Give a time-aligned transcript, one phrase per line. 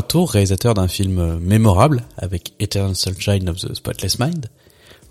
[0.00, 4.46] tour réalisateur d'un film mémorable avec Eternal Sunshine of the Spotless Mind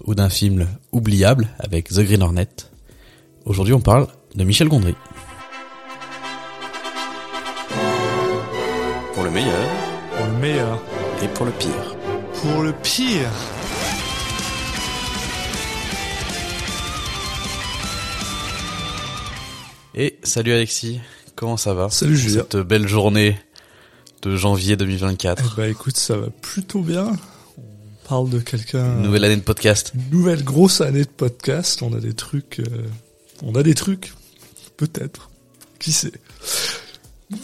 [0.06, 2.48] ou d'un film oubliable avec The Green Hornet.
[3.46, 4.96] Aujourd'hui, on parle de Michel Gondry.
[9.14, 9.70] Pour le meilleur
[10.18, 10.80] Pour le meilleur.
[11.22, 11.96] et pour le pire.
[12.42, 13.30] Pour le pire.
[19.94, 21.02] Et salut Alexis,
[21.36, 22.44] comment ça va Salut Julien.
[22.50, 23.38] Cette belle journée
[24.22, 25.54] de janvier 2024.
[25.58, 27.12] Eh bah écoute, ça va plutôt bien.
[27.58, 28.96] On parle de quelqu'un.
[28.96, 29.94] Nouvelle année de podcast.
[30.12, 31.82] Nouvelle grosse année de podcast.
[31.82, 32.60] On a des trucs.
[32.60, 32.84] euh,
[33.44, 34.14] On a des trucs.
[34.78, 35.30] Peut-être.
[35.80, 36.12] Qui sait?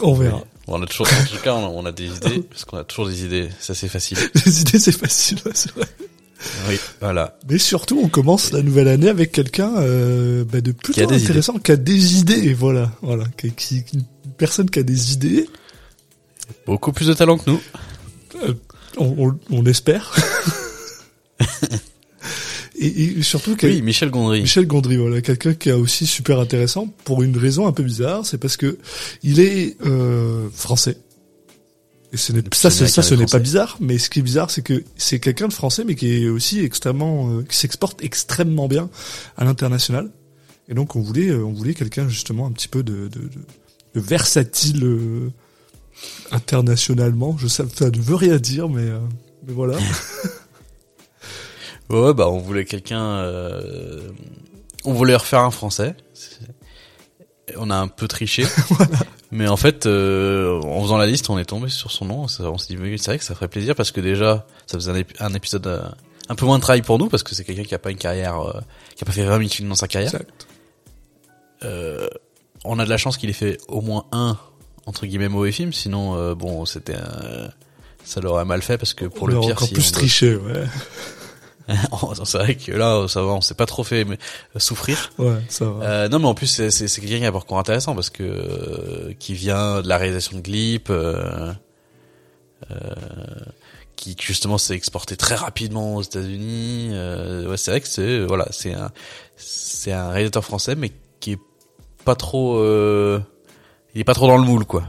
[0.00, 0.42] On verra.
[0.66, 2.84] On a toujours, en tout cas, on a, on a des idées, parce qu'on a
[2.84, 4.18] toujours des idées, ça c'est facile.
[4.46, 5.86] Les idées, c'est facile, ouais, c'est vrai.
[6.68, 7.38] Oui, voilà.
[7.48, 11.58] Mais surtout, on commence la nouvelle année avec quelqu'un euh, bah, de plutôt Qui intéressant,
[11.58, 12.52] qui a des idées.
[12.52, 14.04] Voilà, voilà, qui, qui- une
[14.36, 15.48] personne qui a des idées.
[16.66, 17.60] Beaucoup plus de talent que nous.
[18.42, 18.54] Euh,
[18.98, 20.14] on, on, on espère.
[22.78, 22.86] et,
[23.18, 24.40] et surtout, Oui, Michel Gondry.
[24.42, 28.24] Michel Gondry, voilà, quelqu'un qui est aussi super intéressant pour une raison un peu bizarre,
[28.24, 28.78] c'est parce que
[29.22, 30.98] il est euh, français.
[32.12, 34.50] Et ce n'est ça, c'est- ça, ce n'est pas bizarre, mais ce qui est bizarre,
[34.50, 38.66] c'est que c'est quelqu'un de français, mais qui est aussi extrêmement, euh, qui s'exporte extrêmement
[38.68, 38.88] bien
[39.36, 40.10] à l'international.
[40.70, 43.30] Et donc, on voulait, on voulait quelqu'un justement un petit peu de, de, de,
[43.94, 45.30] de versatile euh,
[46.32, 47.36] internationalement.
[47.38, 48.98] Je sais, ça ne veut rien dire, mais, euh,
[49.46, 49.76] mais voilà.
[51.90, 53.02] Ouais, bah on voulait quelqu'un.
[53.02, 54.08] euh,
[54.84, 55.94] On voulait refaire un français.
[57.56, 58.44] On a un peu triché.
[59.30, 62.26] Mais en fait, euh, en faisant la liste, on est tombé sur son nom.
[62.40, 64.96] On s'est dit, c'est vrai que ça ferait plaisir parce que déjà, ça faisait un,
[64.96, 65.82] ép- un épisode euh,
[66.28, 67.96] un peu moins de travail pour nous parce que c'est quelqu'un qui a pas une
[67.98, 68.60] carrière, euh,
[68.94, 70.12] qui a pas fait 20 000 films dans sa carrière.
[70.14, 70.46] Exact.
[71.64, 72.08] Euh,
[72.64, 74.36] on a de la chance qu'il ait fait au moins un
[74.88, 75.72] entre guillemets mauvais film.
[75.72, 77.46] Sinon, euh, bon, c'était, euh,
[78.04, 80.34] ça l'aurait mal fait parce que pour On le pire, encore si plus on triché,
[80.34, 80.64] ouais.
[82.24, 84.18] c'est vrai que là, ça va, on s'est pas trop fait mais,
[84.56, 85.10] euh, souffrir.
[85.18, 85.84] Ouais, ça va.
[85.84, 88.08] Euh, non, mais en plus, c'est, c'est, c'est quelqu'un qui a un parcours intéressant parce
[88.08, 91.52] que euh, qui vient de la réalisation de clips, euh,
[92.70, 92.76] euh,
[93.96, 96.88] qui justement s'est exporté très rapidement aux États-Unis.
[96.92, 98.90] Euh, ouais, c'est vrai que c'est voilà, c'est un
[99.36, 100.90] c'est un réalisateur français, mais
[101.20, 101.38] qui est
[102.06, 103.20] pas trop, euh,
[103.94, 104.84] il est pas trop dans le moule, quoi.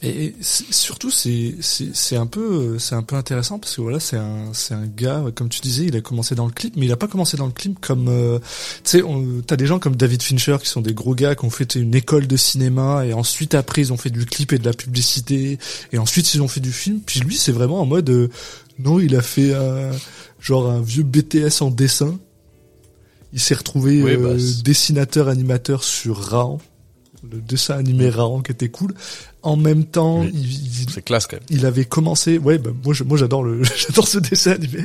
[0.00, 4.16] Et surtout, c'est c'est un peu euh, c'est un peu intéressant parce que voilà, c'est
[4.16, 6.92] un c'est un gars comme tu disais, il a commencé dans le clip, mais il
[6.92, 8.38] a pas commencé dans le clip comme euh,
[8.84, 9.02] tu sais,
[9.44, 11.96] t'as des gens comme David Fincher qui sont des gros gars qui ont fait une
[11.96, 15.58] école de cinéma et ensuite après ils ont fait du clip et de la publicité
[15.90, 17.00] et ensuite ils ont fait du film.
[17.04, 18.28] Puis lui, c'est vraiment en mode euh,
[18.78, 19.90] non, il a fait un,
[20.40, 22.16] genre un vieux BTS en dessin.
[23.32, 26.60] Il s'est retrouvé Oui, euh, bah, dessinateur animateur sur Raon,
[27.32, 28.94] le dessin animé Raon qui était cool.
[29.42, 30.30] En même temps, Oui.
[30.34, 31.46] il, C'est classe quand même.
[31.50, 34.80] il avait commencé, ouais, bah, moi, je- moi j'adore le, j'adore ce dessin animé.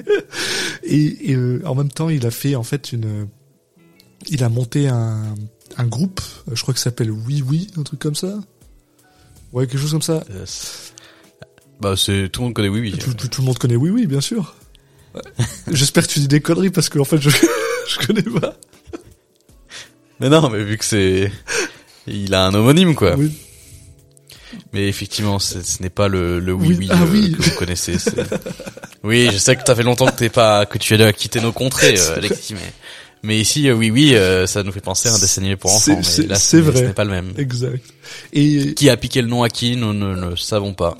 [0.83, 3.27] Et, et, euh, en même temps, il a fait en fait une,
[4.29, 5.35] il a monté un,
[5.77, 6.21] un groupe,
[6.51, 8.39] je crois que ça s'appelle Oui Oui, un truc comme ça.
[9.51, 10.23] Ouais, quelque chose comme ça.
[10.45, 10.93] C'est-
[11.81, 12.91] bah, c'est tout le monde connaît oui, oui.
[12.97, 14.55] Tout, tout, tout le monde connaît Oui Oui, bien sûr.
[15.15, 15.21] Ouais.
[15.71, 17.29] J'espère que tu dis des conneries parce que en fait, je,
[17.87, 18.55] je connais pas.
[20.19, 21.31] Mais non, mais vu que c'est,
[22.08, 23.16] il a un homonyme quoi.
[23.18, 23.31] Oui.
[24.72, 27.31] Mais effectivement, ce n'est pas le, le oui Oui, ah euh, oui.
[27.31, 27.96] que vous connaissez.
[29.03, 31.52] Oui, je sais que ça fait longtemps que t'es pas, que tu as quitté nos
[31.52, 32.74] contrées, euh, Alexis, mais,
[33.24, 35.72] mais ici, euh, oui oui, euh, ça nous fait penser à un dessin animé pour
[35.72, 35.97] C'est- enfants.
[35.97, 36.80] Mais c'est- là, c'est ce n'est- vrai.
[36.81, 37.34] Ce n'est pas le même.
[37.38, 37.84] Exact.
[38.31, 40.97] Et Qui a piqué le nom à qui, nous ne le savons pas.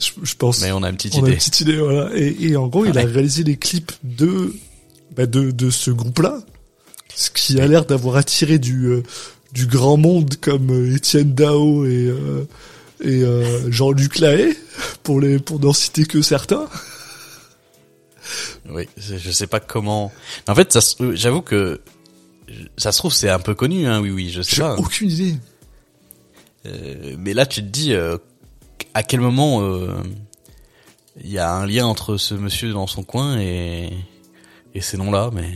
[0.00, 0.60] je, je pense.
[0.62, 1.36] Mais on a une petite On a une idée.
[1.36, 2.10] petite idée, voilà.
[2.16, 4.52] Et, et en gros, il a réalisé les clips de,
[5.16, 6.40] bah, de, de ce groupe-là.
[7.14, 9.02] Ce qui a l'air d'avoir attiré du, euh,
[9.56, 12.44] du grand monde comme euh, Étienne Dao et, euh,
[13.02, 14.54] et euh, Jean-Luc Lahaye,
[15.02, 16.68] pour les, pour n'en citer que certains.
[18.68, 20.12] Oui, je sais pas comment.
[20.46, 20.80] En fait, ça,
[21.14, 21.80] j'avoue que
[22.76, 24.00] ça se trouve c'est un peu connu, hein.
[24.00, 24.76] Oui oui, je sais J'ai pas.
[24.76, 25.36] aucune idée.
[26.66, 28.18] Euh, mais là, tu te dis euh,
[28.92, 29.94] à quel moment euh,
[31.24, 33.90] il y a un lien entre ce monsieur dans son coin et
[34.74, 35.48] et ces noms-là, mais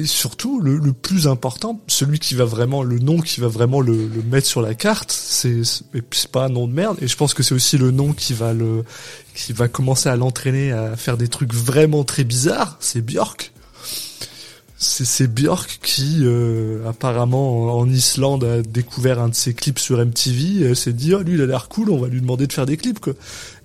[0.00, 3.82] Et surtout, le, le plus important, celui qui va vraiment, le nom qui va vraiment
[3.82, 6.96] le, le mettre sur la carte, c'est, c'est pas un nom de merde.
[7.02, 8.84] Et je pense que c'est aussi le nom qui va le,
[9.34, 12.78] qui va commencer à l'entraîner à faire des trucs vraiment très bizarres.
[12.80, 13.52] C'est Björk.
[14.82, 20.70] C'est Björk qui euh, apparemment en Islande a découvert un de ses clips sur MTV
[20.70, 22.64] et s'est dit oh lui il a l'air cool on va lui demander de faire
[22.64, 22.98] des clips.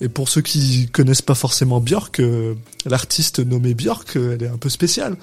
[0.01, 2.53] Et pour ceux qui connaissent pas forcément Björk, euh,
[2.85, 5.15] l'artiste nommé Björk, euh, elle est un peu spéciale.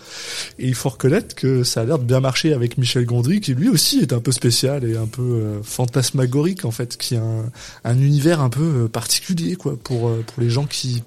[0.59, 3.53] Et il faut reconnaître que ça a l'air de bien marcher avec Michel Gondry qui
[3.53, 7.51] lui aussi est un peu spécial et un peu fantasmagorique en fait, qui a un,
[7.85, 11.03] un univers un peu particulier quoi pour pour les gens qui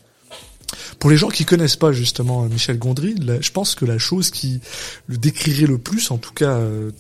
[1.00, 4.60] pour les gens qui connaissent pas justement Michel Gondry, je pense que la chose qui
[5.08, 6.92] le décrirait le plus, en tout cas euh,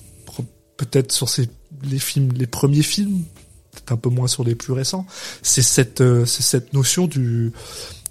[0.77, 1.49] peut-être sur ses,
[1.83, 3.23] les films, les premiers films,
[3.71, 5.05] peut-être un peu moins sur les plus récents,
[5.41, 7.51] c'est cette euh, c'est cette notion du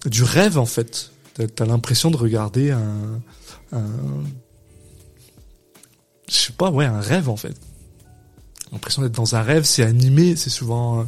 [0.06, 1.11] du rêve en fait.
[1.56, 3.20] T'as l'impression de regarder un,
[6.28, 7.56] je sais pas, ouais, un rêve en fait.
[8.72, 11.05] L'impression d'être dans un rêve, c'est animé, c'est souvent euh,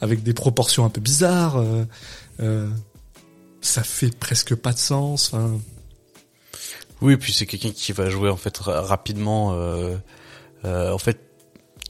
[0.00, 1.62] avec des proportions un peu bizarres.
[3.64, 5.32] Ça fait presque pas de sens.
[7.00, 9.54] Oui, puis c'est quelqu'un qui va jouer en fait rapidement.
[9.54, 9.96] Euh,
[10.64, 11.18] euh, en fait,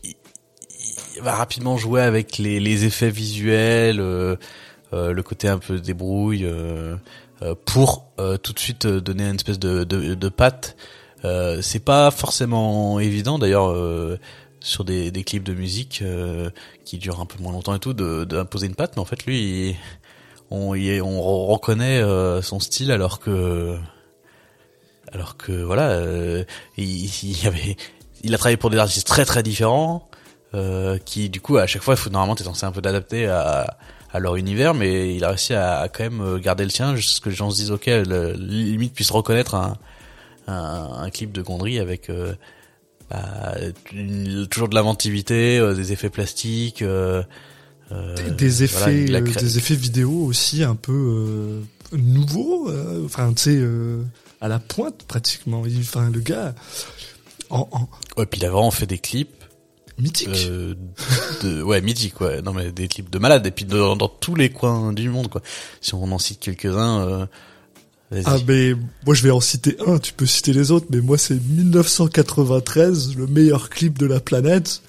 [0.05, 0.15] il,
[1.21, 4.37] va rapidement jouer avec les, les effets visuels, euh,
[4.93, 6.97] euh le côté un peu débrouille, euh,
[7.43, 8.07] euh, pour
[8.43, 10.77] tout de suite donner une espèce de, de, de patte.
[11.61, 13.75] c'est pas forcément évident d'ailleurs
[14.61, 16.05] sur des, des clips de musique
[16.85, 19.77] qui durent un peu moins longtemps et tout d'imposer une patte, mais en fait lui.
[20.55, 23.77] On, y on reconnaît euh, son style alors que
[25.13, 26.45] alors que voilà euh,
[26.77, 27.11] il,
[27.47, 27.77] avait
[28.23, 30.09] il a travaillé pour des artistes très très différents
[30.55, 33.77] euh, qui du coup à chaque fois faut normalement t'es censé un peu d'adapter à,
[34.13, 37.17] à leur univers mais il a réussi à, à quand même garder le sien jusqu'à
[37.17, 39.77] ce que les gens se disent ok le, limite puisse reconnaître un,
[40.47, 42.11] un, un, clip de Gondry avec
[43.11, 43.55] bah,
[44.51, 46.85] toujours de l'inventivité des effets plastiques
[47.93, 51.61] euh, des effets, euh, des effets vidéo aussi un peu euh,
[51.97, 52.71] nouveaux,
[53.05, 53.63] enfin tu sais
[54.41, 55.65] à la pointe pratiquement.
[55.81, 56.55] Enfin le gars.
[57.51, 57.89] En, en...
[58.17, 59.45] Ouais, puis il a vraiment fait des clips
[59.99, 60.49] mythiques.
[61.43, 62.41] de, ouais, mythiques, ouais.
[62.43, 65.29] Non mais des clips de malades et puis dans, dans tous les coins du monde
[65.29, 65.43] quoi.
[65.81, 67.29] Si on en cite quelques-uns.
[68.25, 68.73] ah mais
[69.05, 73.17] moi je vais en citer un, tu peux citer les autres, mais moi c'est 1993,
[73.17, 74.81] le meilleur clip de la planète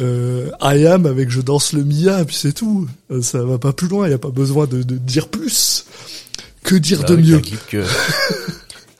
[0.00, 2.88] euh, I am avec je danse le Mia, puis c'est tout.
[3.10, 5.86] Euh, ça va pas plus loin, il y a pas besoin de, de dire plus.
[6.62, 7.40] Que dire bah de mieux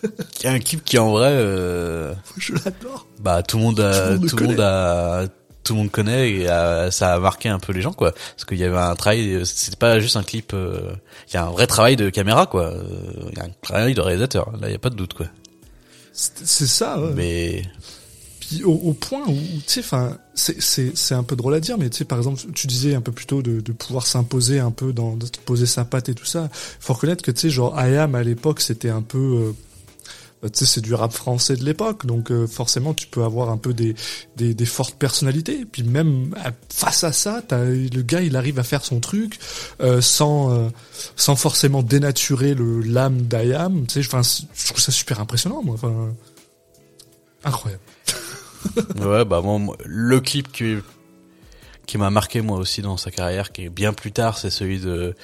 [0.03, 2.15] Il y a un clip qui en vrai euh...
[2.37, 3.07] je l'adore.
[3.21, 5.27] Bah tout le monde a tout le monde, a
[5.65, 6.47] tout le monde connaît et
[6.91, 9.77] ça a marqué un peu les gens quoi parce qu'il y avait un travail c'était
[9.77, 10.93] pas juste un clip euh,
[11.29, 12.73] il y a un vrai travail de caméra quoi
[13.33, 15.27] il y a un travail de réalisateur là il y a pas de doute quoi
[16.13, 17.13] c'est ça ouais.
[17.17, 17.63] mais
[18.65, 21.99] au, au, point où, tu sais, enfin, c'est un peu drôle à dire, mais tu
[21.99, 24.93] sais, par exemple, tu disais un peu plus tôt de, de pouvoir s'imposer un peu,
[24.93, 26.49] dans, de poser sa patte et tout ça.
[26.53, 29.53] Faut reconnaître que tu sais, genre, I Am à l'époque, c'était un peu, euh,
[30.43, 33.51] bah, tu sais, c'est du rap français de l'époque, donc euh, forcément, tu peux avoir
[33.51, 33.95] un peu des,
[34.37, 35.61] des, des fortes personnalités.
[35.61, 36.35] Et puis même
[36.69, 39.39] face à ça, as, le gars, il arrive à faire son truc
[39.81, 40.71] euh, sans
[41.17, 43.87] sans forcément dénaturer le l'âme d'Ayam.
[43.87, 44.23] Tu sais, enfin,
[44.55, 45.75] je trouve ça super impressionnant, moi.
[45.75, 46.15] Enfin,
[47.45, 47.83] incroyable
[49.01, 50.77] ouais, bah moi, le clip qui
[51.87, 54.81] qui m'a marqué moi aussi dans sa carrière, qui est bien plus tard, c'est celui
[54.81, 55.15] de,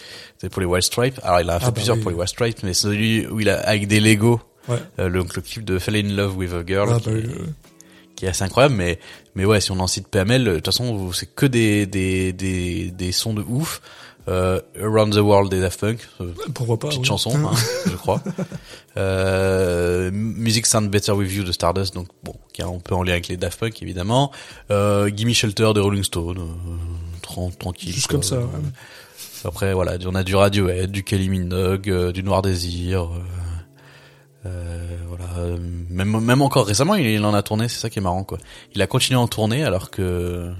[0.50, 1.18] pour les White Stripes.
[1.22, 3.50] Alors il a fait ah bah plusieurs pour les White Stripes, mais celui où il
[3.50, 4.76] a avec des Lego, ouais.
[4.98, 8.14] euh, le, le, clip de Fall in Love with a Girl, ah qui, bah est,
[8.14, 8.76] qui, est, assez incroyable.
[8.76, 8.98] Mais
[9.34, 12.90] mais ouais, si on en cite PML, de toute façon c'est que des des des
[12.90, 13.80] des sons de ouf
[14.28, 16.08] euh, Around the World des Daft Punk.
[16.20, 17.52] Euh, Pourquoi pas Petite chanson, hein,
[17.86, 18.22] je crois.
[18.96, 23.12] Euh, Music Sound Better With You de Stardust, donc bon, qui on peut en lien
[23.12, 24.30] avec les Daft Punk évidemment.
[24.70, 27.92] Euh, Gimme Shelter de Rolling Stone, euh, tranquille.
[27.92, 28.38] Juste comme ça.
[28.38, 28.46] Ouais.
[29.44, 33.08] Après voilà, on a du Radiohead, du Kelly Minogue, euh, du Noir Désir.
[34.44, 35.56] Euh, voilà,
[35.88, 38.38] même même encore récemment, il, il en a tourné, c'est ça qui est marrant quoi.
[38.74, 40.50] Il a continué à en tourner alors que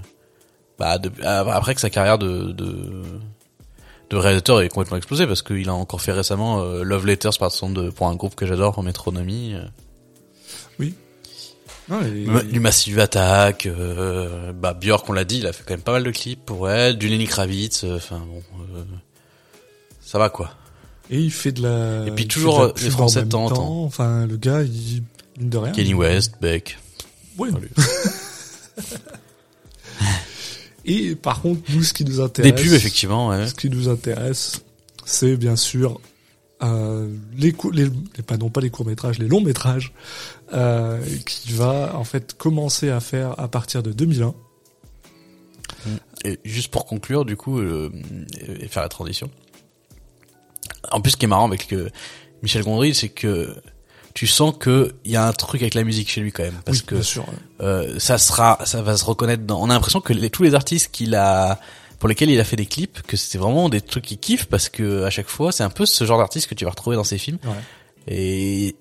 [0.79, 3.03] bah de, après que sa carrière de, de
[4.13, 7.49] de réalisateur est complètement explosé parce qu'il a encore fait récemment euh, Love Letters par
[7.49, 9.55] exemple de, pour un groupe que j'adore en métronomie.
[9.55, 9.65] Euh.
[10.79, 10.95] Oui.
[12.51, 15.93] Du Massive Attack, euh, bah Björk on l'a dit, il a fait quand même pas
[15.93, 18.43] mal de clips pour elle, du Lenny Kravitz, euh, enfin bon,
[20.01, 20.53] ça va quoi.
[21.11, 22.07] Et il fait de la.
[22.07, 23.85] Et puis toujours les Français de temps en temps.
[23.85, 25.03] Enfin le gars, il
[25.39, 25.73] de rien.
[25.73, 26.79] Kenny West, Beck.
[27.37, 27.51] Oui.
[30.85, 33.47] Et par contre, nous, ce qui nous intéresse, des pubs effectivement, ouais.
[33.47, 34.63] ce qui nous intéresse,
[35.05, 36.01] c'est bien sûr
[36.63, 37.91] euh, les, les,
[38.25, 39.93] pas non pas les courts métrages, les longs métrages,
[40.53, 44.35] euh, qui va en fait commencer à faire à partir de 2001.
[46.25, 47.91] Et juste pour conclure, du coup, euh,
[48.61, 49.29] et faire la transition.
[50.93, 51.91] En plus, ce qui est marrant avec que
[52.43, 53.57] Michel Gondry, c'est que
[54.15, 56.61] tu sens que il y a un truc avec la musique chez lui quand même
[56.65, 57.25] parce Oui, que bien sûr.
[57.61, 60.55] euh, ça sera ça va se reconnaître dans on a l'impression que les, tous les
[60.55, 61.59] artistes qu'il a
[61.99, 64.69] pour lesquels il a fait des clips que c'était vraiment des trucs qu'il kiffe parce
[64.69, 67.05] que à chaque fois c'est un peu ce genre d'artiste que tu vas retrouver dans
[67.05, 67.53] ses films Ouais.
[68.15, 68.77] et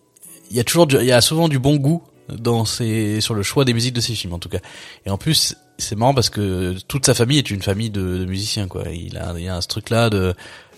[0.49, 3.43] il y a toujours il y a souvent du bon goût dans ses sur le
[3.43, 4.59] choix des musiques de ses films en tout cas
[5.05, 8.25] et en plus c'est marrant parce que toute sa famille est une famille de, de
[8.25, 10.33] musiciens quoi il a il y a ce truc là de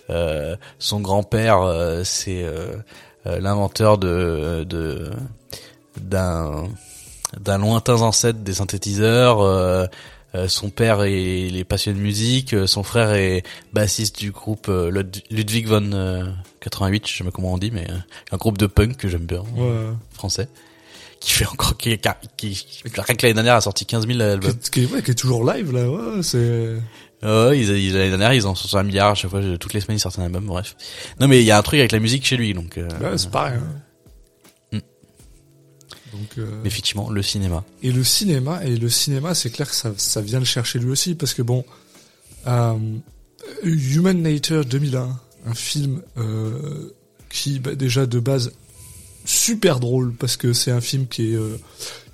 [0.09, 2.75] euh, son grand-père euh, c'est euh,
[3.25, 5.11] l'inventeur de de
[5.99, 6.67] d'un
[7.39, 9.85] d'un lointain ancêtre des synthétiseurs euh,
[10.35, 14.31] euh, son père est, il est passionné de musique euh, son frère est bassiste du
[14.31, 16.25] groupe euh, Lud- Ludwig von euh,
[16.61, 17.95] 88 je sais pas comment on dit mais euh,
[18.31, 19.87] un groupe de punk que j'aime bien Ouais.
[20.11, 20.47] français
[21.19, 24.17] qui fait encore qui, qui, qui, qui rien que l'année dernière a sorti 15 000
[24.17, 25.89] Qui, albums qui ouais, qui est toujours live là.
[25.89, 26.73] Ouais, c'est.
[27.23, 29.79] Ouais, ils, ils, l'année dernière, ils en sur un milliard à chaque fois, toutes les
[29.81, 30.75] semaines, ils sortent un album, bref.
[31.19, 33.17] Non, mais il y a un truc avec la musique chez lui, donc, euh, Ouais,
[33.17, 33.59] c'est pareil.
[33.59, 34.77] hein.
[34.77, 34.79] Mm.
[36.17, 36.29] Donc.
[36.37, 37.63] euh, effectivement, le cinéma.
[37.81, 40.89] Et le cinéma, et le cinéma, c'est clair que ça, ça vient le chercher lui
[40.91, 41.63] aussi, parce que bon,
[42.47, 42.75] euh,
[43.63, 46.89] Human Nature 2001, un film euh,
[47.29, 48.51] qui, bah, déjà de base,
[49.25, 51.57] super drôle, parce que c'est un film qui est euh,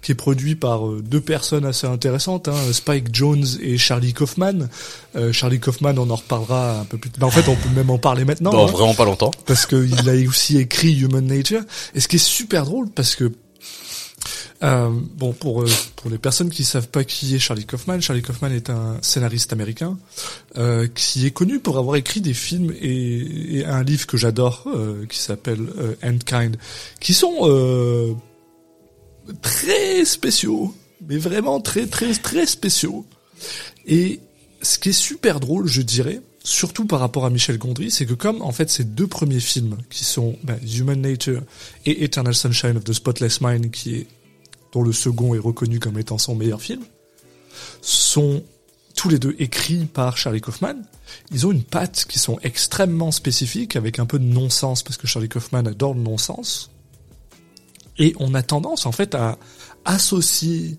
[0.01, 4.69] qui est produit par euh, deux personnes assez intéressantes, hein, Spike Jones et Charlie Kaufman.
[5.15, 7.11] Euh, Charlie Kaufman, on en reparlera un peu plus.
[7.17, 8.51] Bah, en fait, on peut même en parler maintenant.
[8.51, 9.31] Dans hein vraiment pas longtemps.
[9.45, 11.61] parce qu'il a aussi écrit Human Nature.
[11.95, 13.31] Et ce qui est super drôle, parce que
[14.61, 18.21] euh, bon, pour euh, pour les personnes qui savent pas qui est Charlie Kaufman, Charlie
[18.21, 19.97] Kaufman est un scénariste américain
[20.57, 24.67] euh, qui est connu pour avoir écrit des films et, et un livre que j'adore
[25.07, 25.61] qui s'appelle
[26.03, 26.57] Endkind,
[26.99, 28.17] qui sont
[29.41, 30.73] très spéciaux,
[31.07, 33.05] mais vraiment très très très spéciaux.
[33.85, 34.19] Et
[34.61, 38.13] ce qui est super drôle, je dirais, surtout par rapport à Michel Gondry, c'est que
[38.13, 41.41] comme en fait ces deux premiers films qui sont bah, Human Nature
[41.85, 44.07] et Eternal Sunshine of the Spotless Mind, qui est
[44.71, 46.83] dont le second est reconnu comme étant son meilleur film,
[47.81, 48.43] sont
[48.95, 50.75] tous les deux écrits par Charlie Kaufman.
[51.31, 55.07] Ils ont une patte qui sont extrêmement spécifiques, avec un peu de non-sens, parce que
[55.07, 56.69] Charlie Kaufman adore le non-sens.
[57.99, 59.37] Et on a tendance, en fait, à
[59.85, 60.77] associer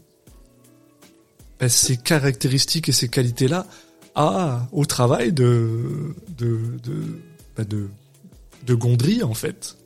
[1.61, 3.67] bah, ces caractéristiques et ces qualités-là
[4.15, 7.21] à, au travail de, de, de,
[7.57, 7.89] bah, de,
[8.67, 9.77] de Gondry, en fait.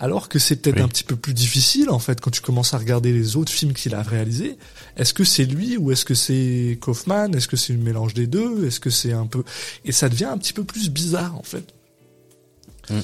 [0.00, 0.82] Alors que c'est peut-être Oui.
[0.82, 3.72] un petit peu plus difficile, en fait, quand tu commences à regarder les autres films
[3.72, 4.58] qu'il a réalisés.
[4.96, 8.26] Est-ce que c'est lui ou est-ce que c'est Kaufman Est-ce que c'est un mélange des
[8.26, 8.66] deux?
[8.66, 9.44] Est-ce que c'est un peu...
[9.84, 11.72] Et ça devient un petit peu plus bizarre, en fait.
[12.90, 12.98] Mm.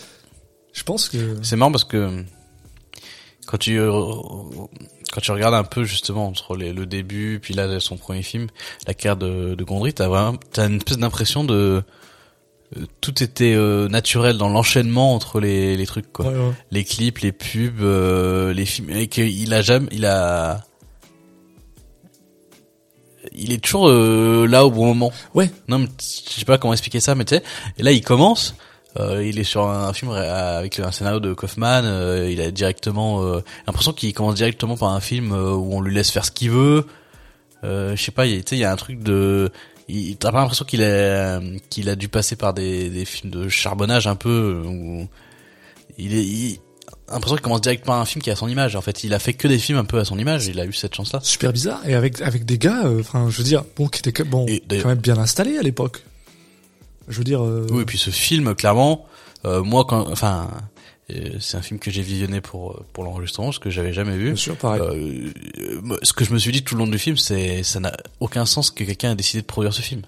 [0.72, 1.36] Je pense que...
[1.42, 2.24] C'est marrant parce que
[3.50, 3.90] quand tu euh,
[5.12, 8.46] quand tu regardes un peu justement entre les, le début puis là son premier film,
[8.86, 11.82] la carrière de, de Gondry, t'as vraiment t'as une espèce d'impression de
[12.76, 16.26] euh, tout était euh, naturel dans l'enchaînement entre les, les trucs quoi.
[16.26, 16.52] Ouais, ouais.
[16.70, 20.64] les clips, les pubs, euh, les films, et qu'il a jamais, il a,
[23.32, 25.12] il est toujours euh, là au bon moment.
[25.34, 25.50] Ouais.
[25.66, 27.42] Non, mais je sais pas comment expliquer ça, mais tu sais,
[27.78, 28.54] et là il commence.
[28.98, 31.82] Euh, il est sur un film avec un scénario de Kaufman.
[31.84, 35.80] euh, il a directement euh, l'impression qu'il commence directement par un film euh, où on
[35.80, 36.86] lui laisse faire ce qu'il veut.
[37.62, 39.50] Je sais pas, il y a- un truc de,
[40.18, 44.06] t'as pas l'impression qu'il a qu'il a dû passer par des, des films de charbonnage
[44.06, 45.06] un peu où
[45.98, 46.58] il est il,
[47.12, 48.76] l'impression qu'il commence directement par un film qui a son image.
[48.76, 50.46] En fait, il a fait que des films un peu à son image.
[50.46, 51.20] Il a eu cette chance-là.
[51.22, 51.80] Super bizarre.
[51.86, 54.88] Et avec, avec des gars, euh, je veux dire, bon, qui étaient bon, Et quand
[54.88, 56.02] même bien installés à l'époque.
[57.10, 57.42] Je veux dire...
[57.44, 59.06] euh, Oui, et puis ce film, clairement,
[59.44, 60.48] euh, moi, quand, enfin,
[61.10, 64.26] euh, c'est un film que j'ai visionné pour pour l'enregistrement, ce que j'avais jamais vu.
[64.26, 64.80] Bien sûr, pareil.
[64.80, 67.80] Euh, euh, ce que je me suis dit tout le long du film, c'est ça
[67.80, 70.02] n'a aucun sens que quelqu'un ait décidé de produire ce film.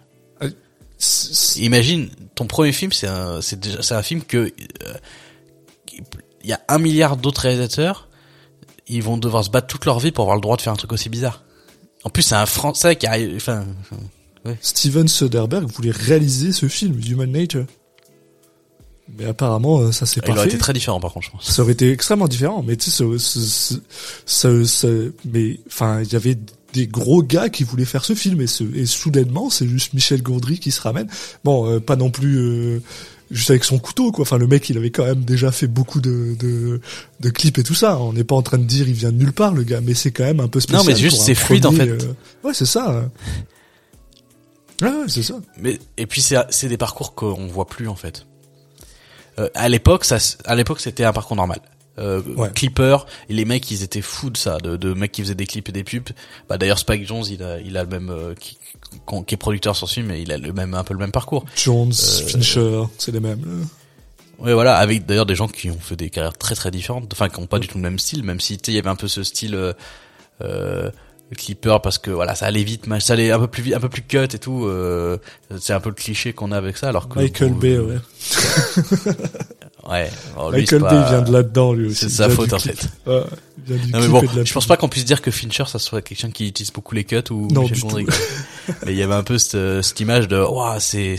[0.99, 4.51] C'est- Imagine, ton premier film, c'est un, c'est déjà, c'est un film que euh,
[6.45, 8.09] il y a un milliard d'autres réalisateurs,
[8.87, 10.77] ils vont devoir se battre toute leur vie pour avoir le droit de faire un
[10.77, 11.43] truc aussi bizarre.
[12.05, 13.65] En plus, c'est un Français qui arrive, enfin,
[14.61, 17.67] Steven Soderbergh voulait réaliser ce film, Human Nature.
[19.19, 20.49] Mais apparemment, euh, ça s'est il pas aurait fait.
[20.51, 21.45] été très différent par contre, je pense.
[21.51, 22.63] Ça aurait été extrêmement différent.
[22.67, 23.05] Mais tu sais,
[24.27, 24.89] ça, ça,
[25.31, 26.39] mais enfin, il y avait
[26.73, 30.23] des gros gars qui voulaient faire ce film et, ce, et soudainement, c'est juste Michel
[30.23, 31.09] Gondry qui se ramène.
[31.45, 32.81] Bon, euh, pas non plus euh,
[33.31, 34.23] juste avec son couteau, quoi.
[34.23, 36.81] Enfin, le mec, il avait quand même déjà fait beaucoup de, de,
[37.21, 37.99] de clips et tout ça.
[38.01, 39.93] On n'est pas en train de dire il vient de nulle part, le gars, mais
[39.93, 40.83] c'est quand même un peu spécial.
[40.87, 41.89] Non, mais juste, c'est fluide, en fait.
[41.89, 41.99] euh,
[42.45, 43.11] Ouais, c'est ça.
[44.83, 45.35] Ouais, c'est ça.
[45.59, 48.27] Mais et puis c'est c'est des parcours qu'on voit plus en fait.
[49.39, 51.61] Euh, à l'époque, ça, à l'époque, c'était un parcours normal.
[51.99, 52.51] Euh, Ouais.
[52.55, 52.97] Clipper,
[53.29, 55.69] et les mecs, ils étaient fous de ça, de, de mecs qui faisaient des clips
[55.69, 56.09] et des pubs.
[56.49, 58.57] Bah d'ailleurs, Spike Jones, il a, il a le même, euh, qui,
[59.27, 61.13] qui est producteur sur ce film, mais il a le même, un peu le même
[61.13, 61.45] parcours.
[61.57, 63.41] Jones, Euh, Fincher, c'est les mêmes.
[63.45, 63.67] là.
[64.45, 67.29] Ouais, voilà, avec d'ailleurs des gens qui ont fait des carrières très très différentes, enfin
[67.29, 68.89] qui ont pas du tout le même style, même si tu sais, il y avait
[68.89, 69.73] un peu ce style euh,
[70.41, 70.91] euh,
[71.35, 73.89] clipper parce que voilà, ça allait vite, ça allait un peu plus vite, un peu
[73.89, 74.67] plus cut et tout.
[74.67, 75.19] Euh,
[75.59, 77.97] c'est un peu le cliché qu'on a avec ça, alors que Michael Bay, ouais.
[79.91, 80.11] ouais.
[80.35, 81.97] alors lui, Michael Bay pas- vient de là-dedans, lui aussi.
[81.97, 82.75] C'est sa faute en clip.
[82.79, 82.89] fait.
[83.11, 83.23] Ouais,
[83.69, 85.65] il vient du Non mais bon, de je pense pas qu'on puisse dire que Fincher
[85.67, 87.99] ça soit quelqu'un qui utilise beaucoup les cuts ou Non, Michel du tout.
[88.87, 91.17] Mais il y avait un peu cette, cette image de, waouh, c'est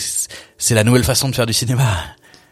[0.57, 1.87] c'est la nouvelle façon de faire du cinéma.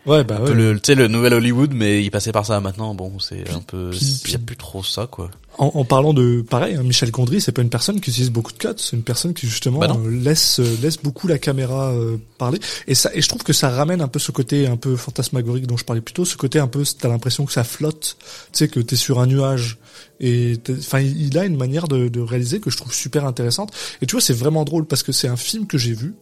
[0.06, 0.54] Ouais, bah ouais.
[0.54, 2.96] le, tu sais, le nouvel Hollywood, mais il passait par ça maintenant.
[2.96, 5.30] Bon, c'est un peu, il y a plus trop ça, quoi.
[5.58, 8.52] En, en parlant de pareil, hein, Michel Gondry, c'est pas une personne qui utilise beaucoup
[8.52, 11.92] de cuts, c'est une personne qui justement Bah euh, laisse euh, laisse beaucoup la caméra
[11.92, 12.60] euh, parler.
[12.88, 15.68] Et ça, et je trouve que ça ramène un peu ce côté un peu fantasmagorique
[15.68, 18.18] dont je parlais plus tôt, ce côté un peu, t'as l'impression que ça flotte,
[18.54, 19.78] tu sais que t'es sur un nuage.
[20.20, 23.72] Et enfin, il il a une manière de, de réaliser que je trouve super intéressante.
[24.02, 26.16] Et tu vois, c'est vraiment drôle parce que c'est un film que j'ai vu.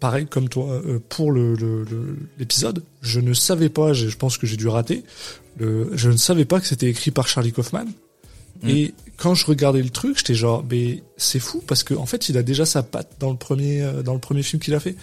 [0.00, 4.16] Pareil comme toi euh, pour le le- le- l'épisode, je ne savais pas, je je
[4.16, 5.04] pense que j'ai dû rater.
[5.58, 7.84] Le, je ne savais pas que c'était écrit par Charlie Kaufman.
[8.62, 8.68] Mm.
[8.68, 12.28] Et quand je regardais le truc, j'étais genre, mais c'est fou parce que en fait,
[12.30, 14.80] il a déjà sa patte dans le premier euh, dans le premier film qu'il a
[14.80, 14.96] fait.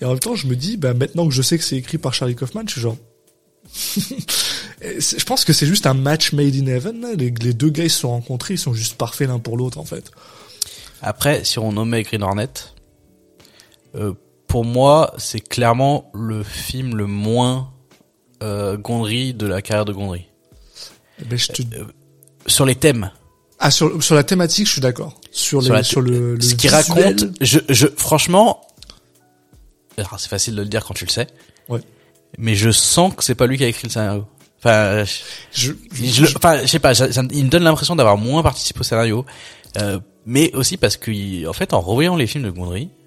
[0.00, 1.98] Et en même temps, je me dis, bah maintenant que je sais que c'est écrit
[1.98, 2.96] par Charlie Kaufman, je suis genre.
[4.82, 7.06] Je pense que c'est juste un match made in heaven.
[7.16, 9.78] Les, les deux gars ils se sont rencontrés, ils sont juste parfaits l'un pour l'autre
[9.78, 10.10] en fait.
[11.00, 12.48] Après, si on nommait Green Hornet,
[13.94, 14.12] euh,
[14.54, 17.72] pour moi, c'est clairement le film le moins
[18.44, 20.26] euh, Gondry de la carrière de Gondry.
[21.20, 21.62] Eh ben, je te...
[22.46, 23.10] Sur les thèmes,
[23.58, 25.18] Ah sur sur la thématique, je suis d'accord.
[25.32, 28.60] Sur, les, sur, le, le ce qu'il visuel, raconte, je, je, franchement,
[29.98, 31.26] alors, c'est facile de le dire quand tu le sais.
[31.68, 31.80] Ouais.
[32.38, 34.24] Mais je sens que c'est pas lui qui a écrit le scénario.
[34.60, 35.02] Enfin,
[35.52, 38.78] je, je, enfin, je sais pas, ça- ça- il me donne l'impression d'avoir moins participé
[38.78, 39.26] au scénario,
[39.78, 43.03] euh, mais aussi parce que, il- en fait, en revoyant les films de Gondry euh,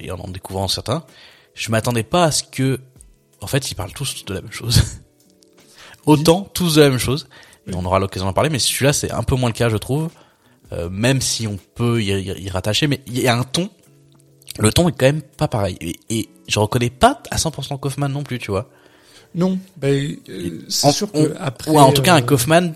[0.00, 1.04] et en en découvrant certains,
[1.54, 2.78] je m'attendais pas à ce que,
[3.40, 4.82] en fait, ils parlent tous de la même chose.
[6.06, 7.28] Autant tous de la même chose,
[7.68, 9.76] et on aura l'occasion d'en parler, mais celui-là c'est un peu moins le cas, je
[9.76, 10.08] trouve.
[10.72, 13.68] Euh, même si on peut y, y- y rattacher, mais il y a un ton.
[14.58, 18.08] Le ton est quand même pas pareil, et, et je reconnais pas à 100% Kaufman
[18.08, 18.68] non plus, tu vois.
[19.34, 21.70] non, ben euh, c'est sûr on- que après.
[21.70, 22.72] ou en tout cas un euh, Kaufman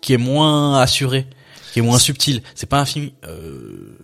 [0.00, 1.26] qui est moins assuré,
[1.72, 2.42] qui est moins subtil.
[2.54, 3.96] C'est pas un film euh,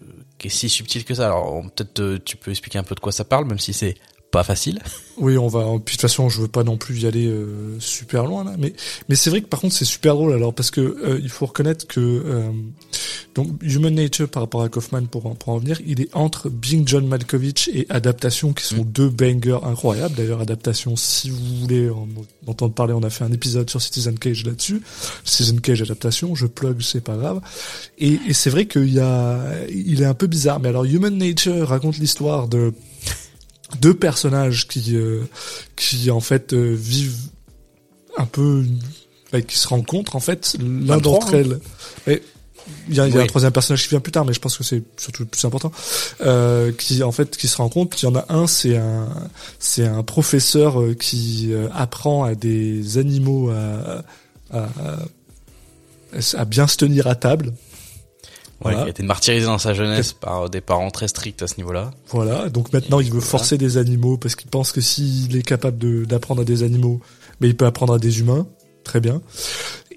[0.48, 1.26] si subtil que ça.
[1.26, 3.94] Alors peut-être euh, tu peux expliquer un peu de quoi ça parle, même si c'est
[4.36, 4.78] pas facile.
[5.18, 5.62] Oui, on va.
[5.84, 8.52] Puis de toute façon, je veux pas non plus y aller euh, super loin là,
[8.58, 8.74] mais
[9.08, 11.46] mais c'est vrai que par contre c'est super drôle alors parce que euh, il faut
[11.46, 12.50] reconnaître que euh,
[13.34, 16.50] donc Human Nature par rapport à Kaufman pour en- pour en venir, il est entre
[16.50, 20.14] Being John Malkovich et Adaptation qui sont deux bangers incroyables.
[20.14, 22.06] D'ailleurs, Adaptation, si vous voulez en
[22.46, 24.82] entendre parler, on a fait un épisode sur Citizen Cage là-dessus.
[25.24, 27.40] Citizen Cage Adaptation, je plug, c'est pas grave.
[27.98, 29.38] Et, et c'est vrai qu'il y a,
[29.70, 30.60] il est un peu bizarre.
[30.60, 32.72] Mais alors Human Nature raconte l'histoire de
[33.80, 35.22] deux personnages qui euh,
[35.76, 37.16] qui en fait euh, vivent
[38.16, 38.64] un peu
[39.32, 41.60] bah, qui se rencontrent en fait l'un 23, d'entre elles.
[42.06, 42.22] et
[42.88, 44.56] il y a, y a un troisième personnage qui vient plus tard mais je pense
[44.56, 45.70] que c'est surtout le plus important.
[46.20, 47.96] Euh, qui en fait qui se rencontrent.
[48.02, 49.08] Il y en a un c'est un
[49.60, 54.04] c'est un professeur euh, qui euh, apprend à des animaux à,
[54.50, 54.98] à, à-
[56.38, 57.52] à bien se tenir à table
[58.64, 58.78] Ouais, Voilà.
[58.82, 61.90] qui a été martyrisé dans sa jeunesse par des parents très stricts à ce niveau-là.
[62.08, 63.26] Voilà, donc maintenant il veut Voilà.
[63.26, 67.00] forcer des animaux parce qu'il pense que s'il est capable d'apprendre à des animaux,
[67.40, 68.46] mais il peut apprendre à des humains.
[68.82, 69.20] Très bien.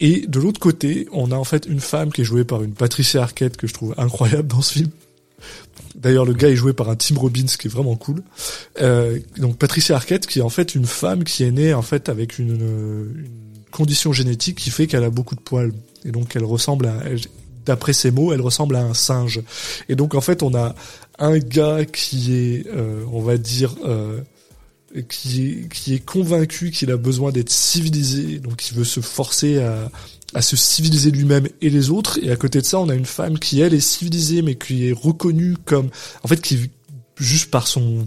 [0.02, 2.74] Et de l'autre côté, on a en fait une femme qui est jouée par une
[2.74, 4.90] Patricia Arquette que je trouve incroyable dans ce film.
[5.96, 8.24] D'ailleurs, le gars est joué par un Tim Robbins qui est vraiment cool.
[8.82, 12.10] Euh, donc Patricia Arquette qui est en fait une femme qui est née en fait
[12.10, 13.28] avec une, une
[13.72, 15.72] condition génétique qui fait qu'elle a beaucoup de poils
[16.06, 17.04] et donc elle ressemble à
[17.70, 19.42] d'après ses mots, elle ressemble à un singe.
[19.90, 20.74] Et donc en fait, on a
[21.20, 24.22] un gars qui est, euh, on va dire, euh,
[25.08, 29.60] qui est, qui est convaincu qu'il a besoin d'être civilisé, donc il veut se forcer
[29.60, 32.20] à, se civiliser lui-même et les autres.
[32.24, 34.90] Et à côté de ça, on a une femme qui elle est civilisée, mais qui
[34.90, 35.90] est reconnue comme,
[36.24, 36.72] en fait, qui
[37.18, 38.06] juste par son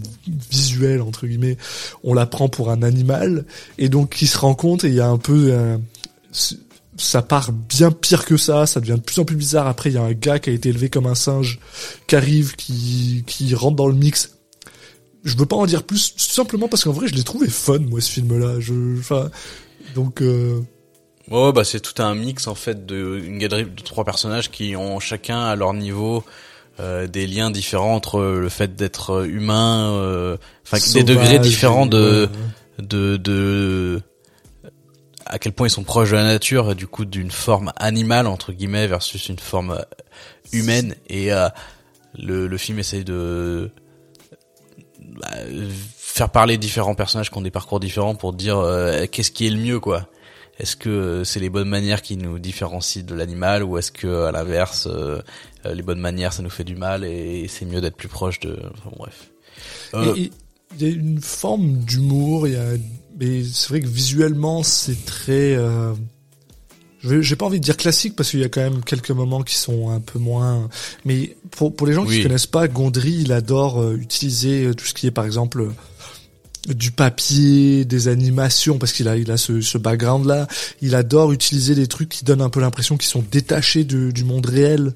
[0.49, 1.57] visuel entre guillemets,
[2.03, 3.45] on la prend pour un animal
[3.77, 5.53] et donc qui se rend compte et il y a un peu
[6.97, 9.67] ça part bien pire que ça, ça devient de plus en plus bizarre.
[9.67, 11.59] Après, il y a un gars qui a été élevé comme un singe,
[12.07, 14.31] qui arrive, qui, qui rentre dans le mix.
[15.23, 17.79] Je veux pas en dire plus, tout simplement parce qu'en vrai, je l'ai trouvé fun,
[17.79, 18.59] moi, ce film-là.
[18.59, 19.29] Je, enfin,
[19.95, 20.61] donc, euh,
[21.31, 24.75] Ouais, bah c'est tout un mix en fait de une galerie de trois personnages qui
[24.75, 26.23] ont chacun à leur niveau
[26.79, 32.27] euh, des liens différents entre le fait d'être humain, euh, enfin des degrés différents de
[32.79, 34.01] ouais, de de
[35.33, 38.53] à quel point ils sont proches de la nature du coup d'une forme animale entre
[38.53, 39.81] guillemets versus une forme euh,
[40.51, 41.49] humaine et euh,
[42.15, 43.71] le, le film essaye de
[44.99, 45.31] bah,
[45.97, 49.49] faire parler différents personnages qui ont des parcours différents pour dire euh, qu'est-ce qui est
[49.49, 50.07] le mieux quoi.
[50.59, 54.31] Est-ce que c'est les bonnes manières qui nous différencient de l'animal ou est-ce que à
[54.31, 55.19] l'inverse euh,
[55.65, 58.59] les bonnes manières ça nous fait du mal et c'est mieux d'être plus proche de
[58.71, 59.31] enfin, bref.
[59.95, 62.75] Euh, il y a une forme d'humour, il y a
[63.19, 65.93] mais c'est vrai que visuellement c'est très euh,
[67.03, 69.55] j'ai pas envie de dire classique parce qu'il y a quand même quelques moments qui
[69.55, 70.69] sont un peu moins
[71.05, 74.85] mais pour pour les gens qui ne connaissent pas Gondry, il adore euh, utiliser tout
[74.85, 75.69] ce qui est par exemple
[76.67, 80.47] du papier, des animations, parce qu'il a, il a ce, ce background-là.
[80.81, 84.45] Il adore utiliser des trucs qui donnent un peu l'impression qu'ils sont détachés du monde
[84.45, 84.93] réel.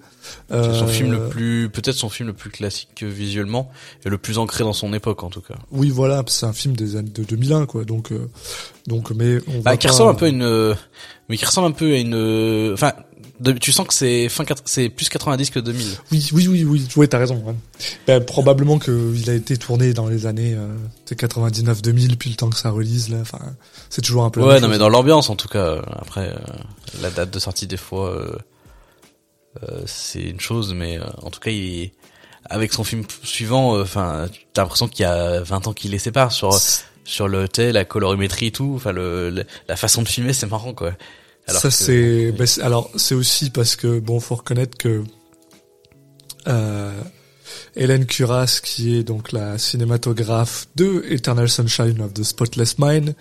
[0.52, 3.72] Euh, son film le plus, peut-être son film le plus classique visuellement
[4.06, 5.56] et le plus ancré dans son époque en tout cas.
[5.72, 7.84] Oui, voilà, c'est un film des années de 2001 quoi.
[7.84, 8.30] Donc, euh,
[8.88, 10.76] donc, mais on bah, qui ressemble un peu à une,
[11.30, 12.94] mais qui ressemble un peu à une, enfin,
[13.60, 15.88] tu sens que c'est fin c'est plus 90 que 2000.
[16.12, 16.88] Oui, oui, oui, oui.
[16.96, 17.44] Oui, t'as raison.
[18.08, 20.76] Ben, probablement qu'il a été tourné dans les années euh,
[21.10, 23.18] 99-2000, puis le temps que ça relise là.
[23.22, 23.40] Enfin,
[23.90, 24.42] c'est toujours un peu.
[24.42, 25.82] Ouais, non, mais dans l'ambiance en tout cas.
[26.00, 26.38] Après, euh,
[27.02, 28.38] la date de sortie des fois, euh, euh
[29.86, 31.92] c'est une chose, mais euh, en tout cas, il
[32.50, 36.32] avec son film suivant, enfin, t'as l'impression qu'il y a 20 ans qu'il les sépare
[36.32, 36.58] sur
[37.04, 38.74] sur le la colorimétrie et tout.
[38.76, 40.94] Enfin, le, la façon de filmer, c'est marrant quoi
[41.48, 45.04] ça c'est, ben, alors c'est aussi parce que bon, faut reconnaître que
[46.48, 47.02] euh,
[47.76, 53.16] Hélène Curas, qui est donc la cinématographe de Eternal Sunshine of the Spotless Mind,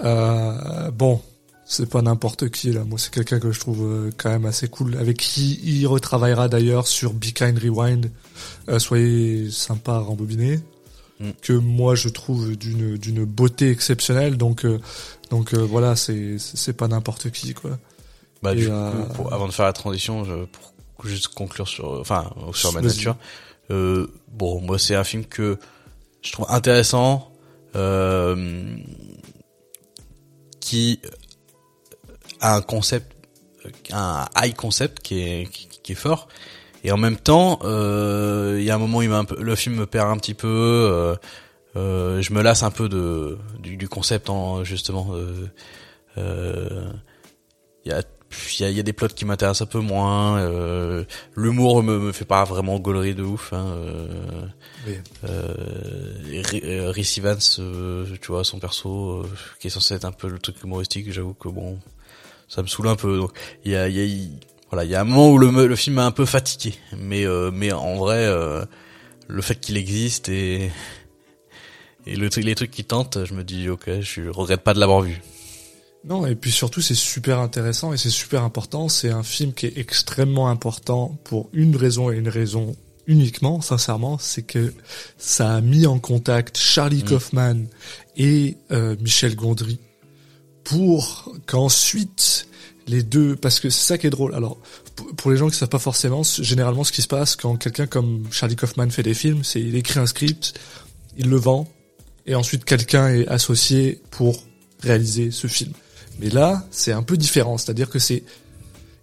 [0.00, 1.20] euh, bon,
[1.68, 2.82] c'est pas n'importe qui là.
[2.84, 6.48] Moi, c'est quelqu'un que je trouve euh, quand même assez cool, avec qui il retravaillera
[6.48, 8.10] d'ailleurs sur Be Kind Rewind.
[8.70, 10.60] Euh, soyez sympa à rembobiner.
[11.20, 11.30] Mm.
[11.42, 14.78] que moi je trouve d'une d'une beauté exceptionnelle donc euh,
[15.30, 17.76] donc euh, voilà c'est c'est pas n'importe qui quoi
[18.40, 20.72] bah du coup, avant de faire la transition je, pour
[21.04, 23.16] juste conclure sur enfin sur ma nature
[23.68, 25.58] bon moi c'est un film que
[26.22, 27.32] je trouve intéressant
[30.60, 31.00] qui
[32.40, 33.14] a un concept
[33.92, 36.28] un high concept qui est qui, qui est fort
[36.84, 39.56] et en même temps, euh, il y a un moment où il un peu, le
[39.56, 40.48] film me perd un petit peu.
[40.48, 41.16] Euh,
[41.76, 45.14] euh, je me lasse un peu de du, du concept en justement.
[46.16, 46.22] Il
[47.84, 50.38] y a il y a, y a, des plots qui m'intéressent un peu moins.
[50.38, 53.52] Euh, L'humour me, me fait pas vraiment gaulerie de ouf.
[53.52, 54.46] Hein, euh,
[54.86, 54.98] oui.
[55.24, 57.38] euh, Rhys Evans,
[58.20, 59.26] tu vois, son perso,
[59.60, 61.78] qui est censé être un peu le truc humoristique, j'avoue que bon,
[62.48, 63.16] ça me saoule un peu.
[63.18, 63.32] Donc
[63.64, 64.28] il y a, y a
[64.70, 67.24] voilà, il y a un moment où le, le film m'a un peu fatigué, mais
[67.24, 68.64] euh, mais en vrai, euh,
[69.26, 70.70] le fait qu'il existe et
[72.06, 75.02] et le les trucs qui tentent, je me dis ok, je regrette pas de l'avoir
[75.02, 75.20] vu.
[76.04, 78.88] Non, et puis surtout c'est super intéressant et c'est super important.
[78.88, 84.18] C'est un film qui est extrêmement important pour une raison et une raison uniquement, sincèrement,
[84.18, 84.72] c'est que
[85.16, 87.08] ça a mis en contact Charlie mm.
[87.08, 87.56] Kaufman
[88.16, 89.80] et euh, Michel Gondry
[90.68, 92.46] pour qu'ensuite
[92.86, 94.34] les deux, parce que c'est ça qui est drôle.
[94.34, 94.58] Alors,
[95.16, 98.24] pour les gens qui savent pas forcément, généralement, ce qui se passe quand quelqu'un comme
[98.30, 100.58] Charlie Kaufman fait des films, c'est il écrit un script,
[101.16, 101.68] il le vend,
[102.26, 104.42] et ensuite quelqu'un est associé pour
[104.80, 105.72] réaliser ce film.
[106.20, 108.24] Mais là, c'est un peu différent, c'est-à-dire que c'est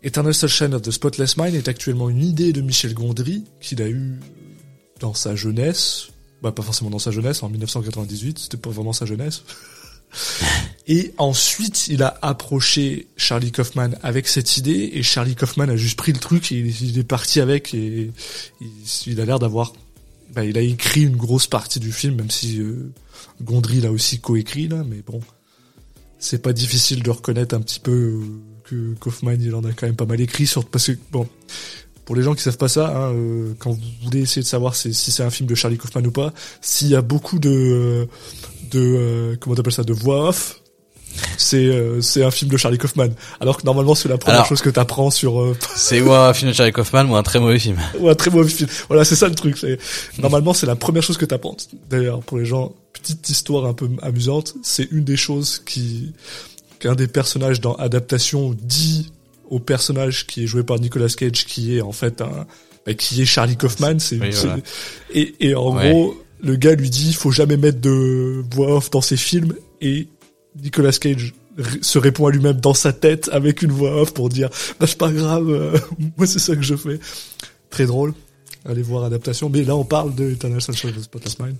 [0.03, 3.89] Eternal Sunshine of the Spotless Mind est actuellement une idée de Michel Gondry qu'il a
[3.89, 4.19] eu
[4.99, 6.09] dans sa jeunesse,
[6.43, 9.43] bah pas forcément dans sa jeunesse, en 1998, c'était pas vraiment sa jeunesse.
[10.87, 15.97] Et ensuite, il a approché Charlie Kaufman avec cette idée, et Charlie Kaufman a juste
[15.97, 18.11] pris le truc, et il est parti avec, et
[19.07, 19.73] il, a l'air d'avoir,
[20.33, 22.91] bah, il a écrit une grosse partie du film, même si euh,
[23.41, 25.21] Gondry l'a aussi coécrit là, mais bon,
[26.19, 28.21] c'est pas difficile de reconnaître un petit peu euh,
[28.65, 31.27] que Kaufman, il en a quand même pas mal écrit, parce que bon,
[32.05, 34.75] pour les gens qui savent pas ça, hein, euh, quand vous voulez essayer de savoir
[34.75, 38.07] si, c'est un film de Charlie Kaufman ou pas, s'il y a beaucoup de
[38.75, 40.61] de euh, comment t'appelles ça de voix off
[41.37, 43.07] c'est euh, c'est un film de Charlie Kaufman.
[43.39, 46.51] Alors que normalement c'est la première chose que t'apprends sur euh, c'est ou un film
[46.51, 47.77] de Charlie Kaufman ou un très mauvais film.
[47.99, 48.69] ou un très mauvais film.
[48.89, 49.55] Voilà c'est ça le truc
[50.19, 51.55] normalement c'est la première chose que t'apprends.
[51.89, 56.13] D'ailleurs pour les gens petite histoire un peu amusante c'est une des choses qui
[56.79, 59.13] qu'un des personnages dans adaptation dit
[59.49, 62.45] au personnage qui est joué par Nicolas Cage qui est en fait un
[62.85, 64.19] bah, qui est Charlie Kaufman c'est
[65.13, 69.01] et et en gros le gars lui dit faut jamais mettre de voix off dans
[69.01, 70.07] ses films et
[70.61, 71.33] Nicolas Cage
[71.81, 74.97] se répond à lui-même dans sa tête avec une voix off pour dire bah c'est
[74.97, 75.77] pas grave euh,
[76.17, 76.99] moi c'est ça que je fais.
[77.69, 78.13] Très drôle.
[78.65, 79.49] Allez voir adaptation.
[79.49, 81.55] Mais là on parle de Eternal Sunshine of the Spotless Mind.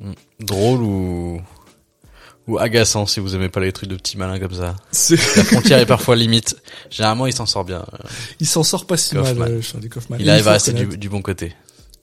[0.00, 0.12] Mm.
[0.40, 1.40] drôle ou
[2.46, 4.76] ou agaçant si vous aimez pas les trucs de petits malins comme ça.
[5.10, 6.56] La frontière est parfois limite.
[6.90, 7.84] Généralement il s'en sort bien
[8.38, 10.16] il s'en sort pas si mal euh, Charlie Kaufman.
[10.20, 11.54] Il arrive à rester du, du bon côté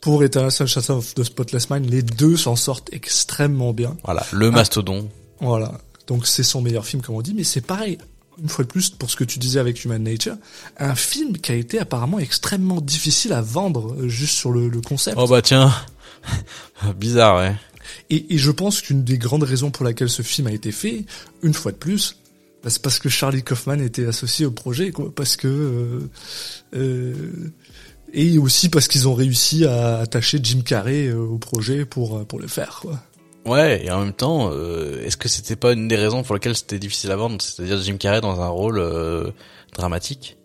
[0.08, 3.98] pour Eternal Sunshine of the Spotless Mind, les deux s'en sortent extrêmement bien.
[4.06, 5.10] Voilà, le mastodon.
[5.42, 5.82] Voilà.
[6.08, 7.98] Donc c'est son meilleur film, comme on dit, mais c'est pareil,
[8.42, 10.38] une fois de plus, pour ce que tu disais avec Human Nature,
[10.78, 14.80] un film qui a été apparemment extrêmement difficile à vendre euh, juste sur le, le
[14.80, 15.18] concept.
[15.20, 15.74] Oh bah tiens,
[16.98, 17.56] bizarre, ouais.
[18.10, 21.04] Et, et je pense qu'une des grandes raisons pour laquelle ce film a été fait,
[21.44, 22.16] une fois de plus,
[22.64, 25.12] bah, c'est parce que Charlie Kaufman était associé au projet, quoi.
[25.16, 26.10] Parce que euh,
[26.76, 27.52] euh,
[28.18, 32.40] et aussi parce qu'ils ont réussi à attacher Jim Carrey euh, au projet pour pour
[32.40, 33.00] le faire, quoi.
[33.48, 36.58] Ouais, et en même temps, euh, est-ce que c'était pas une des raisons pour lesquelles
[36.58, 39.32] c'était difficile à vendre, c'est-à-dire Jim Carrey dans un rôle euh,
[39.74, 40.38] dramatique,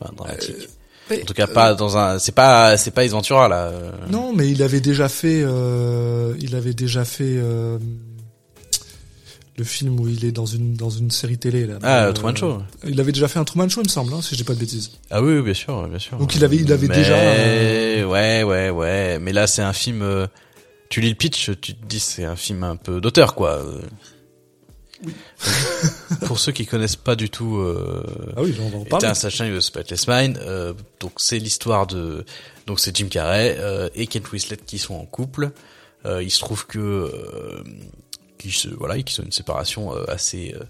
[0.00, 0.68] enfin dramatique.
[1.10, 3.66] Mais, en tout cas, pas dans un, c'est pas, c'est pas Ace Ventura là.
[3.66, 3.90] euh.
[4.10, 7.78] Non, mais il avait déjà fait, euh, il avait déjà fait euh,
[9.58, 11.78] le film où il est dans une dans une série télé là.
[11.82, 12.62] Ah, Euh, Truman Show.
[12.86, 14.58] Il avait déjà fait un Truman Show, il me semble, hein, si j'ai pas de
[14.60, 14.92] bêtises.
[15.10, 16.16] Ah oui, oui, bien sûr, bien sûr.
[16.18, 19.18] Donc il avait- il avait Mais, déjà, euh, Ouais, ouais, ouais.
[19.20, 20.02] Mais là, c'est un film.
[20.02, 20.26] euh,
[20.88, 23.50] tu lis le pitch, tu te dis c'est un film un peu d'auteur, quoi.
[23.58, 23.80] euh.
[26.26, 27.56] Pour ceux qui connaissent pas du tout.
[27.58, 28.04] Euh,
[28.36, 29.14] Ah oui, on va en parler.
[29.14, 30.38] Sunshine of the Spotless Mind.
[30.38, 32.24] Euh, donc c'est l'histoire de
[32.66, 35.52] donc c'est Jim Carrey euh, et Kate Winslet qui sont en couple.
[36.06, 36.78] Euh, il se trouve que
[38.40, 40.64] qu'ils se voilà qu'ils ont une séparation euh, assez euh,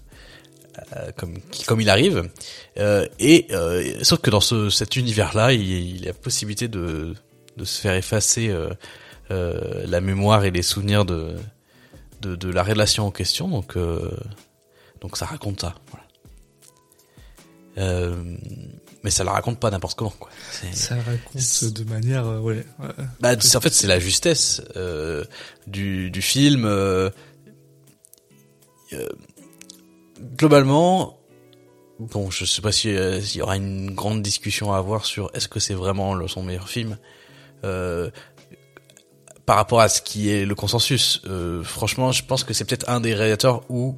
[0.97, 2.29] euh, comme qui- comme il arrive.
[2.77, 6.67] Euh, et euh, sauf que dans ce cet univers là, il, il y a possibilité
[6.67, 7.15] de
[7.57, 8.69] de se faire effacer euh,
[9.31, 11.35] euh, la mémoire et les souvenirs de
[12.21, 13.47] de, de la relation en question.
[13.47, 14.11] Donc euh,
[15.01, 15.75] donc ça raconte ça.
[15.91, 16.05] Voilà.
[17.77, 18.15] Euh,
[19.03, 20.29] mais ça la raconte pas n'importe comment quoi.
[20.73, 22.65] Ça raconte de manière, euh, ouais.
[22.79, 22.87] ouais.
[23.19, 25.23] bah, en fait, c'est la justesse euh,
[25.67, 26.65] du, du film.
[28.93, 29.09] Euh, euh,
[30.37, 31.17] globalement,
[31.99, 35.47] bon, je sais pas euh, s'il y aura une grande discussion à avoir sur est-ce
[35.47, 36.97] que c'est vraiment le, son meilleur film.
[37.63, 38.09] Euh,
[39.45, 42.89] par rapport à ce qui est le consensus, euh, franchement, je pense que c'est peut-être
[42.89, 43.97] un des réalisateurs où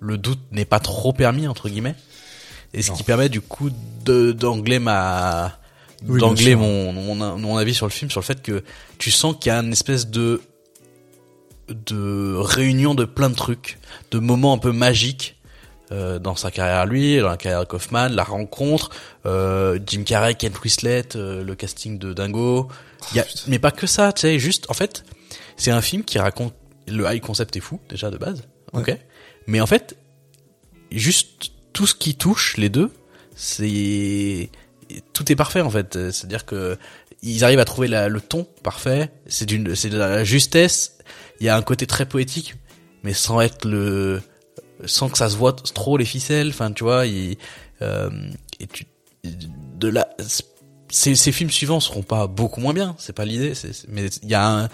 [0.00, 1.94] le doute n'est pas trop permis entre guillemets,
[2.74, 2.96] et ce Non.
[2.96, 3.70] qui permet du coup
[4.04, 5.58] d'angler ma
[6.06, 8.64] Oui, d'angler mon, mon mon avis sur le film sur le fait que
[8.98, 10.40] tu sens qu'il y a une espèce de
[11.68, 13.78] de réunion de plein de trucs,
[14.10, 15.36] de moments un peu magiques
[15.92, 18.90] euh, dans sa carrière à lui, dans la carrière de Kaufman, la rencontre,
[19.26, 22.68] euh, Jim Carrey, Kent Winslet, euh, le casting de Dingo.
[23.14, 25.04] Y a, mais pas que ça, tu sais, juste en fait,
[25.56, 26.54] c'est un film qui raconte
[26.88, 28.96] le high concept est fou déjà de base, ok?
[29.46, 29.96] Mais en fait,
[30.90, 32.90] juste tout ce qui touche les deux,
[33.34, 34.50] c'est
[35.12, 35.92] tout est parfait en fait.
[36.10, 36.76] C'est-à-dire que
[37.22, 39.10] ils arrivent à trouver la- le ton parfait.
[39.26, 40.98] C'est d'une, c'est de la justesse.
[41.42, 42.54] Il y a un côté très poétique,
[43.02, 44.22] mais sans être le,
[44.84, 46.50] sans que ça se voit trop les ficelles.
[46.50, 47.36] Enfin, tu vois, il,
[47.82, 48.10] euh,
[48.60, 48.86] et tu,
[49.24, 50.08] de là,
[50.88, 52.94] ces, films suivants seront pas beaucoup moins bien.
[52.96, 53.54] C'est pas l'idée.
[53.88, 54.68] mais il y a un,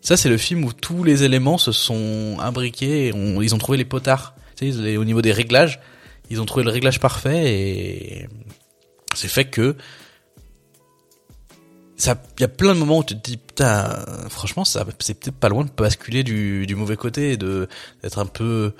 [0.00, 3.08] ça c'est le film où tous les éléments se sont imbriqués.
[3.08, 4.36] Et ils ont trouvé les potards.
[4.54, 5.80] Tu sais, au niveau des réglages,
[6.30, 8.28] ils ont trouvé le réglage parfait et
[9.16, 9.76] c'est fait que
[12.02, 15.14] ça, il y a plein de moments où tu te dis putain, franchement, ça, c'est
[15.14, 17.68] peut-être pas loin de basculer du, du mauvais côté de
[18.02, 18.72] d'être un peu,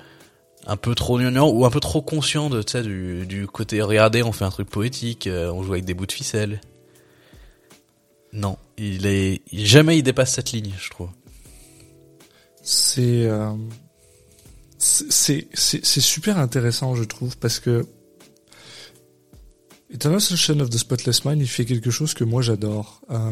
[0.67, 4.23] un peu trop gnangnan ou un peu trop conscient de, sais, du, du côté regardez,
[4.23, 6.59] on fait un truc poétique, euh, on joue avec des bouts de ficelle.
[8.33, 11.09] Non, il est, jamais il dépasse cette ligne, je trouve.
[12.61, 13.53] C'est euh,
[14.79, 17.85] c'est c'est super intéressant, je trouve, parce que
[19.93, 20.17] Eternal
[20.61, 23.01] of the Spotless Mind, il fait quelque chose que moi j'adore.
[23.11, 23.31] Euh,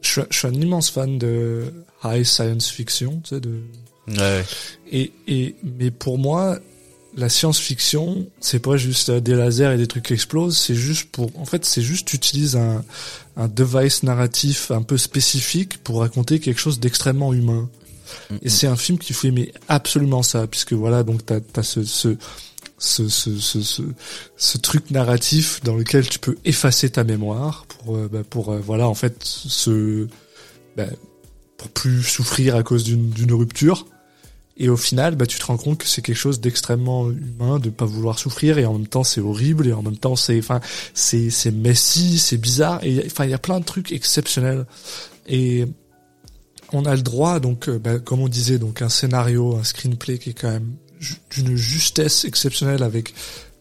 [0.00, 3.60] je, suis, je suis un immense fan de high science fiction, tu sais, de
[4.06, 4.44] Ouais.
[4.92, 6.58] et et mais pour moi
[7.16, 11.10] la science-fiction, c'est pas juste euh, des lasers et des trucs qui explosent, c'est juste
[11.10, 12.84] pour, en fait, c'est juste tu utilises un,
[13.36, 17.68] un device narratif un peu spécifique pour raconter quelque chose d'extrêmement humain.
[18.42, 21.84] Et c'est un film qui fait mais absolument ça, puisque voilà, donc t'as as ce
[21.84, 22.16] ce,
[22.84, 28.60] ce truc narratif dans lequel tu peux effacer ta mémoire pour euh, bah, pour euh,
[28.60, 29.26] voilà en fait
[30.76, 30.86] bah,
[31.56, 33.86] pour plus souffrir à cause d'une rupture.
[34.56, 37.70] Et au final, bah, tu te rends compte que c'est quelque chose d'extrêmement humain de
[37.70, 40.60] pas vouloir souffrir et en même temps c'est horrible et en même temps c'est, enfin,
[40.94, 44.64] c'est, c'est messy, c'est bizarre et enfin il y a plein de trucs exceptionnels
[45.26, 45.64] et
[46.72, 50.18] on a le droit donc, euh, bah, comme on disait donc un scénario, un screenplay
[50.18, 50.76] qui est quand même
[51.30, 53.14] d'une justesse exceptionnelle avec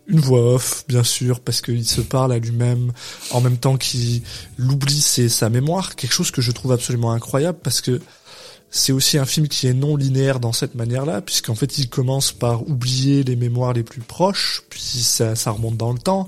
[0.07, 2.91] une voix off bien sûr parce qu'il se parle à lui-même
[3.31, 4.21] en même temps qu'il
[4.57, 8.01] l'oublie c'est sa mémoire quelque chose que je trouve absolument incroyable parce que
[8.75, 12.31] c'est aussi un film qui est non linéaire dans cette manière-là, puisqu'en fait il commence
[12.31, 16.27] par oublier les mémoires les plus proches, puis ça, ça remonte dans le temps.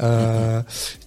[0.00, 0.62] Euh,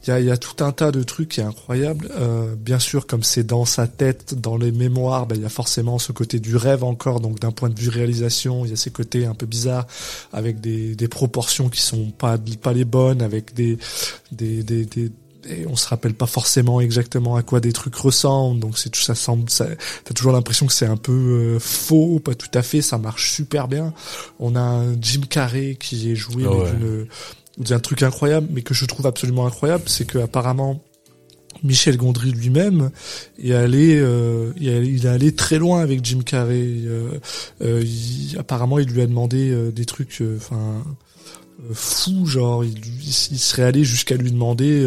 [0.05, 2.09] il y, a, y, a, tout un tas de trucs qui est incroyable.
[2.19, 5.49] Euh, bien sûr, comme c'est dans sa tête, dans les mémoires, ben, il y a
[5.49, 7.19] forcément ce côté du rêve encore.
[7.19, 9.87] Donc d'un point de vue réalisation, il y a ces côtés un peu bizarres,
[10.31, 13.77] avec des, des proportions qui sont pas pas les bonnes, avec des
[14.31, 15.11] des, des, des
[15.47, 19.01] et on se rappelle pas forcément exactement à quoi des trucs ressemblent donc c'est tout
[19.01, 19.67] ça semble ça
[20.03, 23.31] t'as toujours l'impression que c'est un peu euh, faux pas tout à fait ça marche
[23.31, 23.93] super bien
[24.39, 26.71] on a un Jim Carrey qui est joué Oh ouais.
[26.71, 27.07] d'une
[27.69, 30.83] un truc incroyable mais que je trouve absolument incroyable c'est que apparemment
[31.63, 32.91] Michel Gondry lui-même
[33.41, 36.63] est allé, euh, il, est, allé très loin avec Jim Carrey.
[36.63, 37.19] Euh,
[37.61, 37.83] euh,
[38.37, 40.83] apparemment, il lui a demandé des trucs, enfin,
[41.73, 44.85] fous, genre, il, il serait allé jusqu'à lui demander,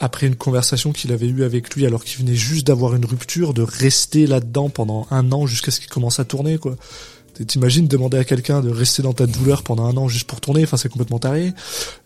[0.00, 3.52] après une conversation qu'il avait eue avec lui, alors qu'il venait juste d'avoir une rupture,
[3.52, 6.76] de rester là-dedans pendant un an jusqu'à ce qu'il commence à tourner, quoi.
[7.46, 10.64] T'imagines demander à quelqu'un de rester dans ta douleur pendant un an juste pour tourner,
[10.64, 11.52] enfin c'est complètement taré.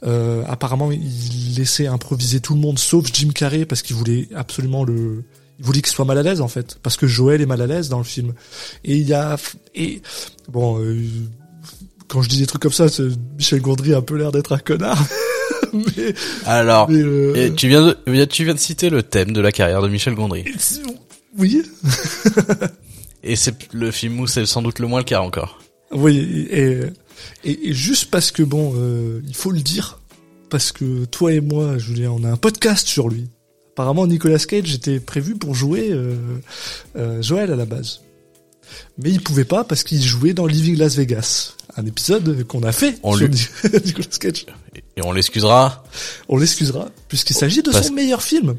[0.05, 4.85] Euh, apparemment, il laissait improviser tout le monde sauf Jim Carrey parce qu'il voulait absolument
[4.85, 5.25] le,
[5.59, 7.67] il voulait qu'il soit mal à l'aise en fait, parce que Joël est mal à
[7.67, 8.33] l'aise dans le film.
[8.85, 9.37] Et il y a,
[9.75, 10.03] et
[10.49, 11.01] bon, euh,
[12.09, 12.87] quand je dis des trucs comme ça,
[13.39, 15.03] Michel Gondry a un peu l'air d'être un connard.
[15.73, 16.15] mais,
[16.47, 19.53] Alors, mais, euh, et tu viens de, tu viens de citer le thème de la
[19.53, 20.45] carrière de Michel Gondry.
[21.39, 21.63] oui,
[23.23, 25.61] Et c'est le film où c'est sans doute le moins le cas encore.
[25.93, 26.19] oui,
[26.51, 26.81] et,
[27.45, 30.01] et, et juste parce que bon, euh, il faut le dire,
[30.51, 33.29] parce que toi et moi, Julien, on a un podcast sur lui.
[33.75, 36.15] Apparemment, Nicolas Cage était prévu pour jouer euh,
[36.97, 38.01] euh, Joël à la base.
[38.99, 42.73] Mais il pouvait pas parce qu'il jouait dans Living Las Vegas, un épisode qu'on a
[42.73, 43.29] fait On sur
[43.85, 44.47] Nicolas Cage.
[44.75, 45.85] Et- on l'excusera.
[46.29, 48.57] On l'excusera, puisqu'il s'agit de Parce- son meilleur film.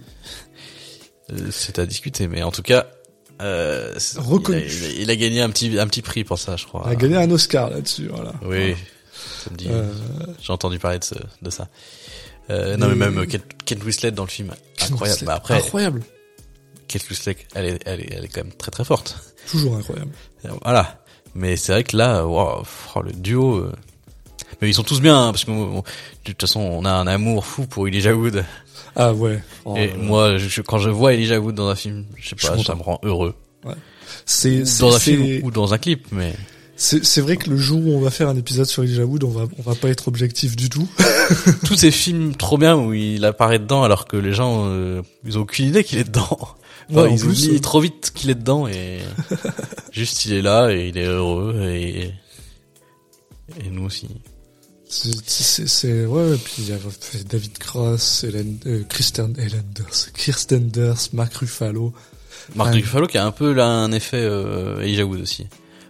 [1.31, 2.87] Euh, C'est à discuter, mais en tout cas,
[3.41, 4.63] euh, Reconnu.
[4.67, 6.65] Il a, il a- il a gagné un petit, un petit prix pour ça, je
[6.65, 6.83] crois.
[6.85, 8.33] On a gagné un Oscar là-dessus, voilà.
[8.43, 8.75] Oui,
[9.51, 9.67] dit.
[9.69, 9.91] Euh,
[10.41, 11.67] J'ai entendu parler de, ce, de ça.
[12.49, 15.21] Euh, non, mais Mais- même euh, Kate, Kate Winslet dans le film, incroyable.
[15.25, 16.03] Bah après, incroyable,
[16.87, 19.15] Kate Winslet, elle est, elle est, elle est quand même très très forte.
[19.49, 20.11] toujours incroyable.
[20.45, 20.99] Euh, Voilà.
[21.35, 22.63] Mais c'est vrai que là, wow,
[22.95, 23.55] oh, le duo.
[23.55, 23.71] euh,
[24.61, 25.81] Mais ils sont tous bien, hein, parce que de
[26.25, 28.45] toute façon, on a un amour fou pour Elijah Wood.
[28.95, 29.39] Ah ouais.
[29.65, 32.35] Oh, Et euh, moi, je- quand je vois Elijah Wood dans un film, je sais
[32.37, 32.75] Je pas, ça content.
[32.77, 33.33] me rend heureux.
[34.25, 36.33] c'est c'est- Dans un film ou dans un clip, mais
[36.75, 39.29] C'est vrai que le jour où on va faire un épisode sur Elijah Wood, on
[39.29, 40.87] va on va pas être objectif du tout.
[41.65, 45.37] tous ces films trop bien où il apparaît dedans alors que les gens euh, ils
[45.37, 46.37] ont aucune idée qu'il est dedans.
[46.91, 48.99] Enfin, Ouais, en ils oublient euh, trop vite qu'il est dedans et
[49.93, 52.11] juste il est là et il est heureux et
[53.63, 54.09] et nous aussi.
[54.93, 56.77] C'est ouais, ouais, puis il y a
[57.27, 61.93] David Cross, Hélène, euh, Kristen Helen Durst, Kirsten Durst, Mark Ruffalo.
[62.55, 62.69] Ouais.
[62.71, 65.47] Ruffalo qui a un peu là un effet euh, Elijah Wood aussi.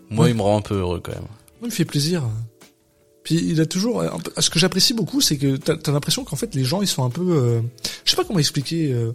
[0.09, 0.31] Moi Ouais.
[0.31, 1.23] il me rend un peu heureux quand même.
[1.61, 2.23] Il me fait plaisir.
[3.23, 4.03] Puis il a toujours.
[4.23, 6.87] peu- Ce que j'apprécie beaucoup, c'est que t'as as, l'impression qu'en fait les gens ils
[6.87, 7.21] sont un peu.
[7.21, 7.61] euh,
[8.05, 8.91] je sais pas comment expliquer.
[8.91, 9.13] euh,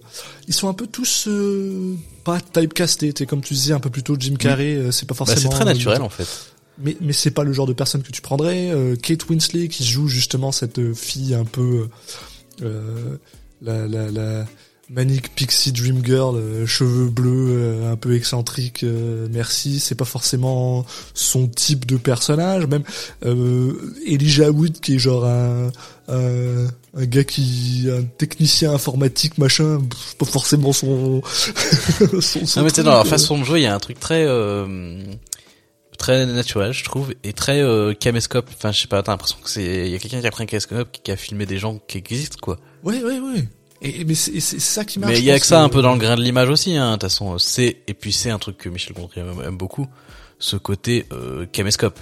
[0.49, 3.13] ils sont un peu tous euh, pas typecastés.
[3.13, 4.75] T'es comme tu disais un peu plutôt Jim Carrey.
[4.77, 5.41] euh, c'est pas Bah, forcément.
[5.51, 6.27] c'est très naturel en fait.
[6.83, 8.71] Mais mais c'est pas le genre de personne que tu prendrais.
[8.71, 11.89] Euh, Kate Winslet qui joue justement cette euh, fille un peu
[12.63, 13.17] euh,
[13.63, 14.47] la la la
[14.91, 18.85] manic pixie dream girl, euh, cheveux bleus, euh, un peu excentrique.
[18.85, 22.67] euh, merci, c'est pas forcément son type de personnage.
[22.67, 22.85] Même
[23.25, 25.71] euh, Elijah Wood qui est genre un
[26.09, 29.79] un, un gars qui un technicien informatique machin,
[30.19, 31.21] pas forcément son
[32.21, 33.05] son, son Non mais truc, dans leur euh.
[33.05, 34.97] façon de jouer il y a un truc très euh,
[35.99, 38.49] très naturel je trouve et très euh, caméscope.
[38.57, 40.45] Enfin je sais pas t'as l'impression que c'est il y a quelqu'un qui a pris
[40.45, 42.59] un caméscope qui a filmé des gens qui existent quoi.
[42.83, 43.49] Ouais, ouais, ouais.
[43.81, 45.13] Et, mais c'est ça qui marche.
[45.13, 46.77] Mais il y a que ça un euh, peu dans le grain de l'image aussi,
[46.77, 46.93] hein.
[46.93, 49.87] De toute façon, c'est et puis c'est un truc que Michel Gondry aime, aime beaucoup,
[50.39, 51.99] ce côté euh, caméscope.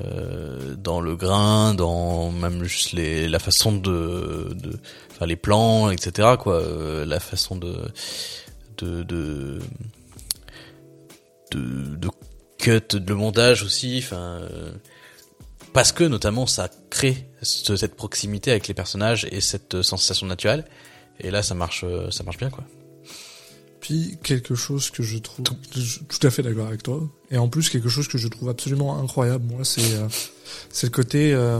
[0.00, 4.78] Euh, dans le grain, dans même juste les la façon de, de
[5.10, 6.30] enfin les plans, etc.
[6.38, 7.76] quoi, euh, la façon de
[8.78, 9.58] de de
[11.50, 12.08] de, de
[12.62, 14.16] cut, de le montage aussi, enfin.
[14.42, 14.72] euh,
[15.72, 20.26] parce que notamment ça crée ce- cette proximité avec les personnages et cette euh, sensation
[20.26, 20.64] naturelle.
[21.20, 22.64] Et là, ça marche, euh, ça marche bien, quoi.
[23.80, 27.00] Puis quelque chose que je trouve tout à fait d'accord avec toi.
[27.30, 30.06] Et en plus quelque chose que je trouve absolument incroyable, moi, c'est euh,
[30.70, 31.58] c'est le côté euh,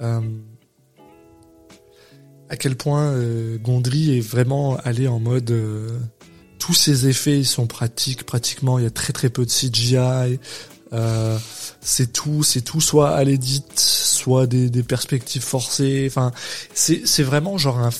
[0.00, 0.20] euh,
[2.48, 5.98] à quel point euh, Gondry est vraiment allé en mode euh,
[6.62, 8.78] tous ces effets ils sont pratiques pratiquement.
[8.78, 10.38] Il y a très très peu de CGI.
[10.92, 11.36] Euh,
[11.80, 16.04] c'est tout, c'est tout soit à l'édit, soit des, des perspectives forcées.
[16.06, 16.30] Enfin,
[16.72, 17.90] c'est c'est vraiment genre un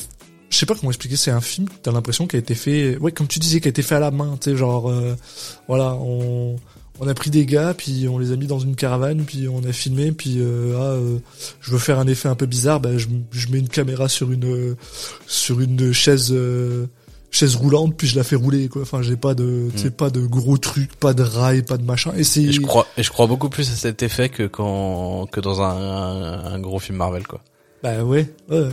[0.50, 1.16] je sais pas comment expliquer.
[1.16, 1.66] C'est un film.
[1.82, 4.00] T'as l'impression qu'il a été fait, ouais, comme tu disais, qui a été fait à
[4.00, 4.38] la main.
[4.40, 5.16] Tu sais, genre, euh,
[5.66, 6.56] voilà, on
[7.00, 9.64] on a pris des gars, puis on les a mis dans une caravane, puis on
[9.64, 11.18] a filmé, puis euh, ah, euh,
[11.60, 14.30] je veux faire un effet un peu bizarre, bah, je, je mets une caméra sur
[14.30, 14.76] une
[15.26, 16.86] sur une chaise euh,
[17.32, 18.82] chaise roulante, puis je la fais rouler quoi.
[18.82, 19.90] Enfin, j'ai pas de Mm.
[19.90, 22.12] pas de gros trucs, pas de rails, pas de machin.
[22.16, 25.26] Et c'est Et je crois, et je crois beaucoup plus à cet effet que quand,
[25.32, 27.40] que dans un, un, un gros film Marvel, quoi.
[27.82, 28.58] bah ouais, ouais.
[28.60, 28.68] ouais.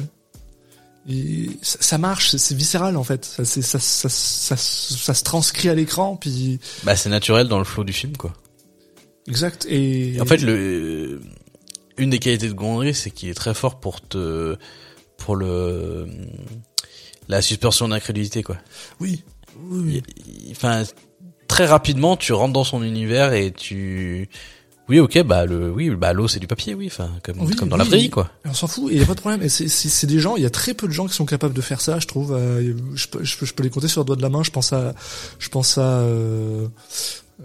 [1.10, 3.26] Et ça, marche, c'est- viscéral en fait.
[3.26, 7.58] Ça, c'est- ça, ça, ça, ça se transcrit à l'écran, puis Bah, c'est naturel dans
[7.58, 8.34] le flow du film, quoi.
[9.28, 9.66] exact.
[9.70, 11.22] Et En fait, le,
[11.98, 14.58] une des qualités de Gondry, c'est qu'il est très fort pour te,
[15.18, 16.08] pour le,
[17.30, 18.58] la suspension d'incrédulité, quoi.
[19.00, 19.24] oui,
[19.70, 20.04] oui, oui.
[20.28, 20.84] Il- il- Enfin,
[21.48, 24.28] très rapidement, tu rentres dans son univers et tu,
[24.90, 27.70] oui, ok, bah le, oui, bah l'eau c'est du papier, oui, enfin, comme, Oui, comme
[27.70, 28.30] dans la vraie vie, quoi.
[28.46, 29.42] On s'en fout, et y a pas de problème.
[29.44, 31.62] Et c'est, des gens, il y a très peu de gens qui sont capables de
[31.62, 32.34] faire ça, je trouve.
[32.34, 34.42] Euh, je, peux, je, peux, je peux les compter sur le doigt de la main.
[34.44, 34.96] Je pense à,
[35.38, 36.68] je pense à euh,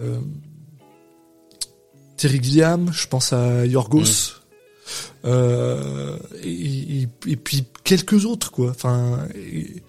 [0.00, 0.18] euh,
[2.16, 4.32] Terry Gilliam, je pense à Yorgos,
[5.24, 8.70] euh, et, et, et puis quelques autres, quoi.
[8.70, 9.82] Enfin, et-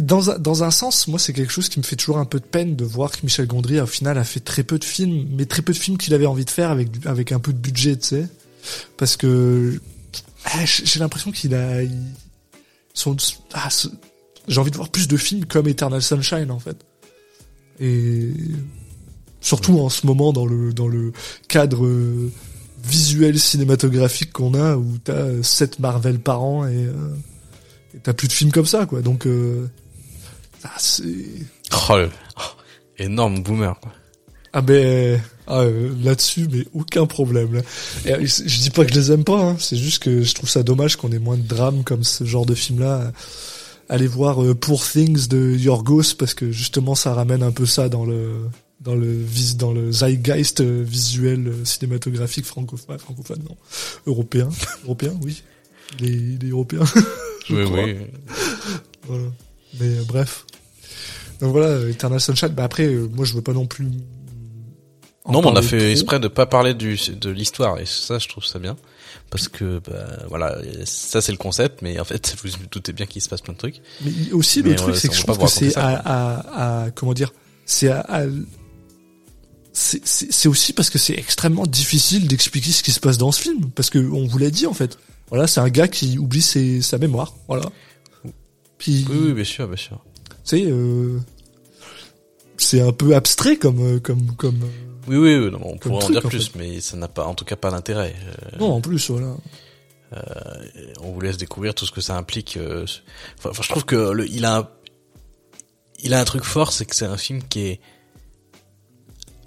[0.00, 2.40] dans un, dans un sens, moi, c'est quelque chose qui me fait toujours un peu
[2.40, 5.26] de peine de voir que Michel Gondry, au final, a fait très peu de films,
[5.36, 7.58] mais très peu de films qu'il avait envie de faire avec, avec un peu de
[7.58, 8.28] budget, tu sais.
[8.96, 9.78] Parce que
[10.46, 11.90] ah, j'ai l'impression qu'il a il-
[12.94, 13.16] son
[13.52, 13.68] ah,
[14.48, 16.76] j'ai envie de voir plus de films comme Eternal Sunshine en fait.
[17.80, 18.30] Et
[19.42, 21.12] surtout en ce moment dans le dans le
[21.48, 21.86] cadre
[22.86, 26.92] visuel cinématographique qu'on a où t'as 7 Marvel par an et euh,
[28.02, 29.66] t'as plus de films comme ça quoi donc euh,
[30.64, 31.04] ah, c'est
[31.90, 31.94] Oh,
[32.36, 32.40] oh,
[32.98, 33.92] énorme boomer, quoi.
[34.52, 37.54] Ah ben ah, euh, là-dessus, mais aucun problème.
[37.54, 37.60] Là.
[38.06, 40.34] Et, euh, je, dis pas que je les aime pas, hein, c'est juste que je
[40.34, 43.12] trouve ça dommage qu'on ait moins de drames comme ce genre de film-là.
[43.88, 47.88] Allez voir euh, Poor Things de Yorgos parce que justement ça ramène un peu ça
[47.88, 48.48] dans le
[48.84, 53.56] dans le vis dans le zeitgeist euh, visuel euh, cinématographique francophone, francophone non,
[54.06, 54.48] européen,
[54.84, 55.42] européen, oui,
[56.00, 56.10] les,
[56.40, 56.84] les européens.
[57.48, 57.84] je oui, crois.
[57.84, 57.96] oui.
[59.06, 59.24] Voilà.
[59.80, 60.44] Mais euh, bref.
[61.40, 62.48] Donc voilà, Eternal Sunshine.
[62.48, 63.86] Bah après, euh, moi je veux pas non plus.
[65.26, 65.88] Non, mais on a fait trop.
[65.88, 68.76] exprès de pas parler du de l'histoire et ça, je trouve ça bien
[69.30, 73.06] parce que bah, voilà, ça c'est le concept, mais en fait, vous vous doutez bien
[73.06, 73.80] qu'il se passe plein de trucs.
[74.02, 77.32] Mais aussi le truc, c'est que je trouve que c'est à, à, à- comment dire,
[77.64, 78.24] c'est à, à-
[79.74, 83.30] c'est c'est- c'est aussi parce que c'est extrêmement difficile d'expliquer ce qui se passe dans
[83.32, 84.96] ce film parce que on vous l'a dit en fait.
[85.28, 87.70] Voilà, c'est un gars qui oublie ses, sa mémoire, voilà.
[88.78, 90.02] Puis Oui, oui, bien sûr, bien sûr.
[90.44, 91.18] sais, euh,
[92.56, 94.62] c'est un peu abstrait comme euh, comme comme.
[94.62, 94.66] euh,
[95.08, 97.34] Oui, oui, oui, non, on pourrait en dire en plus, mais ça n'a pas, en
[97.34, 98.14] tout cas, pas d'intérêt.
[98.54, 99.34] Euh, Non, en plus, voilà.
[101.02, 102.56] on vous laisse découvrir tout ce que ça implique.
[102.56, 102.86] euh,
[103.38, 104.68] Enfin, enfin, je trouve que le, il a, un,
[106.02, 107.80] il a un truc fort, c'est que c'est un film qui est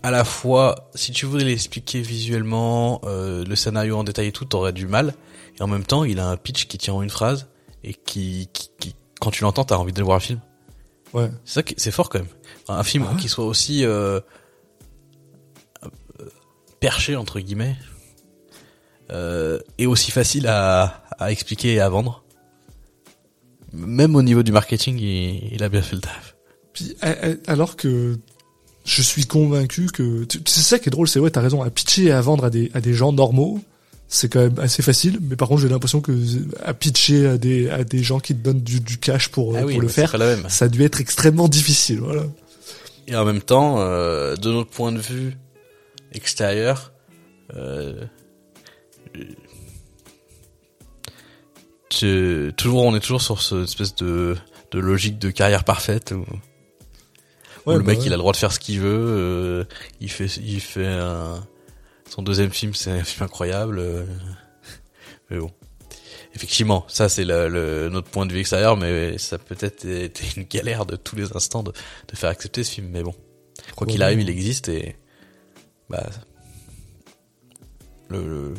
[0.03, 4.45] à la fois, si tu voulais l'expliquer visuellement, euh, le scénario en détail et tout,
[4.45, 5.13] t'aurais du mal.
[5.59, 7.47] Et en même temps, il a un pitch qui tient en une phrase
[7.83, 10.39] et qui, qui, qui- quand tu l'entends, t'as envie de voir le film.
[11.13, 11.29] Ouais.
[11.45, 12.27] C'est ça qui, c'est fort quand même.
[12.67, 13.19] Un film Ah ouais.
[13.19, 14.19] qui soit aussi euh,
[15.83, 16.29] euh,
[16.79, 17.75] perché entre guillemets
[19.09, 22.23] euh, et aussi facile à, à expliquer et à vendre.
[23.73, 26.35] Même au niveau du marketing, il, il a bien fait le taf.
[26.73, 26.95] Puis
[27.47, 28.17] alors que
[28.87, 32.05] je suis convaincu que c'est ça qui est drôle, c'est ouais, t'as raison, à pitcher
[32.05, 33.59] et à vendre à des à des gens normaux,
[34.07, 35.19] c'est quand même assez facile.
[35.21, 36.13] Mais par contre, j'ai l'impression que
[36.63, 39.65] à pitcher à des à des gens qui te donnent du, du cash pour Ah
[39.65, 40.11] oui, pour le c'est faire,
[40.49, 41.99] ça a dû être extrêmement difficile.
[41.99, 42.23] Voilà.
[43.07, 45.35] Et en même temps, euh, de notre point de vue
[46.13, 46.93] extérieur,
[47.55, 48.01] euh,
[51.89, 54.35] tu- toujours, on est toujours sur cette espèce de,
[54.71, 56.25] de logique de carrière parfaite où
[57.67, 58.05] Ouais, le bah mec ouais.
[58.05, 59.63] il a le droit de faire ce qu'il veut, euh,
[59.99, 61.45] il fait, il fait un,
[62.09, 63.79] son deuxième film, c'est un film incroyable.
[63.79, 64.05] euh,
[65.29, 65.51] mais bon.
[66.35, 70.23] Effectivement, ça c'est le, le- notre point de vue extérieur, mais ça a peut-être été
[70.37, 71.71] une galère de tous les instants de,
[72.07, 72.89] de faire accepter ce film.
[72.89, 73.15] Mais bon,
[73.75, 74.23] quoi qu'il Ouais, arrive, ouais.
[74.23, 74.95] il existe et
[75.89, 76.05] bah
[78.09, 78.53] le, le-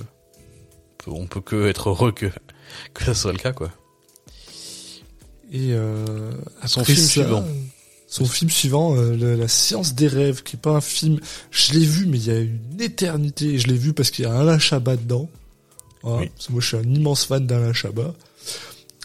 [1.06, 2.26] on peut que être heureux que
[2.94, 3.70] que ça soit le cas quoi.
[5.50, 6.32] Et euh,
[6.66, 7.44] Son après film ça, suivant.
[8.11, 11.20] Son film suivant, euh, La Science des rêves, qui est pas un film.
[11.50, 13.46] Je l'ai vu, mais il y a une éternité.
[13.54, 15.28] Et je l'ai vu parce qu'il y a Alain Chabat dedans.
[16.02, 16.30] Voilà, Oui.
[16.34, 18.14] parce que moi, je suis un immense fan d'Alain Chabat.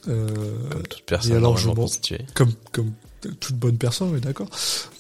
[0.08, 0.28] Euh,
[0.70, 2.20] Comme toute personne m'en- constituée.
[2.34, 2.92] comme comme
[3.40, 4.48] toute bonne personne, oui, d'accord.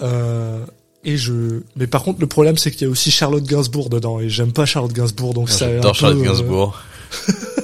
[0.01, 0.65] Euh,
[1.05, 4.19] et je, mais par contre, le problème, c'est qu'il y a aussi Charlotte Gainsbourg dedans,
[4.21, 5.69] et j'aime pas Charlotte Gainsbourg, donc Moi, ça.
[5.69, 6.79] J'adore Charlotte euh, Gainsbourg.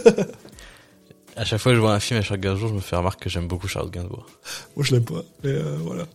[1.35, 3.23] À chaque fois que je vois un film à Charles Gainsbourg, je me fais remarquer
[3.25, 4.25] que j'aime beaucoup Charles Gainsbourg.
[4.75, 5.23] Moi, je l'aime pas.
[5.43, 6.05] Mais euh, voilà.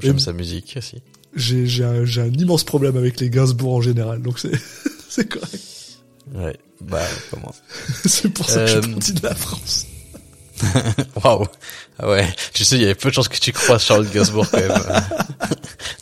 [0.00, 1.02] J'aime sa musique aussi.
[1.36, 4.52] J'ai j'ai un, un immense problème avec les Gainsbourg en général, donc c'est
[5.08, 5.60] c'est correct.
[6.34, 7.54] Ouais, bah, comment
[8.04, 9.86] c'est pour ça que je Euh, suis parti de la France.
[11.24, 11.46] Waouh.
[11.98, 14.46] Ah ouais, tu sais, il y avait peu de chances que tu croises Charles Gainsbourg
[14.50, 14.70] quand même.
[14.70, 15.00] euh,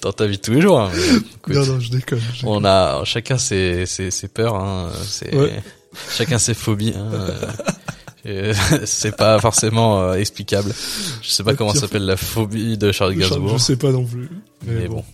[0.03, 0.79] dans ta vie de tous les jours.
[0.81, 0.91] hein,
[1.37, 2.21] écoute, Non, non, je déconne.
[2.35, 4.91] je on a chacun ses, ses, ses peurs, hein,
[5.33, 5.63] Ouais.
[6.15, 6.93] chacun ses phobies.
[6.97, 7.11] Hein,
[8.85, 10.73] c'est pas forcément euh, explicable.
[11.23, 13.59] Je sais pas La comment s'appelle la phobie de Charles Gainsbourg.
[13.59, 14.29] je sais pas non plus.
[14.65, 14.97] Mais, Mais bon.
[14.97, 15.05] bon.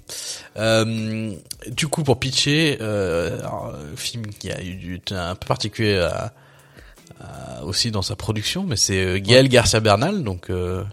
[0.58, 1.32] Euh,
[1.68, 5.96] du coup, pour pitcher, euh, alors, euh, film qui a eu du un peu particulier
[5.98, 6.34] à-
[7.20, 10.84] à- aussi dans sa production, mais c'est euh, Gaël Garcia Bernal, donc euh,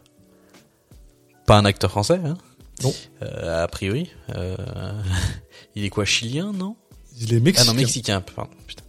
[1.45, 2.37] pas un acteur français, hein
[2.83, 2.93] Non.
[3.23, 4.09] Euh, a priori.
[4.35, 4.55] Euh,
[5.75, 6.75] il est quoi, chilien, non?
[7.19, 7.71] Il est Ah mexicain.
[7.71, 8.51] non, mexicain, pardon.
[8.67, 8.83] Putain.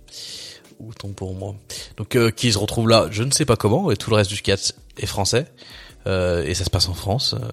[0.86, 1.54] Autant pour moi.
[1.96, 4.30] Donc euh, qui se retrouve là, je ne sais pas comment, et tout le reste
[4.30, 5.46] du cast est français.
[6.06, 7.34] Euh, et ça se passe en France.
[7.34, 7.48] euh,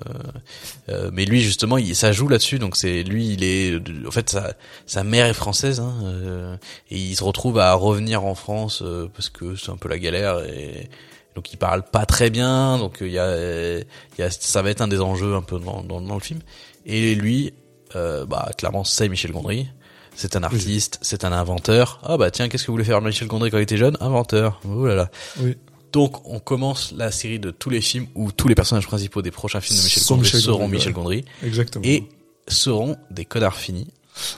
[0.89, 2.59] euh, mais lui justement, il, ça joue là-dessus.
[2.59, 4.53] Donc c'est lui, il est, en fait, sa,
[4.85, 6.55] sa mère est française, hein, euh,
[6.91, 9.97] et il se retrouve à revenir en France euh, parce que c'est un peu la
[9.97, 10.37] galère.
[10.45, 10.87] Et
[11.35, 12.77] donc il parle pas très bien.
[12.77, 15.81] Donc il y a, y a, ça va être un des enjeux un peu dans,
[15.81, 16.41] dans, dans le film.
[16.85, 17.53] Et lui,
[17.95, 19.67] bah clairement, c'est Michel Gondry.
[20.15, 21.99] C'est un artiste, c'est un inventeur.
[22.03, 23.97] Ah bah tiens, qu'est-ce que voulait faire Michel Gondry quand il était jeune?
[23.99, 24.61] Inventeur.
[24.67, 25.11] Oh là là.
[25.39, 25.55] Oui.
[25.91, 29.31] Donc on commence la série de tous les films où tous les personnages principaux des
[29.31, 30.93] prochains films de Michel Gondry Michel seront Gondry, Michel ouais.
[30.93, 31.85] Gondry Exactement.
[31.85, 32.03] et
[32.47, 33.87] seront des connards finis.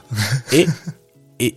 [0.53, 0.65] et
[1.39, 1.55] et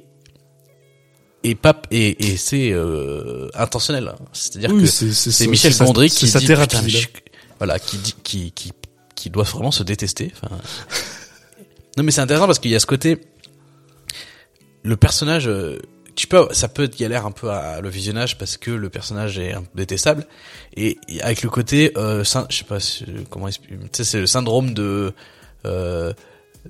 [1.44, 4.08] et pas et, et c'est euh, intentionnel.
[4.08, 4.16] hein.
[4.32, 6.76] C'est-à-dire oui, que c'est Michel Gondry qui sa dit thérapie.
[6.76, 7.20] putain,
[7.58, 8.72] voilà qui dit qui qui
[9.14, 10.56] qui doit vraiment se détester enfin
[11.96, 13.18] non mais c'est intéressant parce qu'il y a ce côté
[14.88, 15.78] le personnage euh,
[16.14, 19.38] tu peux ça peut être galère un peu à le visionnage parce que le personnage
[19.38, 20.26] est un peu détestable
[20.76, 22.78] et et avec le côté euh, je sais pas
[23.30, 23.58] comment tu
[23.92, 25.12] sais c'est le syndrome de
[25.66, 26.12] euh,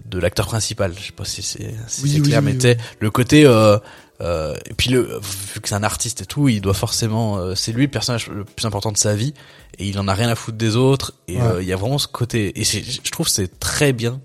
[0.05, 0.93] de l'acteur principal.
[0.97, 3.79] Je sais pas si c'est si Oui, clair oui, mais tu sais, le côté euh,
[4.21, 7.55] euh, et puis le vu que c'est un artiste et tout il doit forcément euh,
[7.55, 9.33] c'est lui le personnage le plus important de sa vie
[9.79, 11.43] et il en a rien à foutre des autres et Ouais.
[11.43, 12.53] euh, il y a vraiment ce côté.
[12.61, 14.21] Et je trouve que c'est très bien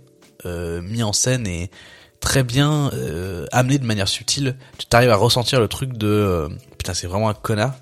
[0.46, 1.72] euh, mis en scène et
[2.24, 4.56] très bien euh, amené de manière subtile.
[4.78, 7.76] Tu t'arrives à ressentir le truc de euh, putain c'est vraiment un connard.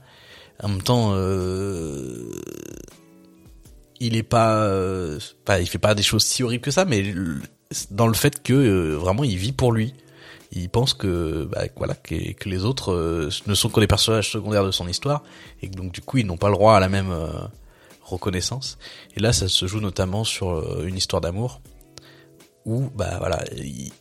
[0.62, 2.32] En même temps euh,
[4.00, 7.14] il est pas euh, pas il fait pas des choses si horribles que ça mais
[7.92, 9.94] dans le fait que euh, vraiment il vit pour lui.
[10.54, 12.14] Il pense que bah, voilà que,
[12.50, 15.24] les autres euh, ne sont que des personnages secondaires de son histoire
[15.62, 17.30] et que donc du coup ils n'ont pas le droit à la même euh,
[18.04, 18.78] reconnaissance.
[19.16, 21.62] Et là ça se joue notamment sur euh, une histoire d'amour
[22.66, 23.94] où bah voilà il-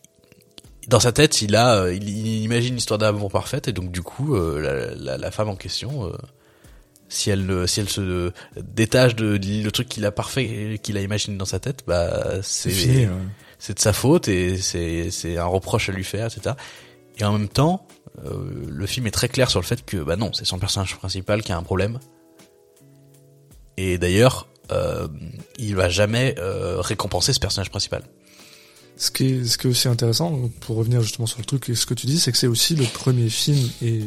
[0.88, 3.90] dans sa tête il a euh, il, il imagine une histoire d'amour parfaite et donc
[3.92, 6.12] du coup euh, la, la, la femme en question euh,
[7.08, 11.00] si elle si elle se détache de, de- le truc qu'il a parfait qu'il a
[11.00, 13.74] imaginé dans sa tête bah C'est c'est ouais.
[13.74, 16.54] de sa faute et c'est c'est un reproche à lui faire, etc.
[17.18, 17.86] Et en même temps,
[18.24, 18.30] euh,
[18.66, 21.42] le film est très clair sur le fait que bah non, c'est son personnage principal
[21.42, 21.98] qui a un problème.
[23.76, 25.08] Et d'ailleurs, euh,
[25.58, 28.04] il va jamais euh, récompenser ce personnage principal.
[29.02, 31.86] Ce qui est, ce qui est aussi intéressant, pour revenir justement sur le truc ce
[31.86, 34.00] que tu dis, c'est que c'est aussi le premier film et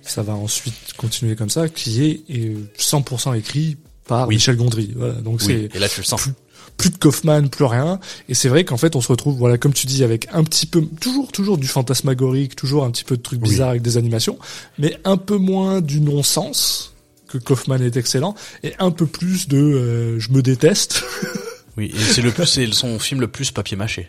[0.00, 4.36] ça va ensuite continuer comme ça, qui est, est 100% écrit par Oui.
[4.36, 4.92] Michel Gondry.
[4.96, 5.68] Voilà, donc Oui.
[5.70, 6.22] c'est Et là, tu le sens.
[6.22, 6.32] plus,
[6.78, 8.00] plus de Kaufman, plus rien.
[8.30, 10.64] Et c'est vrai qu'en fait, on se retrouve, voilà, comme tu dis, avec un petit
[10.64, 13.50] peu, toujours, toujours du fantasmagorique, toujours un petit peu de trucs Oui.
[13.50, 14.38] bizarres avec des animations,
[14.78, 16.94] mais un peu moins du non-sens
[17.28, 21.02] que Kaufman est excellent et un peu plus de euh, je me déteste.
[21.76, 21.92] Oui.
[21.94, 24.08] Et c'est le plus, c'est son film le plus papier mâché.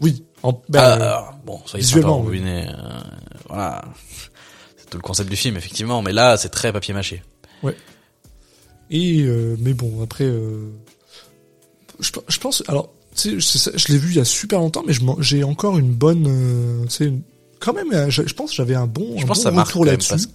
[0.00, 0.24] oui.
[0.42, 2.42] En, ben, euh, bon, soyez visuellement, sympa, oui.
[2.44, 2.66] euh,
[3.48, 3.84] voilà.
[4.76, 6.00] C'est tout le concept du film, effectivement.
[6.02, 7.22] Mais là, c'est très papier mâché.
[8.90, 10.70] Et euh, mais bon, après, euh,
[12.00, 12.62] je, je pense.
[12.68, 15.02] Alors, tu sais, c'est ça, je l'ai vu il y a super longtemps, mais je
[15.20, 16.26] j'ai encore une bonne.
[16.26, 17.22] Euh, tu sais, une-
[17.60, 19.42] quand même, euh, je, je pense que j'avais un bon, Je un pense bon que
[19.42, 20.08] ça marque retour là-dessus.
[20.10, 20.28] parce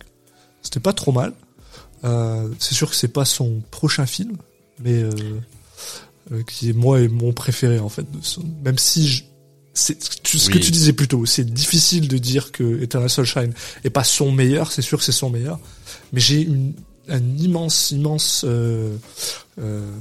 [0.62, 1.34] C'était pas trop mal.
[2.04, 4.36] Euh, c'est sûr que c'est pas son prochain film,
[4.80, 5.40] mais euh, euh,
[6.48, 8.06] qui est moi et mon préféré en fait.
[8.64, 9.24] Même si je,
[9.74, 13.54] c'est ce que tu disais plus tôt, c'est difficile de dire que Eternal Sunshine
[13.84, 14.72] est pas son meilleur.
[14.72, 15.60] C'est sûr que c'est son meilleur,
[16.12, 16.74] mais j'ai une
[17.10, 18.96] un immense immense euh,
[19.60, 19.92] euh,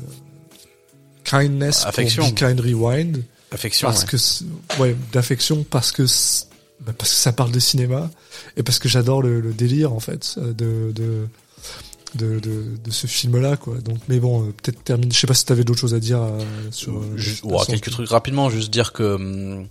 [1.25, 2.23] kindness Affection.
[2.23, 3.89] pour Be Kind Rewind Affection.
[3.89, 4.47] parce ouais.
[4.77, 6.05] que ouais d'affection parce que
[6.81, 8.11] bah, parce que ça parle de cinéma
[8.57, 11.27] et parce que j'adore le, le délire en fait euh, de de
[12.17, 15.27] de, de, de ce film là quoi donc mais bon euh, peut-être termine je sais
[15.27, 16.41] pas si t'avais d'autres choses à dire euh,
[16.71, 19.69] sur euh, ouah, quelques trucs rapidement, juste dire que hum,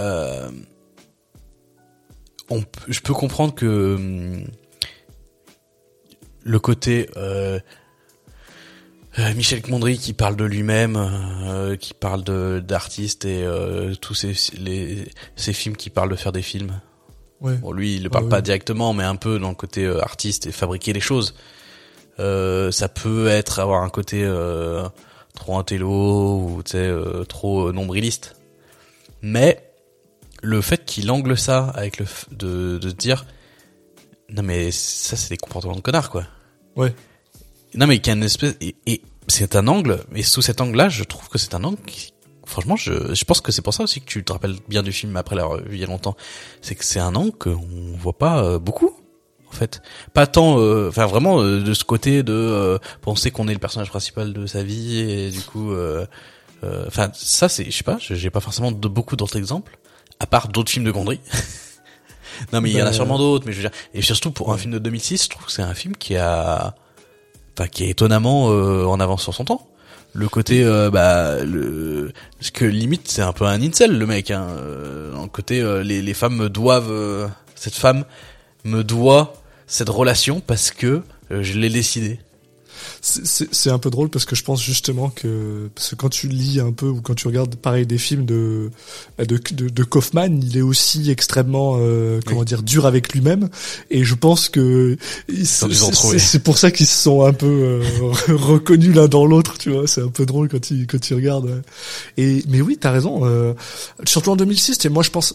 [0.00, 0.50] euh,
[2.50, 4.44] on, je peux comprendre que hum,
[6.42, 7.08] le côté
[9.34, 13.44] Michel Gondry qui parle de lui-même, qui parle de d'artiste et
[14.00, 16.80] tous ces les ces films qui parlent de faire des films.
[17.40, 17.54] Ouais.
[17.56, 20.46] Bon, lui, il le parle pas directement, mais un peu dans le côté euh, artiste
[20.46, 21.34] et fabriquer les choses.
[22.18, 24.88] Euh, ça peut être avoir un côté euh,
[25.36, 28.34] trop intello ou euh, trop euh, nombriliste.
[29.22, 29.62] Mais
[30.42, 33.24] le fait qu'il angle ça avec le f- de de dire
[34.30, 36.24] non mais ça c'est des comportements de connard quoi.
[36.76, 36.94] Ouais.
[37.74, 40.60] Non mais qu'il y a une espèce et, et c'est un angle et sous cet
[40.60, 42.12] angle-là, je trouve que c'est un angle qui
[42.48, 44.92] franchement je je pense que c'est pour ça aussi que tu te rappelles bien du
[44.92, 46.16] film après l'avoir vu il y a longtemps.
[46.62, 47.58] C'est que c'est un angle qu'on
[47.96, 48.96] voit pas euh, beaucoup
[49.48, 49.80] en fait.
[50.14, 53.58] Pas tant euh, enfin vraiment euh, de ce côté de euh, penser qu'on est le
[53.58, 56.06] personnage principal de sa vie et du coup euh,
[56.64, 59.78] euh, enfin ça c'est je sais pas, j'ai pas forcément de beaucoup d'autres exemples
[60.20, 61.20] à part d'autres films de Gondry.
[62.52, 64.30] non mais il y en a Bah, sûrement d'autres mais je veux dire et surtout
[64.32, 66.74] pour un film de 2006, je trouve que c'est un film qui a
[67.56, 69.68] enfin qui est étonnamment euh, en avance sur son temps.
[70.18, 74.32] Le côté euh, bah le parce que limite c'est un peu un incel le mec
[74.32, 78.04] hein euh, côté euh, les femmes me doivent euh, cette femme
[78.64, 79.34] me doit
[79.68, 82.18] cette relation parce que je l'ai décidé.
[83.00, 86.58] C'est- un peu drôle parce que je pense justement que parce que quand tu lis
[86.58, 88.70] un peu ou quand tu regardes pareil des films de
[89.18, 93.48] de, de, de Kaufman, il est aussi extrêmement euh, comment dire dur avec lui-même
[93.90, 94.96] et je pense que
[96.18, 97.82] c'est pour ça qu'ils se sont un peu euh,
[98.34, 99.86] reconnus l'un dans l'autre, tu vois.
[99.86, 101.62] C'est un peu drôle quand ils quand ils regardent.
[102.16, 103.20] Et mais oui, t'as raison.
[103.26, 103.52] Euh,
[104.06, 105.34] surtout en 2006, et moi je pense.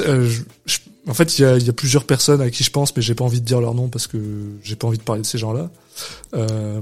[0.00, 0.30] Euh,
[1.08, 3.40] en fait, il y a, plusieurs personnes à qui je pense, mais j'ai pas envie
[3.40, 4.18] de dire leur nom parce que
[4.62, 5.70] j'ai pas envie de parler de ces gens-là.
[6.34, 6.80] Euh,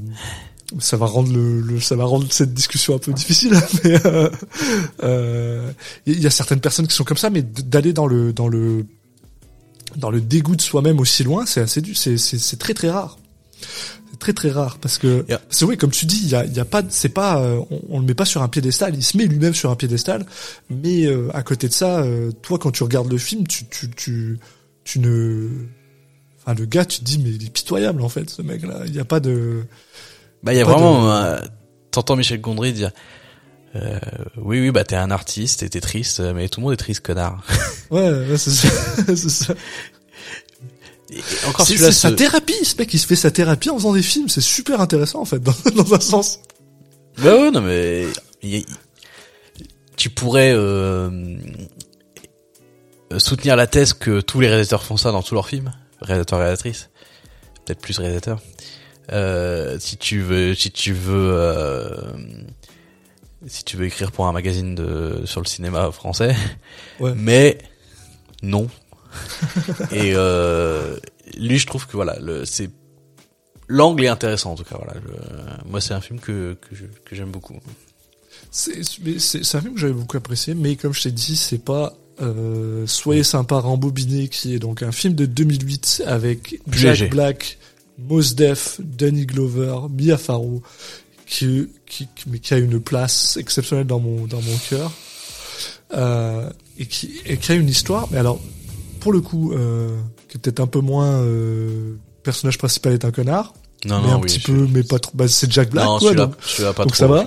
[0.81, 3.55] ça va rendre le, ça va rendre cette discussion un peu difficile.
[3.85, 4.31] Euh,
[5.03, 5.73] euh,
[6.07, 8.85] il y a certaines personnes qui sont comme ça, mais d'aller dans le dans le
[9.97, 13.19] dans le dégoût de soi-même aussi loin, c'est assez c'est c'est très très rare.
[14.19, 15.41] Très très rare parce que Yeah.
[15.49, 17.81] c'est oui comme tu dis il y a y a pas c'est pas euh, on,
[17.89, 20.27] on le met pas sur un piédestal il se met lui-même sur un piédestal
[20.71, 23.89] mais euh, à côté de ça euh, toi quand tu regardes le film tu tu
[23.91, 24.39] tu
[24.85, 25.49] tu ne
[26.41, 28.81] enfin le gars tu te dis mais il est pitoyable en fait ce mec là
[28.87, 29.63] il y a pas de
[30.43, 31.41] Bah il y a vraiment de- euh,
[31.93, 32.91] t'entends Michel Gondry dire
[33.77, 33.99] euh,
[34.37, 37.01] oui oui bah t'es un artiste et t'es triste mais tout le monde est triste
[37.07, 37.45] connard.
[37.91, 38.69] ouais, ouais c'est ça
[39.07, 39.55] c'est ça
[41.11, 43.77] Et, encore c'est c'est sa ce- thérapie ce mec il se fait sa thérapie en
[43.79, 46.41] faisant des films c'est super intéressant en fait dans, dans un sens
[47.19, 48.07] Ouais, ouais, non, mais
[48.43, 48.65] il
[49.97, 51.11] tu pourrais euh,
[53.19, 56.91] soutenir la thèse que tous les réalisateurs font ça dans tous leurs films, réalisateurs, réalisatrices,
[57.65, 58.41] peut-être plus réalisateurs.
[59.11, 61.97] Euh, si tu veux, si tu veux, euh,
[63.47, 66.37] si tu veux écrire pour un magazine de sur le cinéma français,
[67.01, 67.15] Ouais.
[67.17, 67.59] mais
[68.43, 68.69] non.
[69.93, 70.97] Et euh,
[71.37, 72.71] lui, je trouve que voilà, c'est
[73.69, 74.77] l'angle est intéressant en tout cas.
[74.77, 74.95] Voilà,
[75.67, 76.57] moi, c'est un film que
[77.05, 77.55] que j'aime beaucoup.
[78.51, 78.79] C'est
[79.55, 83.23] un film que j'avais beaucoup apprécié, mais comme je t'ai dit, c'est pas euh, Soyez
[83.23, 87.11] sympa rembobiné, qui est donc un film de 2008 avec Jack.
[87.11, 87.59] Black,
[87.99, 90.63] Mos Def, Danny Glover, Mia Farrow,
[91.27, 94.91] qui, qui, qui- mais qui a une place exceptionnelle dans mon dans mon cœur
[95.95, 96.49] euh,
[96.79, 98.09] et qui et qui a une histoire.
[98.11, 98.41] Mais alors,
[99.09, 99.89] pour le coup, euh,
[100.29, 103.55] qui est peut-être un peu moins euh, personnage principal est un connard,
[103.87, 105.13] Non, mais non, un oui, petit peu, mais pas trop.
[105.15, 106.11] Bah, c'est Jack Black, non, quoi.
[106.27, 106.35] donc-
[106.95, 107.23] ça va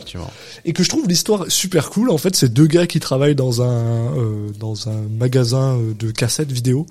[0.64, 2.12] et que je trouve l'histoire super cool.
[2.12, 6.52] En fait, c'est deux gars qui travaillent dans un euh, dans un magasin de cassettes
[6.52, 6.86] vidéo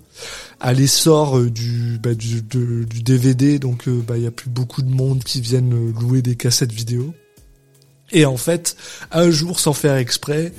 [0.59, 3.61] à l'essor du, bah, du de- du DVD.
[3.61, 7.14] Donc, bah, il y a plus beaucoup de monde qui viennent louer des cassettes vidéo.
[8.11, 8.74] Et en fait,
[9.12, 10.53] un jour, sans faire exprès,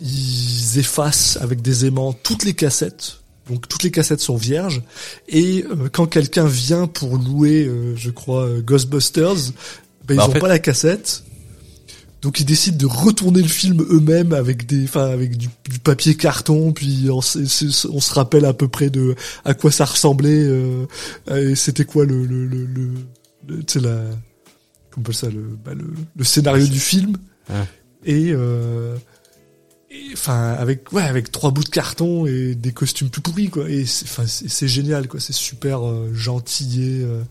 [0.00, 3.20] ils effacent avec des aimants toutes les cassettes.
[3.48, 4.82] Donc toutes les cassettes sont vierges
[5.28, 9.34] et euh, quand quelqu'un vient pour louer, euh, je crois, euh, Ghostbusters,
[10.06, 11.22] bah, ils Bah, en ont fait- pas la cassette.
[12.22, 16.16] Donc ils décident de retourner le film eux-mêmes avec des, enfin avec du, du papier
[16.16, 20.42] carton, puis on, on se rappelle à peu près de à quoi ça ressemblait.
[20.48, 20.86] Euh,
[21.30, 22.88] et c'était quoi le le le, le,
[23.46, 24.00] le- tu sais la,
[24.90, 25.84] comment on appelle ça le bah, le,
[26.16, 27.16] le scénario du film.
[27.48, 27.64] Ouais.
[28.06, 28.98] Et euh, et,
[30.12, 33.68] enfin avec ouais avec trois bouts de carton et des costumes tout pourris quoi.
[33.70, 35.20] Et c'est enfin c'est c'est génial quoi.
[35.20, 37.02] C'est super euh, gentillé.
[37.02, 37.22] euh,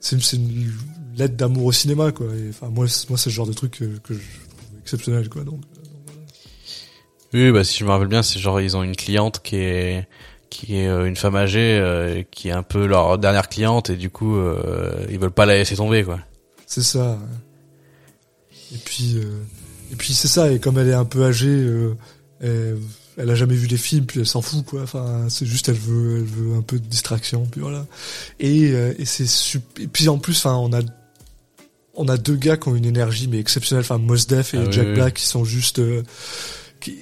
[0.00, 0.72] c'est une,
[1.16, 3.72] lettre d'amour au cinéma quoi et enfin moi c'est- moi c'est le genre de truc
[3.72, 5.60] que, que je trouve exceptionnel quoi donc
[7.34, 10.06] Oui, bah si je me rappelle bien, c'est genre ils ont une cliente qui est
[10.50, 13.96] qui est euh, une femme âgée euh, qui est un peu leur dernière cliente et
[13.96, 16.20] du coup euh, ils veulent pas la laisser tomber quoi.
[16.66, 17.18] c'est ça
[18.72, 19.42] et puis euh,
[19.92, 21.94] et puis c'est ça et comme elle est un peu âgée euh,
[22.40, 22.78] elle,
[23.16, 24.82] elle a jamais vu les films, puis elle s'en fout quoi.
[24.82, 27.84] Enfin, c'est juste elle veut, elle veut un peu de distraction, puis voilà.
[28.38, 29.26] Et, euh, et c'est.
[29.80, 30.80] Et puis en plus, enfin, on a
[31.94, 33.84] on a deux gars qui ont une énergie mais exceptionnelle.
[33.84, 34.94] Enfin, Mos Def et Ah Jack oui.
[34.94, 35.80] Black qui sont juste.
[35.80, 36.04] euh,
[36.80, 36.96] qui...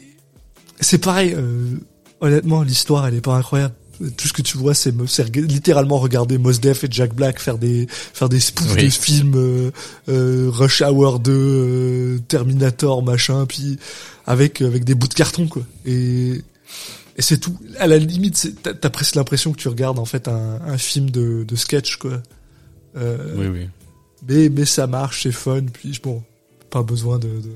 [0.81, 1.35] C'est pareil.
[1.37, 1.77] euh,
[2.23, 3.75] honnêtement, l'histoire elle est pas incroyable.
[4.17, 4.93] Tout ce que tu vois, c'est
[5.37, 8.85] littéralement regarder Mos Def et Jack Black faire des faire des spoofs Oui.
[8.85, 9.71] de films euh,
[10.09, 13.79] euh, Rush Hour 2, euh, Terminator, machin, puis
[14.27, 15.63] avec avec des bouts de carton quoi.
[15.87, 16.43] Et
[17.19, 17.57] et c'est tout.
[17.79, 21.45] À la limite, t'as presque l'impression que tu regardes en fait un, un film de,
[21.45, 22.23] de sketch quoi.
[22.95, 23.69] Oui, oui.
[24.29, 25.63] mais mais ça marche, c'est fun.
[25.73, 26.23] Puis bon,
[26.71, 27.51] pas besoin de, de, de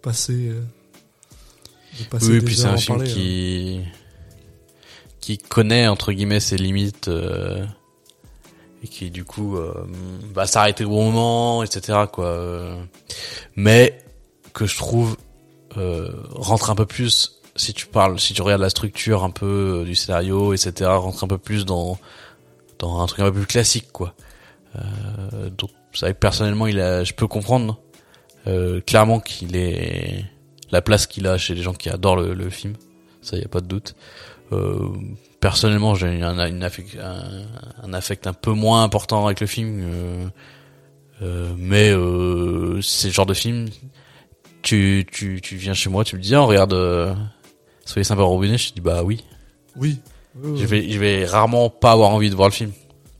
[0.00, 0.52] passer.
[1.98, 3.90] de passer Oui, des puis c'est un film parler, hein.
[5.24, 7.64] Qui connaît entre guillemets ses limites euh,
[8.82, 9.72] et qui du coup euh,
[10.34, 12.00] va s'arrêter au bon moment, etc.
[12.12, 12.76] Quoi.
[13.56, 13.98] Mais
[14.52, 15.16] que je trouve
[15.78, 19.80] euh, rentre un peu plus si tu parles, si tu regardes la structure un peu
[19.80, 20.90] euh, du scénario, etc.
[20.90, 21.98] Rentre un peu plus dans
[22.78, 24.14] dans un truc un peu plus classique, quoi.
[25.56, 27.80] Donc que personnellement, il a, je peux comprendre
[28.84, 30.24] clairement qu'il est
[30.70, 32.74] la place qu'il a chez les gens qui adorent le, le film.
[33.22, 33.94] Ça, y a pas de doute.
[34.52, 34.88] Euh,
[35.40, 36.62] personnellement, j'ai un, un,
[37.82, 40.26] un affect un peu moins important avec le film, euh,
[41.22, 43.68] euh, mais euh, c'est le genre de film.
[44.62, 47.14] Tu, tu, tu viens chez moi, tu me dis, ah, on regarde, euh,
[47.84, 48.56] soyez sympa au robinet.
[48.58, 49.22] Je te dis, bah oui.
[49.76, 49.98] Oui.
[50.42, 52.72] Je vais, je vais rarement pas avoir envie de voir le film.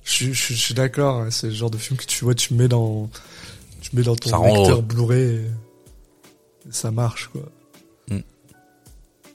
[0.05, 1.21] Je, suis- je, suis- je suis d'accord.
[1.23, 3.09] hein, C'est le genre de film que tu vois, tu mets dans,
[3.81, 4.83] tu mets dans ton Ça lecteur.
[4.83, 5.37] Blu-ray,
[6.67, 7.43] et ça marche quoi.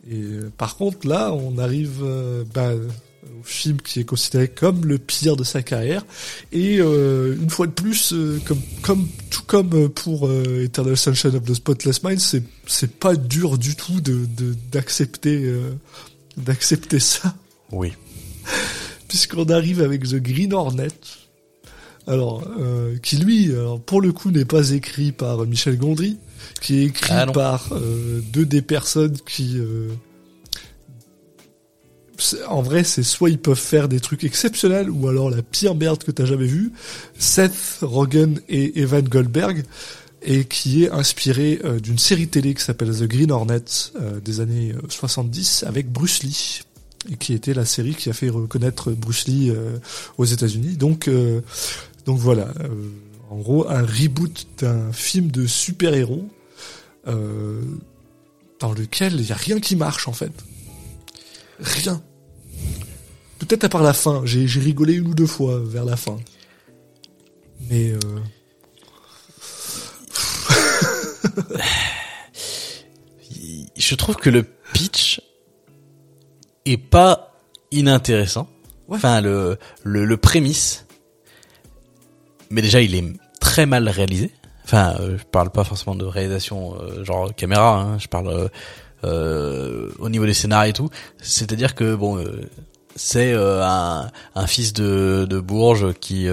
[0.10, 4.86] Et euh, par contre, là, on arrive euh, bah, au film qui est considéré comme
[4.86, 6.06] le pire de sa carrière.
[6.52, 11.36] Et euh, une fois de plus, euh, comme, comme tout comme pour euh, Eternal Sunshine
[11.36, 15.54] of the Spotless Mind, c'est c'est pas dur du tout de de- d'accepter
[16.38, 17.36] d'accepter ça
[17.72, 17.94] Oui.
[19.08, 20.88] puisqu'on arrive avec The Green Hornet.
[22.08, 22.44] Alors,
[23.04, 26.18] qui lui, alors, pour le coup, n'est pas écrit par Michel Gondry,
[26.62, 29.58] qui est écrit Ah par euh, deux des personnes qui...
[29.58, 29.90] euh,
[32.48, 36.04] en vrai, c'est soit ils peuvent faire des trucs exceptionnels, ou alors la pire merde
[36.04, 36.72] que t'as jamais vue,
[37.18, 39.64] Seth Rogen et Evan Goldberg,
[40.22, 43.64] et qui est inspiré euh, d'une série télé qui s'appelle The Green Hornet
[43.96, 46.62] euh, des années euh, 70 avec Bruce Lee
[47.10, 49.78] et qui était la série qui a fait reconnaître Bruce Lee euh,
[50.18, 50.76] aux États-Unis.
[50.76, 51.10] Donc,
[52.06, 52.50] donc voilà,
[53.30, 56.28] en gros, un reboot d'un film de super-héros
[57.08, 57.62] euh,
[58.60, 60.32] dans lequel il y a rien qui marche en fait,
[61.60, 62.02] rien.
[63.38, 64.24] Peut-être à part la fin.
[64.26, 66.18] J'ai j'ai rigolé une ou deux fois vers la fin,
[67.70, 68.00] mais euh,
[73.78, 75.22] Je trouve que le pitch
[76.66, 77.34] est pas
[77.72, 78.50] inintéressant.
[78.88, 78.98] Ouais.
[78.98, 80.86] Enfin, le, le, le prémisse.
[82.50, 83.04] Mais déjà, il est
[83.40, 84.32] très mal réalisé.
[84.66, 88.50] Enfin, euh, je parle pas forcément de réalisation euh, genre caméra, hein, je parle
[89.04, 90.90] euh, au niveau des scénarios et tout.
[91.22, 92.24] C'est-à-dire que bon,
[92.96, 96.28] c'est un, un fils de, de Bourges qui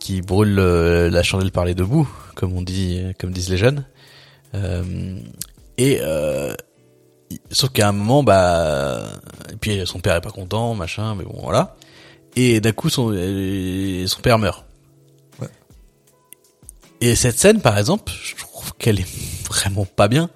[0.00, 3.84] qui brûle la chandelle par les deux bouts, comme on dit, comme disent les jeunes.
[4.54, 5.18] Euh,
[5.78, 6.54] et euh,
[7.50, 9.04] sauf qu'à un moment, bah,
[9.60, 11.76] puis son père est pas content, machin, mais bon, voilà.
[12.36, 13.08] Et d'un coup, son
[14.06, 14.64] son père meurt.
[17.02, 19.08] Et cette scène, par exemple, je trouve qu'elle est
[19.48, 20.30] vraiment pas bien.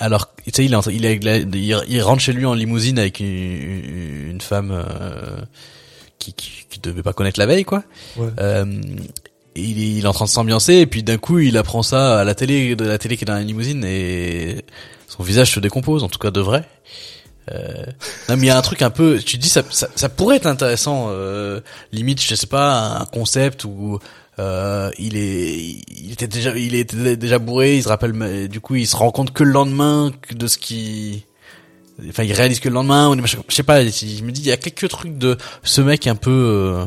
[0.00, 3.26] Alors, tu sais, il, est il, est il, rentre chez lui en limousine avec une,
[4.30, 5.36] une- femme euh,
[6.18, 7.84] qui, qui, qui devait pas connaître la veille, quoi.
[8.16, 8.28] ouais.
[8.40, 8.64] Euh,
[9.54, 12.20] il, est, il est en train de s'ambiancer et puis d'un coup il apprend ça
[12.20, 14.64] à la télé de la télé qui est dans la limousine et
[15.08, 16.64] son visage se décompose en tout cas de vrai.
[17.50, 17.84] Euh,
[18.28, 20.08] non mais il y a un truc un peu tu te dis ça ça, ça
[20.08, 21.60] pourrait être intéressant euh,
[21.90, 23.98] limite je sais pas un concept où
[24.38, 25.58] euh, il est
[26.02, 28.96] il était déjà il était déjà bourré il se rappelle mais du coup il se
[28.96, 31.26] rend compte que le lendemain de ce qui
[32.08, 34.46] enfin il réalise que le lendemain des machins- je sais pas je me dis il
[34.46, 36.84] y a quelques trucs de ce mec un peu euh,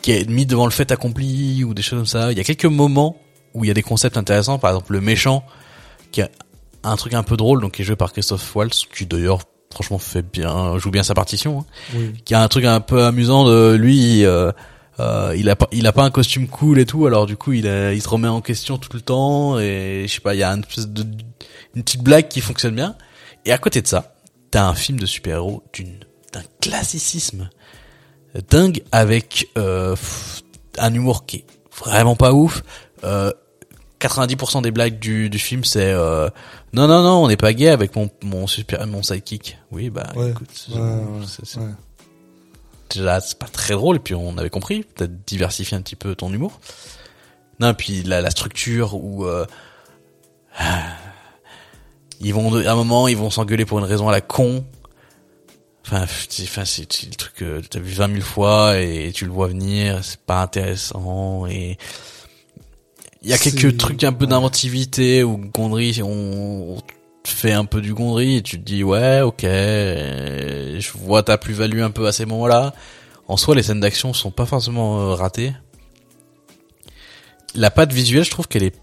[0.00, 2.30] qui est mis devant le fait accompli ou des choses comme ça.
[2.30, 3.16] Il y a quelques moments
[3.52, 5.42] où il y a des concepts intéressants, par exemple le méchant
[6.12, 6.30] qui a
[6.84, 9.40] un truc un peu drôle, donc qui est joué par Christophe Waltz, qui d'ailleurs
[9.74, 11.64] franchement fait bien, joue bien sa partition, hein.
[11.96, 12.12] Oui.
[12.24, 14.24] qui a un truc un peu amusant de lui.
[14.24, 14.52] euh,
[15.00, 17.52] euh, il a pas, il a pas un costume cool et tout, alors du coup
[17.52, 20.38] il, a- il se remet en question tout le temps et je sais pas, il
[20.38, 21.04] y a une, espèce de,
[21.74, 22.96] une petite blague qui fonctionne bien.
[23.44, 24.14] Et à côté de ça,
[24.50, 25.98] t'as un film de super-héros d'une
[26.32, 27.48] d'un classicisme
[28.50, 29.96] dingue avec euh,
[30.78, 31.44] un humour qui est
[31.84, 32.62] vraiment pas ouf,
[33.04, 33.32] euh,
[34.00, 36.28] 90% des blagues du, du film c'est euh,
[36.72, 40.12] non non non on n'est pas gay avec mon mon super mon sidekick oui bah
[40.14, 40.30] Ouais.
[40.30, 41.64] écoute Ouais, ouais.
[42.90, 46.14] Déjà c'est pas très drôle et puis on avait compris peut-être diversifier un petit peu
[46.14, 46.60] ton humour.
[47.60, 49.46] Non puis la, la structure où euh,
[52.20, 54.64] ils vont à un moment ils vont s'engueuler pour une raison à la con.
[55.86, 59.24] Enfin c'est enfin, c'est c'est le truc que t'as vu 20 000 fois et tu
[59.24, 61.78] le vois venir c'est pas intéressant et
[63.22, 66.78] il y a quelques trucs un peu d'inventivité où Gondry on, on
[67.30, 71.38] fait un peu du Gondry et tu te dis ouais ok euh, je vois ta
[71.38, 72.74] plus-value un peu à ces moments-là
[73.26, 75.52] en soi les scènes d'action sont pas forcément euh, ratées
[77.54, 78.76] la patte visuelle je trouve qu'elle est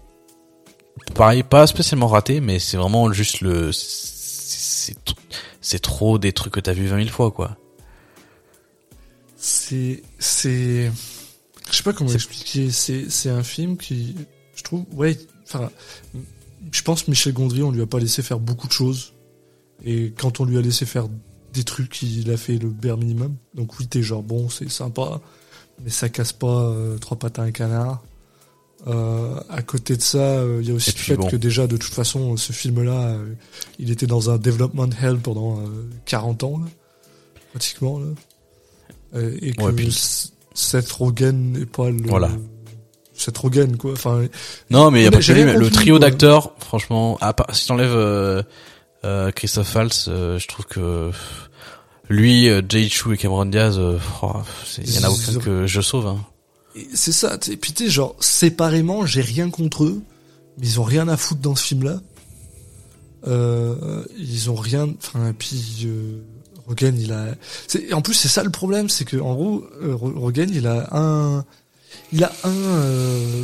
[1.14, 3.70] pareil pas spécialement ratée mais c'est vraiment juste le
[5.66, 7.56] c'est trop des trucs que t'as vu 20 000 fois quoi
[9.36, 10.92] C'est, c'est,
[11.70, 12.70] je sais pas comment expliquer.
[12.70, 14.14] C'est, c'est un film qui,
[14.54, 15.70] je trouve, ouais, enfin,
[16.72, 19.14] je pense Michel Gondry, on lui a pas laissé faire beaucoup de choses.
[19.84, 21.06] Et quand on lui a laissé faire
[21.52, 23.36] des trucs, il a fait le bare minimum.
[23.54, 25.20] Donc oui, t'es genre bon, c'est sympa,
[25.84, 28.02] mais ça casse pas euh, trois pattes à un canard.
[28.86, 31.28] Euh, à côté de ça, euh, il y a aussi le fait bon.
[31.28, 33.16] que déjà, de toute façon, ce film-là,
[33.78, 36.66] il était dans un development hell pendant euh, 40 ans, là,
[37.52, 37.98] pratiquement.
[38.00, 38.06] Là.
[39.40, 39.96] Et que Ouais, puis-
[40.54, 42.02] Seth Rogen n'est pas le...
[42.06, 42.30] Voilà.
[43.16, 43.92] Seth Rogen, quoi.
[43.92, 44.24] Enfin,
[44.70, 47.66] Non, mais il y a pas que lui, le trio d'acteurs, franchement, à part, si
[47.66, 48.42] t'enlèves euh,
[49.04, 51.10] euh, Christophe Waltz, euh, je trouve que
[52.08, 54.32] lui, euh, Jay Chou et Cameron Diaz, euh, oh,
[54.78, 56.06] il y en a aucun que je sauve.
[56.06, 56.18] Hein.
[56.76, 60.02] Et C'est ça, sais, puis tu genre, séparément, j'ai rien contre eux,
[60.58, 62.00] mais ils ont rien à foutre dans ce film-là.
[63.26, 66.18] Euh, ils ont rien, enfin, et puis, euh,
[66.68, 67.26] Rogen, il a,
[67.94, 71.44] en plus, c'est ça le problème, c'est que, en gros, Ro- Rogen, il a un,
[72.12, 73.42] il a un, euh,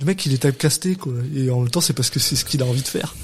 [0.00, 2.44] le mec, il est typecasté, quoi, et en même temps, c'est parce que c'est ce
[2.44, 3.14] qu'il a envie de faire.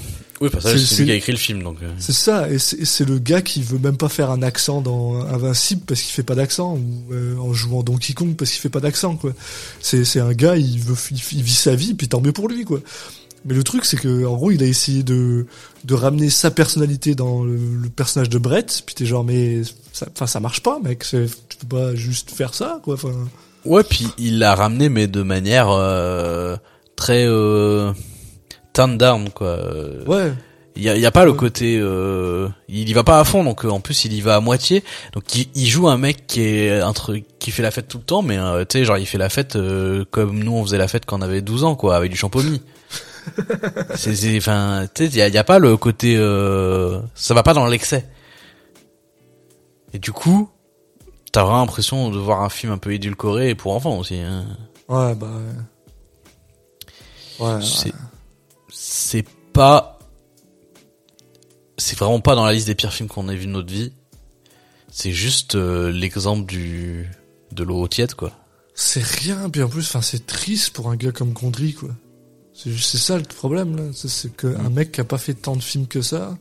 [0.41, 1.77] Oui, parce que C'est- lui qui a écrit le film, donc.
[1.81, 5.15] euh, C'est ça, et c'est, le gars qui veut même pas faire un accent dans
[5.21, 8.69] Invincible parce qu'il fait pas d'accent, ou euh, en jouant Donkey Kong parce qu'il fait
[8.69, 9.31] pas d'accent, quoi.
[9.79, 12.65] C'est, c'est un gars, il veut, il, vit sa vie, puis tant mieux pour lui,
[12.65, 12.81] quoi.
[13.45, 15.45] Mais le truc, c'est que, en gros, il a essayé de,
[15.85, 19.61] de ramener sa personnalité dans le, le personnage de Brett, puis t'es genre, mais,
[19.93, 23.13] ça, enfin, ça marche pas, mec, tu peux pas juste faire ça, quoi, enfin.
[23.65, 26.55] Ouais, puis il l'a ramené, mais de manière euh,
[26.95, 27.91] très euh,
[28.73, 29.57] turn down, quoi.
[30.05, 30.33] Ouais.
[30.77, 33.45] Il y a, y a pas le côté, euh, il y va pas à fond,
[33.45, 34.83] donc euh, en plus il y va à moitié.
[35.13, 37.97] Donc il, il joue un mec qui est un truc qui fait la fête tout
[37.97, 40.63] le temps, mais euh, tu sais genre il fait la fête euh, comme nous on
[40.63, 42.61] faisait la fête quand on avait 12 ans, quoi, avec du champomis.
[43.95, 47.41] c'est, enfin, tu sais, il y a, y a pas le côté, euh, ça va
[47.41, 48.05] pas dans l'excès.
[49.93, 50.49] Et du coup,
[51.35, 54.15] t'as vraiment l'impression de voir un film un peu édulcoré pour enfants aussi.
[54.15, 54.45] Hein.
[54.87, 55.27] Ouais, bah,
[57.39, 57.45] ouais.
[57.45, 57.91] Ouais, C'est,
[58.69, 59.99] c'est pas,
[61.77, 63.91] c'est vraiment pas dans la liste des pires films qu'on ait vu de notre vie.
[64.89, 67.09] C'est juste euh, l'exemple du
[67.51, 68.31] de l'eau tiède, quoi.
[68.73, 71.89] C'est rien, puis en plus, enfin, c'est triste pour un gars comme Gondry, quoi.
[72.53, 73.83] C'est juste, c'est ça le problème, là.
[73.93, 74.73] C'est- C'est qu'un Mm.
[74.73, 76.37] mec qui a pas fait tant de films que ça,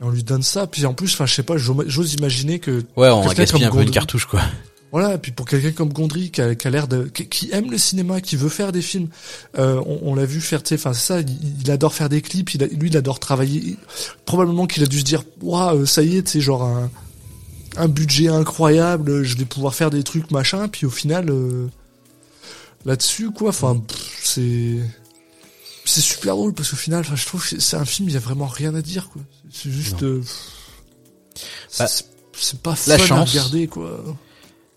[0.00, 2.82] et on lui donne ça, puis en plus, enfin, je sais pas, j'ose imaginer que,
[2.96, 4.40] Ouais, on a gaspillé un peu une cartouche, quoi.
[4.90, 7.50] voilà, et puis pour quelqu'un comme Gondry, qui a, qui a l'air de, qui, qui
[7.52, 9.08] aime le cinéma, qui veut faire des films,
[9.58, 12.08] euh, on, on l'a vu faire, tu sais, enfin, c'est ça, il, il adore faire
[12.08, 13.60] des clips, il a- lui, il adore travailler.
[13.64, 13.76] Il-
[14.24, 16.90] probablement qu'il a dû se dire, waouh, ça y est, tu sais, genre un,
[17.76, 21.68] un budget incroyable, je vais pouvoir faire des trucs, machin, puis au final, euh,
[22.84, 23.80] là-dessus, quoi, enfin,
[24.22, 24.78] c'est,
[25.84, 28.16] c'est super drôle parce qu'au final, enfin, je trouve que c'est un film, il y
[28.16, 29.22] a vraiment rien à dire, quoi.
[29.50, 30.22] C'est juste, euh,
[31.78, 34.04] Bah, c'est pas la fun à regarder, quoi.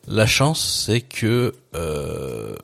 [0.07, 2.55] La chance, c'est que euh,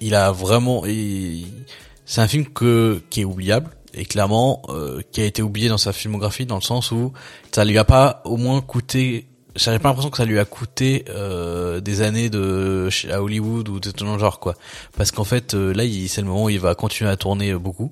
[0.00, 5.24] il a vraiment, c'est un film que qui est oubliable et clairement euh, qui a
[5.24, 7.12] été oublié dans sa filmographie dans le sens où
[7.52, 9.26] ça lui a pas au moins coûté.
[9.54, 13.80] J'avais pas l'impression que ça lui a coûté euh, des années de à Hollywood ou
[13.80, 14.54] de tout le genre quoi.
[14.96, 17.58] Parce qu'en fait euh, là, c'est le moment où il va continuer à tourner euh,
[17.58, 17.90] beaucoup.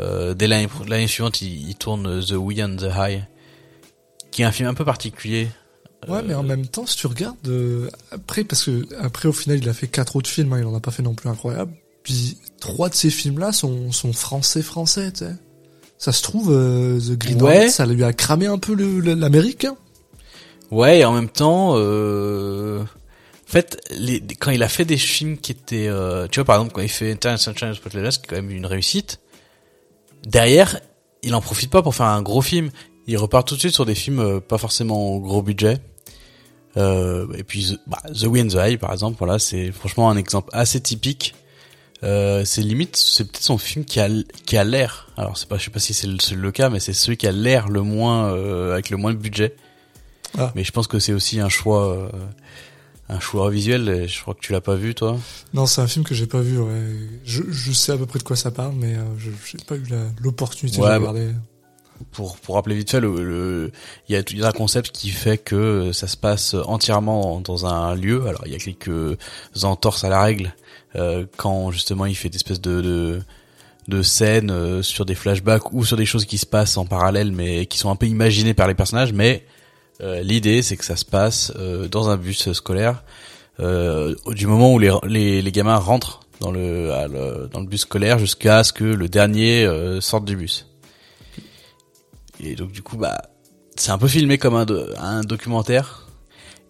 [0.00, 3.24] Euh, dès l'année suivante, il, il tourne euh, The We and the High,
[4.30, 5.48] qui est un film un peu particulier.
[6.08, 9.32] Ouais, mais en Euh, même temps, si tu regardes euh, après, parce que après au
[9.32, 11.28] final, il a fait quatre autres films, hein, il en a pas fait non plus
[11.30, 11.72] incroyable.
[12.02, 15.32] Puis trois de ces films-là sont sont français français, tu sais.
[15.98, 17.68] Ça se trouve, euh, The Green Ouais.
[17.68, 19.64] Ça lui a cramé un peu l'Amérique.
[19.66, 19.76] hein.
[20.72, 22.80] Ouais, et en même temps, euh...
[22.82, 26.56] en fait, les, quand il a fait des films qui étaient, euh, tu vois, par
[26.56, 29.20] exemple, quand il fait Eternal Sunshine Spotless qui est quand même une réussite,
[30.24, 30.80] derrière,
[31.22, 32.70] il en profite pas pour faire un gros film.
[33.06, 35.78] Il repart tout de suite sur des films euh, pas forcément gros budget.
[36.78, 40.16] Euh, et puis, The, bah, The Wind the Eye, par exemple, voilà, c'est franchement un
[40.16, 41.34] exemple assez typique
[42.04, 44.08] Euh, c'est limite, c'est peut-être son film qui a
[44.46, 45.08] qui a l'air.
[45.16, 47.28] Alors c'est pas, je sais pas si c'est le, le cas, mais c'est celui qui
[47.28, 49.54] a l'air le moins euh, avec le moins de budget.
[50.38, 50.52] Ah.
[50.54, 52.08] Mais je pense que c'est aussi un choix, euh,
[53.08, 53.88] un choix visuel.
[53.88, 55.18] et Je crois que tu l'as pas vu, toi.
[55.54, 56.58] Non, c'est un film que j'ai pas vu.
[56.58, 56.82] Ouais.
[57.24, 59.76] Je, je sais à peu près de quoi ça parle, mais euh, je j'ai pas
[59.76, 59.84] eu
[60.20, 61.30] l'opportunité Ouais, de bah, regarder.
[62.10, 63.70] Pour pour rappeler vite fait, le,
[64.08, 67.94] il y y a un concept qui fait que ça se passe entièrement dans un
[67.94, 68.26] lieu.
[68.26, 69.16] Alors il y a quelques
[69.62, 70.52] entorses à la règle
[70.96, 73.20] euh, quand justement il fait des espèces de, de
[73.88, 77.32] de scènes euh, sur des flashbacks ou sur des choses qui se passent en parallèle
[77.32, 79.44] mais qui sont un peu imaginées par les personnages mais
[80.22, 83.04] l'idée c'est que ça se passe euh, dans un bus scolaire
[83.60, 86.88] euh, du moment où les, les, les gamins rentrent dans le,
[87.52, 90.66] dans le bus scolaire jusqu'à ce que le dernier euh, sorte du bus.
[92.40, 93.22] Et donc du coup bah
[93.76, 94.66] c'est un peu filmé comme un,
[94.98, 96.08] un documentaire.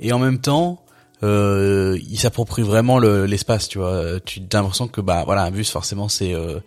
[0.01, 0.85] Et en même temps
[1.22, 4.20] euh, il s'approprie vraiment le- l'espace tu vois.
[4.24, 6.59] Tu as l'impression que bah voilà un bus forcément c'est euh,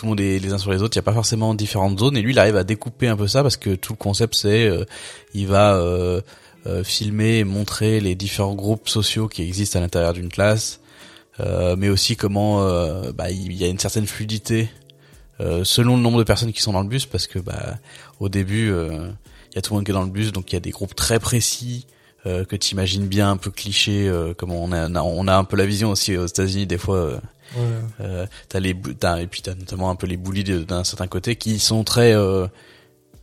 [0.00, 1.98] tout le monde est les uns sur les autres il y a pas forcément différentes
[1.98, 2.16] zones.
[2.16, 4.66] Et lui il arrive à découper un peu ça parce que tout le concept c'est
[4.66, 4.86] euh,
[5.34, 6.22] il va euh,
[6.66, 10.80] euh, filmer montrer les différents groupes sociaux qui existent à l'intérieur d'une classe
[11.38, 14.70] euh, mais aussi comment euh, bah, il y a une certaine fluidité
[15.64, 17.76] selon le nombre de personnes qui sont dans le bus parce que bah
[18.20, 20.54] au début il y a tout le monde qui est dans le bus donc il
[20.54, 21.86] y a des groupes très précis
[22.24, 25.56] que tu imagines bien un peu cliché euh, comme on a on a un peu
[25.56, 27.22] la vision aussi aux États-Unis des fois
[27.56, 27.62] Ouais.
[28.00, 31.36] euh, t'as les t'as, et puis t'as notamment un peu les bullies d'un certain côté
[31.36, 32.46] qui sont très euh,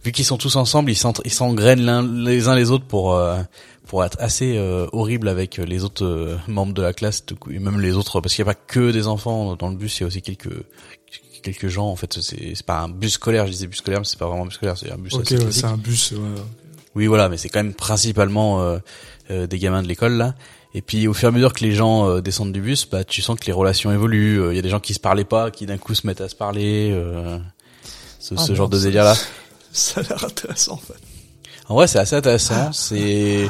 [0.03, 3.39] vu qu'ils sont tous ensemble ils s'engrainent l'un les uns les autres pour euh,
[3.87, 7.79] pour être assez euh, horrible avec les autres euh, membres de la classe et même
[7.79, 10.03] les autres parce qu'il n'y a pas que des enfants dans le bus il y
[10.03, 10.63] a aussi quelques
[11.41, 14.05] quelques gens en fait c'est c'est pas un bus scolaire je disais bus scolaire mais
[14.05, 16.11] c'est pas vraiment un bus scolaire c'est un bus Ok, ouais, c'est un bus.
[16.11, 16.17] Ouais.
[16.95, 18.79] Oui, voilà, mais c'est quand même principalement euh,
[19.29, 20.33] euh, des gamins de l'école là.
[20.73, 23.03] Et puis au fur et à mesure que les gens euh, descendent du bus, bah
[23.03, 24.49] tu sens que les relations évoluent.
[24.51, 26.29] Il y a des gens qui se parlaient pas, qui d'un coup se mettent à
[26.29, 26.91] se parler.
[26.91, 27.39] euh,
[28.19, 29.15] ce Ah ce bon, genre de délire là.
[29.71, 30.95] Ça a l'air intéressant en fait.
[31.69, 32.71] En vrai, c'est assez intéressant.
[32.71, 33.49] C'est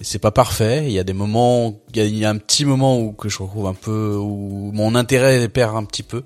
[0.00, 0.84] c'est pas parfait.
[0.86, 3.28] Il y a des moments, il y a, y a un petit moment où que
[3.28, 6.22] je retrouve un peu où mon intérêt perd un petit peu.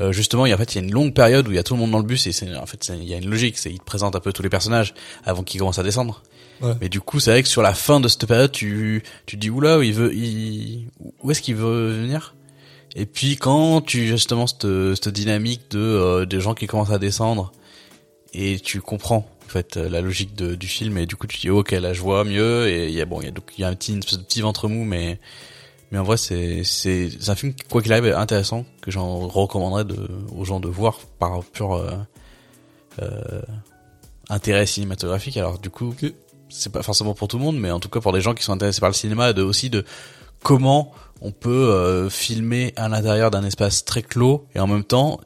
[0.00, 1.56] Euh, justement, il y a, en fait, il y a une longue période où il
[1.56, 3.18] y a tout le monde dans le bus et c'est en fait il y a
[3.18, 3.58] une logique.
[3.58, 6.22] C'est ils te présentent un peu tous les personnages avant qu'ils commencent à descendre.
[6.60, 6.74] Ouais.
[6.80, 9.40] Mais du coup, c'est vrai que sur la fin de cette période, tu tu te
[9.40, 10.88] dis oula, il veut, il,
[11.22, 12.34] où est-ce qu'il veut venir?
[12.96, 16.98] Et puis quand tu justement cette, cette dynamique de euh, des gens qui commencent à
[16.98, 17.52] descendre
[18.34, 21.38] et tu comprends en fait euh, la logique de, du film et du coup tu
[21.38, 23.52] dis ok là je vois mieux et il y a bon il y a donc
[23.56, 25.18] il y a un petit une espèce de petit ventre mou mais
[25.90, 30.08] mais en vrai c'est c'est un film quoi qu'il arrive intéressant que j'en recommanderais de
[30.36, 31.92] aux gens de voir par pur euh,
[33.02, 33.42] euh,
[34.28, 36.12] intérêt cinématographique alors du coup Ok.
[36.50, 38.42] C'est pas forcément pour tout le monde mais en tout cas pour des gens qui
[38.42, 39.84] sont intéressés par le cinéma de aussi de
[40.42, 45.20] comment on peut euh, filmer à l'intérieur d'un espace très clos et en même temps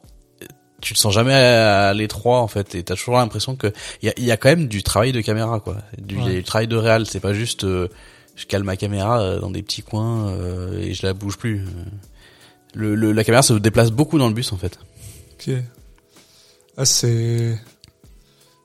[0.81, 4.09] tu te sens jamais à l'étroit en fait et t'as toujours l'impression que il y
[4.09, 6.35] a, y a quand même du travail de caméra quoi du, Ouais.
[6.35, 7.87] du travail de réal c'est pas juste euh,
[8.35, 11.65] je cale ma caméra euh, dans des petits coins euh, et je la bouge plus
[12.73, 14.77] le, le- la caméra se déplace beaucoup dans le bus en fait
[15.39, 15.53] Ok.
[16.77, 17.57] Ah, c'est.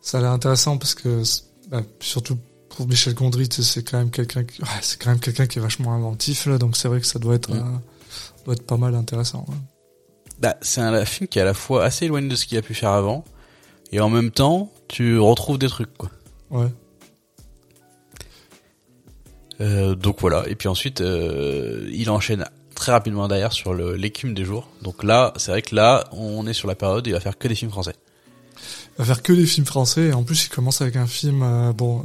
[0.03, 1.23] Ça a l'air intéressant parce que,
[1.69, 2.37] bah, surtout
[2.77, 5.63] pour Michel Gondry, c'est quand même quelqu'un qui, ouais, c'est quand même quelqu'un qui est
[5.63, 7.59] vachement inventif, là, donc c'est vrai que ça doit être, Mm.
[7.59, 9.45] euh, doit être pas mal intéressant.
[9.49, 9.55] ouais.
[10.41, 12.63] bah, c'est un film qui est à la fois assez éloigné de ce qu'il a
[12.63, 13.25] pu faire avant
[13.93, 16.11] et en même temps tu retrouves des trucs quoi
[16.51, 16.69] Ouais.
[19.61, 24.45] Euh, donc voilà et puis ensuite euh, il enchaîne très rapidement derrière sur l'écume des
[24.47, 27.21] jours donc là c'est vrai que là on est sur la période où il va
[27.21, 27.95] faire que des films français
[28.57, 31.43] Il va faire que des films français, et en plus, il commence avec un film,
[31.43, 32.03] euh, bon,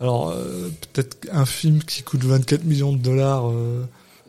[0.00, 3.84] alors, euh, peut-être un film qui coûte 24 millions de dollars, euh,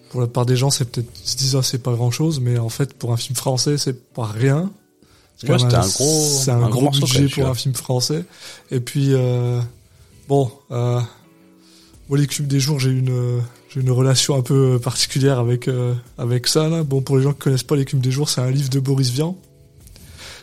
[0.10, 2.40] pour la part des gens, c'est peut-être, ils se disent, ah, c'est pas grand chose,
[2.40, 4.72] mais en fait, pour un film français, c'est pas rien.
[5.38, 8.26] C'est Ouais, un gros c'est un, gros, budget pour un film français.
[8.72, 9.62] Et puis, euh,
[10.28, 11.00] bon, euh,
[12.10, 15.94] moi, les cubes des jours, j'ai une, j'ai une relation un peu particulière avec, euh,
[16.18, 16.84] avec ça, là.
[16.84, 18.80] Bon, pour les gens qui connaissent pas les cubes des jours, c'est un livre de
[18.80, 19.38] Boris Vian.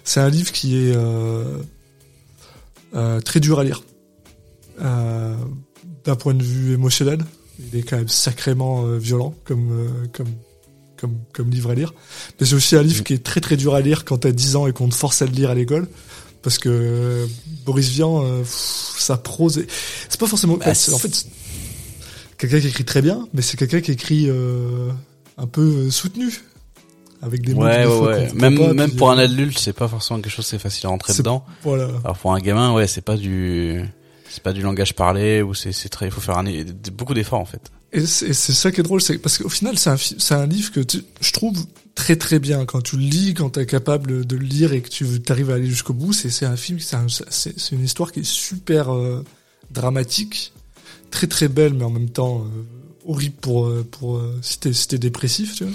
[0.04, 1.58] C'est un livre qui est, euh,
[2.94, 3.82] euh, très dur à lire.
[4.82, 5.34] Euh,
[6.04, 7.18] d'un point de vue émotionnel.
[7.72, 10.26] Il est quand même sacrément euh, violent comme, euh, comme,
[10.98, 11.94] comme, comme livre à lire.
[12.40, 14.56] Mais c'est aussi un livre qui est très très dur à lire quand t'as 10
[14.56, 15.86] ans et qu'on te force à le lire à l'école.
[16.42, 17.26] Parce que
[17.64, 19.66] Boris Vian, pff, sa prose, est-
[20.08, 20.56] c'est pas forcément.
[20.58, 21.26] Bah, en fait,
[22.36, 24.90] quelqu'un qui écrit très bien, mais c'est quelqu'un qui écrit euh,
[25.38, 26.42] un peu soutenu,
[27.22, 29.88] avec des mots ouais ouais même pas, même puis, pour euh, un adulte c'est pas
[29.88, 31.88] forcément quelque chose c'est facile à rentrer dedans Voilà.
[32.04, 33.82] alors pour un gamin ouais c'est pas du
[34.34, 36.42] c'est pas du langage parlé ou c'est très il faut faire
[36.92, 39.90] beaucoup d'efforts en fait Et c'est ça qui est drôle, c'est parce qu'au final, c'est
[39.90, 40.80] un, c'est un livre que
[41.20, 41.56] je trouve
[41.94, 42.64] très très bien.
[42.64, 45.52] Quand tu le lis, quand tu es capable de le lire et que tu arrives
[45.52, 48.92] à aller jusqu'au bout, c'est c'est un film, c'est c'est une histoire qui est super
[48.92, 49.24] euh,
[49.70, 50.52] dramatique,
[51.12, 52.64] très très belle, mais en même temps euh,
[53.06, 55.72] horrible pour euh, pour si t'es si t'es dépressif, tu vois.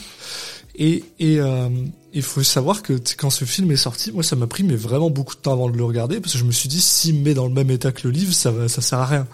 [0.80, 1.70] Et et euh,
[2.14, 5.12] il faut savoir que quand ce film est sorti, moi ça m'a pris mais vraiment
[5.12, 7.34] beaucoup de temps avant de le regarder parce que je me suis dit me met
[7.36, 9.28] dans le même état que le livre, ça va ça sert à rien.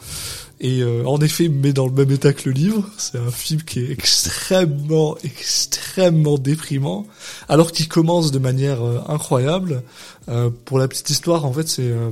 [0.61, 2.89] Et euh, en effet, met dans le même état que le livre.
[2.97, 7.05] C'est un film qui est extrêmement, extrêmement déprimant,
[7.49, 9.83] alors qu'il commence de manière euh, incroyable.
[10.29, 12.11] Euh, pour la petite histoire, en fait, c'est euh,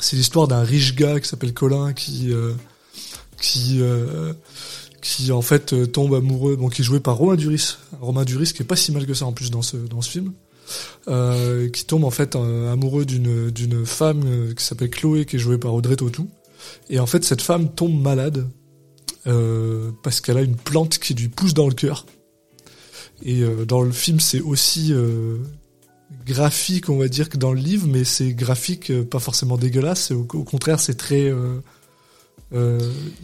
[0.00, 2.30] c'est l'histoire d'un riche gars qui s'appelle Colin qui
[3.40, 3.80] qui
[5.06, 8.52] qui en fait euh, tombe amoureux, bon qui est joué par Romain Duris, Romain Duris
[8.52, 10.32] qui est pas si mal que ça en plus dans ce dans ce film.
[11.06, 15.36] Euh, qui tombe en fait euh, amoureux d'une d'une femme euh, qui s'appelle Chloé qui
[15.36, 16.28] est jouée par Audrey Tautou
[16.90, 18.48] et en fait, cette femme tombe malade
[20.02, 22.06] parce qu'elle a une plante qui lui pousse dans le cœur.
[23.24, 24.92] Et dans le film, c'est aussi
[26.24, 30.12] graphique, on va dire, que dans le livre, mais c'est graphique, pas forcément dégueulasse.
[30.12, 31.32] Au, au contraire, c'est très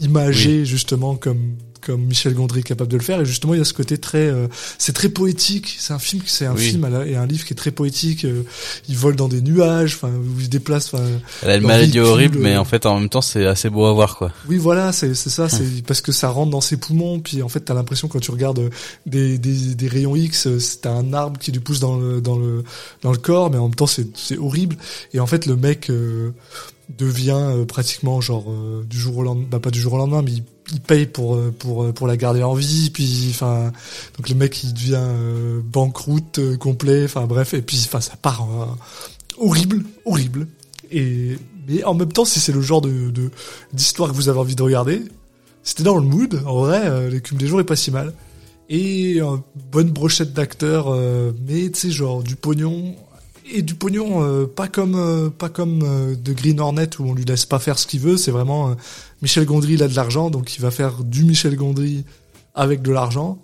[0.01, 1.55] imagé, justement, comme
[1.85, 3.21] comme Michel Gondry est capable de le faire.
[3.21, 5.75] Et justement, il y a ce côté très, euh, c'est très poétique.
[5.79, 6.61] C'est un film, c'est un Oui.
[6.61, 8.25] film la- et un livre qui est très poétique.
[8.25, 8.43] Euh,
[8.89, 10.93] il vole dans des nuages, enfin, où il se déplace.
[10.93, 11.03] Enfin,
[11.43, 13.85] Elle a une maladie horrible, mais euh, en fait, en même temps, c'est assez beau
[13.85, 14.31] à voir, quoi.
[14.47, 17.61] Oui, voilà, c'est ça, c'est parce que ça rentre dans ses poumons, puis en fait,
[17.61, 18.69] t'as l'impression quand tu regardes euh,
[19.05, 22.63] des, des, des rayons X, c'est un arbre qui lui pousse dans le dans le
[23.01, 24.77] dans le corps, mais en même temps, c'est c'est horrible.
[25.13, 26.31] Et en fait, le mec euh,
[26.97, 30.21] devient euh, pratiquement genre euh, du jour au lendemain, bah pas du jour au lendemain,
[30.21, 33.71] mais il, il paye pour euh, pour euh, pour la garder en vie, puis enfin,
[34.17, 38.47] donc le mec il devient euh, banqueroute complet, enfin bref, et puis enfin ça part
[39.37, 40.47] horrible, horrible.
[40.91, 41.37] Et
[41.67, 43.11] mais en même temps, si c'est le genre de
[43.73, 45.01] d'histoire que vous avez envie de regarder,
[45.63, 46.41] c'était dans le mood.
[46.45, 48.13] En vrai, l'écume des jours est pas si mal.
[48.69, 49.19] Et
[49.71, 50.95] bonne brochette d'acteurs,
[51.47, 52.95] mais tu sais genre du pognon
[53.53, 57.13] et du pognon euh, pas comme euh, pas comme euh, de Green Hornet où on
[57.13, 58.17] lui laisse pas faire ce qu'il veut.
[58.17, 58.73] C'est vraiment euh,
[59.21, 62.03] Michel Gondry il a de l'argent donc il va faire du Michel Gondry
[62.55, 63.39] avec de l'argent.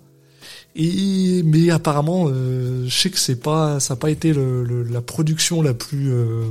[0.76, 4.84] Et mais apparemment, euh, je sais que c'est pas ça a pas été le, le-
[4.84, 6.44] la production la plus euh,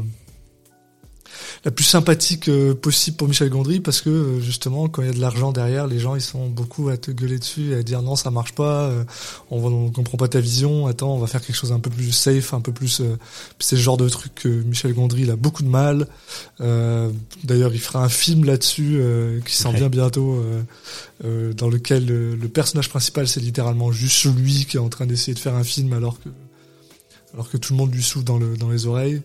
[1.66, 5.12] la plus sympathique euh, possible pour Michel Gondry parce que euh, justement quand il y
[5.12, 7.84] a de l'argent derrière les gens ils sont beaucoup à te gueuler dessus et à
[7.84, 9.04] dire non ça marche pas euh,
[9.52, 12.12] on, on comprend pas ta vision attends on va faire quelque chose un peu plus
[12.12, 13.02] safe un peu plus
[13.60, 16.08] c'est le genre de truc que Michel Gondry il a beaucoup de mal
[16.62, 17.10] Euh,
[17.44, 19.78] d'ailleurs il fera un film là-dessus euh, qui s'en Ouais.
[19.78, 20.44] vient bientôt
[21.24, 25.06] euh, dans lequel euh, le personnage principal c'est littéralement juste lui qui est en train
[25.06, 26.30] d'essayer de faire un film alors que
[27.34, 29.22] alors que tout le monde lui souffle dans le dans les oreilles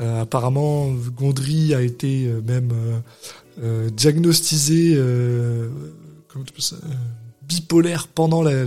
[0.00, 3.00] euh, apparemment, Gondry a été euh, même euh,
[3.62, 4.96] euh, diagnostisé
[6.28, 6.76] comment tu peux ça,
[7.42, 8.64] bipolaire pendant la,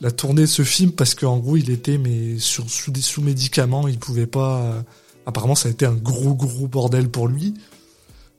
[0.00, 3.20] la, tournée de ce film parce qu'en gros il était mais sur sous des sous
[3.22, 4.82] médicaments, il pouvait pas.
[5.26, 7.54] apparemment, ça a été un gros gros bordel pour lui.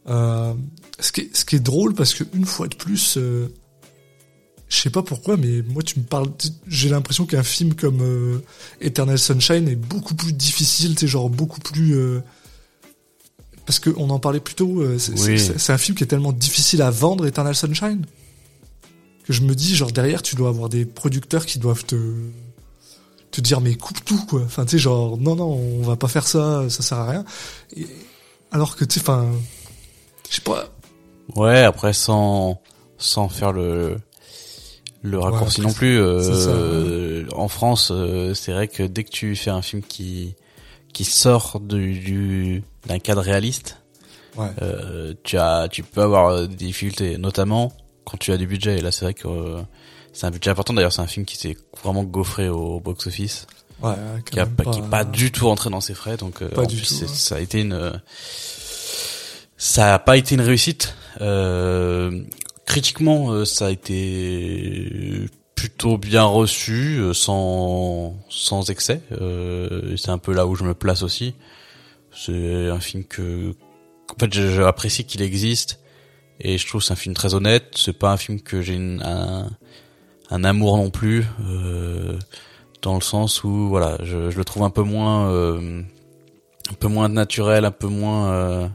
[0.08, 3.18] Ce qui est, ce qui est drôle parce que une fois de plus.
[4.72, 6.28] Je sais pas pourquoi, mais moi tu me parles,
[6.66, 8.40] j'ai l'impression qu'un film comme euh,
[8.80, 11.94] Eternal Sunshine est beaucoup plus difficile, tu sais, genre beaucoup plus.
[11.96, 12.22] euh,
[13.66, 15.40] parce que on en parlait plus tôt, euh, c'est Oui.
[15.40, 18.06] c'est- c'est un film qui est tellement difficile à vendre, Eternal Sunshine,
[19.26, 21.96] que je me dis, genre derrière, tu dois avoir des producteurs qui doivent te
[23.32, 24.42] te dire mais coupe tout quoi.
[24.44, 27.26] Enfin tu sais genre non non on va pas faire ça, ça sert à rien.
[27.78, 27.88] Et-
[28.52, 29.32] alors que tu sais enfin
[30.30, 30.70] je sais pas.
[31.36, 32.62] Ouais, après, sans,
[32.98, 33.98] sans faire le,
[35.02, 39.10] le raccourci non plus, euh, ça, euh, en France, euh, c'est vrai que dès que
[39.10, 40.36] tu fais un film qui,
[40.94, 43.78] qui sort du, du, d'un cadre réaliste,
[44.38, 44.48] Ouais.
[44.62, 47.74] euh, tu as, tu peux avoir euh, des difficultés, notamment
[48.06, 48.78] quand tu as du budget.
[48.78, 49.62] Et là, c'est vrai que euh,
[50.14, 50.74] c'est un budget important.
[50.74, 53.46] D'ailleurs, c'est un film qui s'est vraiment gaufré au box-office,
[53.82, 53.96] Ouais,
[54.30, 56.16] qui a pas, pas du tout rentré dans ses frais.
[56.16, 57.14] Donc, euh, Pas en du plus, tout, c'est- ouais.
[57.14, 57.92] ça a été une, euh,
[59.58, 60.96] ça a pas été une réussite.
[61.20, 62.22] Euh,
[62.66, 69.02] critiquement, euh, ça a été plutôt bien reçu, euh, sans sans excès.
[69.12, 71.36] Euh, c'est un peu là où je me place aussi.
[72.14, 73.56] C'est un film que,
[74.12, 75.80] en fait, j'apprécie qu'il existe
[76.40, 77.74] et je trouve c'est un film très honnête.
[77.76, 79.50] C'est pas un film que j'ai un
[80.32, 82.18] un amour non plus, euh,
[82.82, 85.82] dans le sens où voilà, je, je le trouve un peu moins euh,
[86.70, 88.72] un peu moins naturel, un peu moins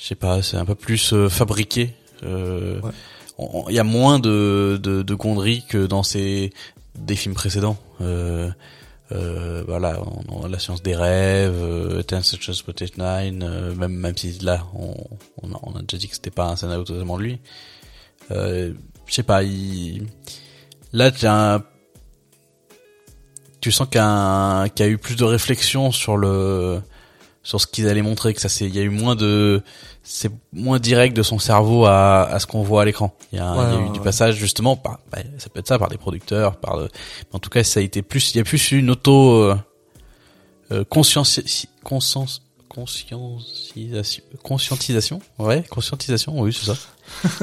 [0.00, 1.94] je sais pas, c'est un peu plus euh, fabriqué.
[2.22, 2.90] Euh, Ouais.
[3.68, 6.52] Il y a moins de, de, de gonderie que dans ces
[6.96, 7.76] des films précédents.
[8.00, 8.50] Euh,
[9.12, 12.20] euh, voilà, on, on la science des rêves, euh, Ten
[12.66, 14.92] Potato Nine, euh, même même si là on,
[15.40, 17.38] on, a, on a déjà dit que c'était pas un scénario totalement de lui.
[18.32, 18.74] Euh,
[19.06, 20.06] je sais pas, il
[20.92, 21.62] là, tu un,
[23.60, 26.80] tu sens a qu'il y a eu plus de réflexion sur le,
[27.48, 29.62] sur ce qu'ils allaient montrer, que ça c'est, il y a eu moins de,
[30.02, 33.16] c'est moins direct de son cerveau à, à ce qu'on voit à l'écran.
[33.32, 35.68] Il y a, il y a eu du passage justement par, bah, ça peut être
[35.68, 36.90] ça par des producteurs, par le,
[37.32, 39.56] en tout cas ça a été plus, il y a plus une auto euh,
[40.72, 41.40] euh conscience,
[41.82, 46.76] conscience, conscientisation, conscientisation, ouais, conscientisation, oui c'est ça,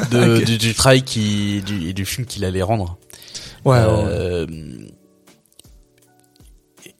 [0.11, 2.99] de, du, du, travail qui, du, du film qu'il allait rendre.
[3.65, 3.79] Ouais.
[3.79, 4.45] Euh,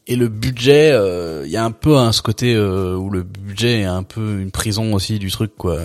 [0.07, 3.23] et le budget, il euh, y a un peu hein, ce côté euh, où le
[3.23, 5.80] budget est un peu une prison aussi du truc quoi.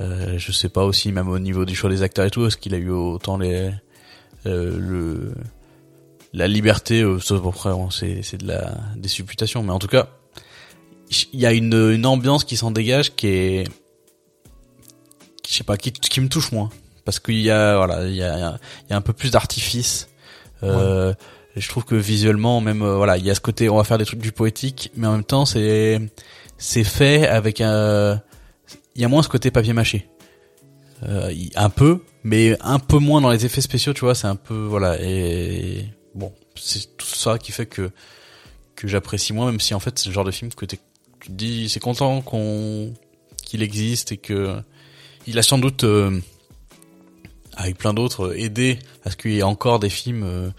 [0.00, 2.56] Euh, je sais pas aussi même au niveau du choix des acteurs et tout, est-ce
[2.56, 3.70] qu'il a eu autant les
[4.44, 5.32] le
[6.32, 7.04] la liberté,
[7.90, 10.08] c'est c'est de la des supputations, mais en tout cas
[11.32, 13.68] il y a une une ambiance qui s'en dégage qui est
[15.46, 16.70] je sais pas qui qui me touche moins
[17.04, 18.58] parce qu'il y a voilà il y a
[18.90, 20.08] y a un peu plus d'artifice.
[21.56, 23.84] Euh, je trouve que visuellement, même euh, voilà, il y a ce côté, on va
[23.84, 26.00] faire des trucs du poétique, mais en même temps, c'est
[26.56, 28.20] c'est fait avec un,
[28.94, 30.08] il y a moins ce côté papier mâché,
[31.04, 34.36] euh, un peu, mais un peu moins dans les effets spéciaux, tu vois, c'est un
[34.36, 37.90] peu voilà et bon, c'est tout ça qui fait que
[38.74, 40.78] que j'apprécie moins, même si en fait c'est le genre de film que tu
[41.28, 42.92] dis, c'est content qu'on
[43.44, 44.60] qu'il existe et que
[45.26, 46.20] il a sans doute euh,
[47.56, 50.50] avec plein d'autres aidé à ce qu'il y ait encore des films euh,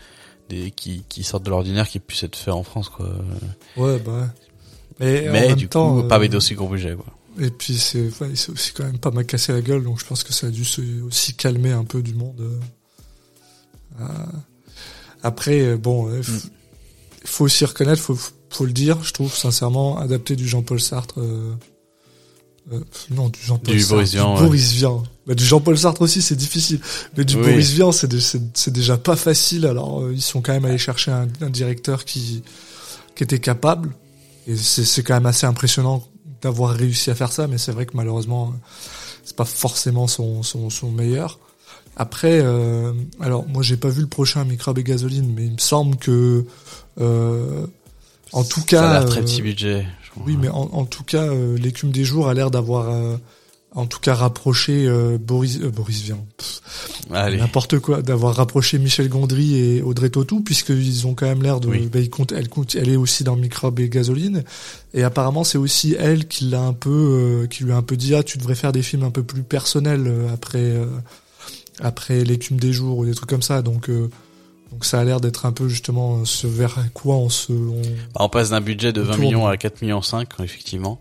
[0.49, 3.09] des, qui, qui sortent de l'ordinaire qui puissent être faits en France quoi.
[3.77, 4.33] Ouais bah.
[4.99, 7.05] Mais, Mais du coup pas avec d'aussi gros budget quoi.
[7.39, 10.23] Et puis c'est ouais, aussi quand même pas mal cassé la gueule donc je pense
[10.23, 10.63] que ça a dû
[11.07, 12.41] aussi calmer un peu du monde.
[13.99, 14.05] Euh,
[15.23, 16.41] après euh, bon il mm.
[17.25, 18.17] faut aussi reconnaître faut
[18.49, 21.19] faut le dire je trouve sincèrement adapté du Jean-Paul Sartre
[22.71, 23.93] euh, euh, non, du Jean-Paul Sartre.
[23.93, 24.35] Boris Vian.
[24.35, 25.03] Du Boris Vian.
[25.27, 26.79] Bah, du Jean-Paul Sartre aussi, c'est difficile.
[27.17, 28.09] Mais du Boris Vian, c'est,
[28.53, 29.65] c'est, déjà pas facile.
[29.65, 32.43] Alors, euh, ils sont quand même allés chercher un, un, directeur qui,
[33.15, 33.91] qui était capable.
[34.47, 36.07] Et c'est, c'est quand même assez impressionnant
[36.41, 37.47] d'avoir réussi à faire ça.
[37.47, 38.53] Mais c'est vrai que malheureusement,
[39.23, 41.39] c'est pas forcément son, son, son meilleur.
[41.99, 45.57] Après, euh, alors moi j'ai pas vu le prochain Microbe et Gasoline, mais il me
[45.57, 46.45] semble que
[47.01, 47.65] euh,
[48.31, 49.85] en tout cas, ça a l'air très petit budget.
[50.17, 53.17] Oui, mais en, en tout cas, euh, l'écume des jours a l'air d'avoir, euh,
[53.73, 56.25] en tout cas, rapproché euh, Boris, Boris Vian,
[57.09, 61.69] n'importe quoi, d'avoir rapproché Michel Gondry et Audrey Tautou, puisqu'ils ont quand même l'air de,
[61.87, 64.43] bah, ils comptent, elle, compte, elle est aussi dans Microbe et Gasoline,
[64.93, 68.15] et apparemment c'est aussi elle qui l'a un peu, qui lui a un peu dit
[68.15, 70.75] ah tu devrais faire des films un peu plus personnels après,
[71.79, 73.89] après l'écume des jours ou des trucs comme ça, donc.
[74.71, 77.51] Donc ça a l'air d'être un peu justement ce vers quoi on se...
[77.51, 77.81] On,
[78.13, 80.99] bah, on passe d'un budget de 20 millions à 4 millions 5 effectivement.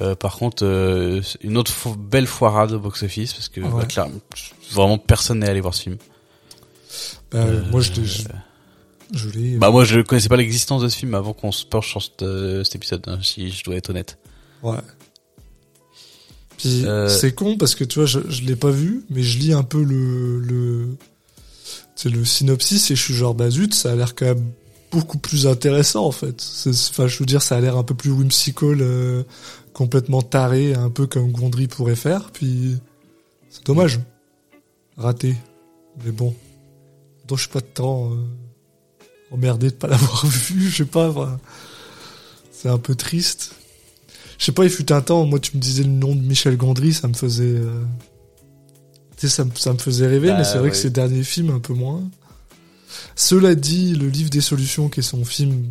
[0.00, 4.08] Euh, par contre, euh, une autre belle foirade au box-office parce que bah,
[4.70, 5.96] vraiment personne n'est allé voir ce film.
[7.32, 8.22] Bah, euh, moi je, je,
[9.12, 9.56] je l'ai.
[9.56, 12.24] Bah moi je connaissais pas l'existence de ce film avant qu'on se penche sur cet,
[12.64, 14.18] cet épisode, hein, si je dois être honnête.
[14.62, 14.78] Ouais.
[16.58, 19.52] Puis c'est con parce que tu vois, je, je l'ai pas vu, mais je lis
[19.52, 20.96] un peu le, le
[21.98, 24.52] c'est le synopsis et je suis genre bah zut, ça a l'air quand même
[24.92, 26.40] beaucoup plus intéressant en fait.
[26.68, 29.24] Enfin, je veux dire, ça a l'air un peu plus whimsical, euh,
[29.72, 32.30] complètement taré, un peu comme Gondry pourrait faire.
[32.30, 32.76] Puis
[33.50, 33.98] c'est dommage,
[34.96, 35.34] raté.
[36.04, 36.36] Mais bon,
[37.26, 38.16] donc je suis pas de temps euh,
[39.32, 40.70] emmerdé de pas l'avoir vu.
[40.70, 41.40] Je sais pas,
[42.52, 43.56] c'est un peu triste.
[44.38, 46.56] Je sais pas, il fut un temps, moi tu me disais le nom de Michel
[46.56, 47.82] Gondry, ça me faisait euh,
[49.26, 51.74] ça, ça me faisait rêver, mais bah c'est vrai que ces derniers films, un peu
[51.74, 52.02] moins.
[53.16, 55.64] Cela dit, le livre des solutions, qui est son film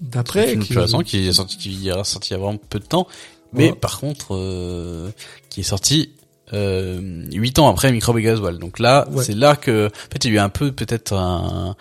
[0.00, 0.58] d'après.
[0.58, 0.66] Qui...
[0.66, 1.90] qui est sorti, qui est sorti il y
[2.34, 3.06] a vraiment peu de temps.
[3.52, 5.10] Mais par contre, euh,
[5.48, 6.10] qui est sorti
[6.52, 8.58] euh, 8 ans après Microbe et Gasoil.
[8.58, 11.76] Donc là, c'est là que, en fait, il y a eu un peu peut-être un,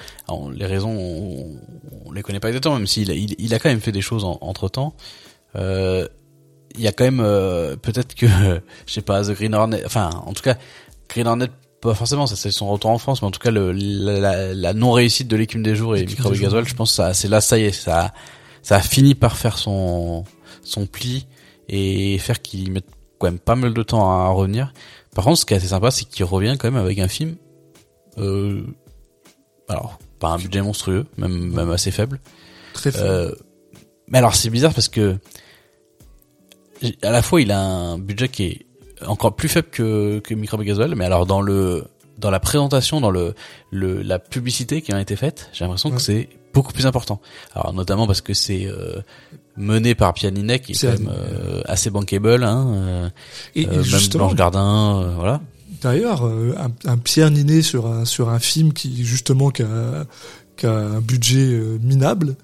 [0.54, 1.58] les raisons, on,
[2.06, 4.02] on, les connaît pas exactement, même s'il a, il, il, a quand même fait des
[4.02, 4.96] choses entre temps.
[5.56, 6.08] Euh,
[6.76, 8.26] il y a quand même euh, peut-être que
[8.88, 10.58] je sais pas The Green Hornet enfin en tout cas
[11.14, 11.48] Green Hornet
[11.82, 14.74] pas forcément ça c'est son retour en France mais en tout cas le, la, la
[14.74, 17.60] non réussite de l'écume des jours et Micro Gasoil je pense ça c'est là ça
[17.60, 18.14] y est ça
[18.62, 20.24] ça a fini par faire son
[20.64, 21.28] son pli
[21.70, 22.88] et faire qu'il mette
[23.20, 24.74] quand même pas mal de temps à revenir.
[25.16, 27.36] Par contre ce qui est assez sympa c'est qu'il revient quand même avec un film
[28.18, 28.64] euh,
[29.68, 32.20] alors pas un budget monstrueux même même assez faible.
[32.74, 33.06] Très faible.
[33.06, 33.32] Euh,
[34.08, 35.18] mais alors c'est bizarre parce que
[37.02, 38.66] à la fois il a un budget qui est
[39.08, 41.86] encore plus faible que que Microbe Gasoil, mais alors dans le
[42.18, 43.34] dans la présentation, dans le,
[43.72, 47.20] le la publicité qui a été faite, j'ai l'impression que c'est beaucoup plus important.
[47.56, 49.02] Alors notamment parce que c'est euh,
[49.58, 53.10] mené par Pianinek, qui est, quand même euh, assez bankable, hein, euh,
[53.56, 55.42] et, même Blanche Gardin, voilà.
[55.82, 60.06] d'ailleurs, euh, un, un Pierre Ninet sur un sur un film qui justement qui a,
[60.56, 62.36] qui a un budget euh, minable.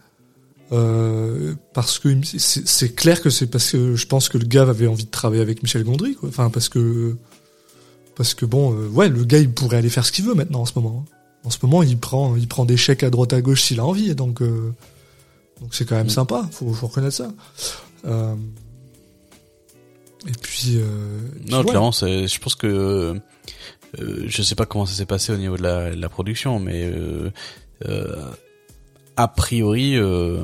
[0.72, 4.86] Euh, parce que c'est clair que c'est parce que je pense que le gars avait
[4.88, 6.30] envie de travailler avec Michel Gondry, quoi.
[6.30, 7.16] Enfin, parce que
[8.16, 10.62] parce que bon, euh, ouais, le gars il pourrait aller faire ce qu'il veut maintenant
[10.62, 11.06] en ce moment.
[11.08, 11.16] hein.
[11.46, 13.86] En ce moment, il prend il prend des chèques à droite à gauche s'il a
[13.86, 14.74] envie, donc euh,
[15.62, 16.12] donc c'est quand même Mm.
[16.12, 16.48] sympa.
[16.52, 17.32] Faut, faut reconnaître ça.
[18.06, 18.36] Euh,
[20.28, 21.66] et puis euh, puis Non, ouais.
[21.66, 25.58] clairement, c'est, je pense que euh, je sais pas comment ça s'est passé au niveau
[25.58, 27.32] de la, de la production, mais euh,
[27.88, 28.30] euh,
[29.24, 30.44] a priori, euh,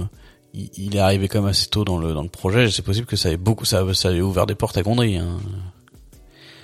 [0.54, 2.70] il, il est arrivé quand même assez tôt dans le dans le projet.
[2.72, 5.38] C'est possible que ça ait beaucoup, ça, ça ait ouvert des portes à Gondry, hein,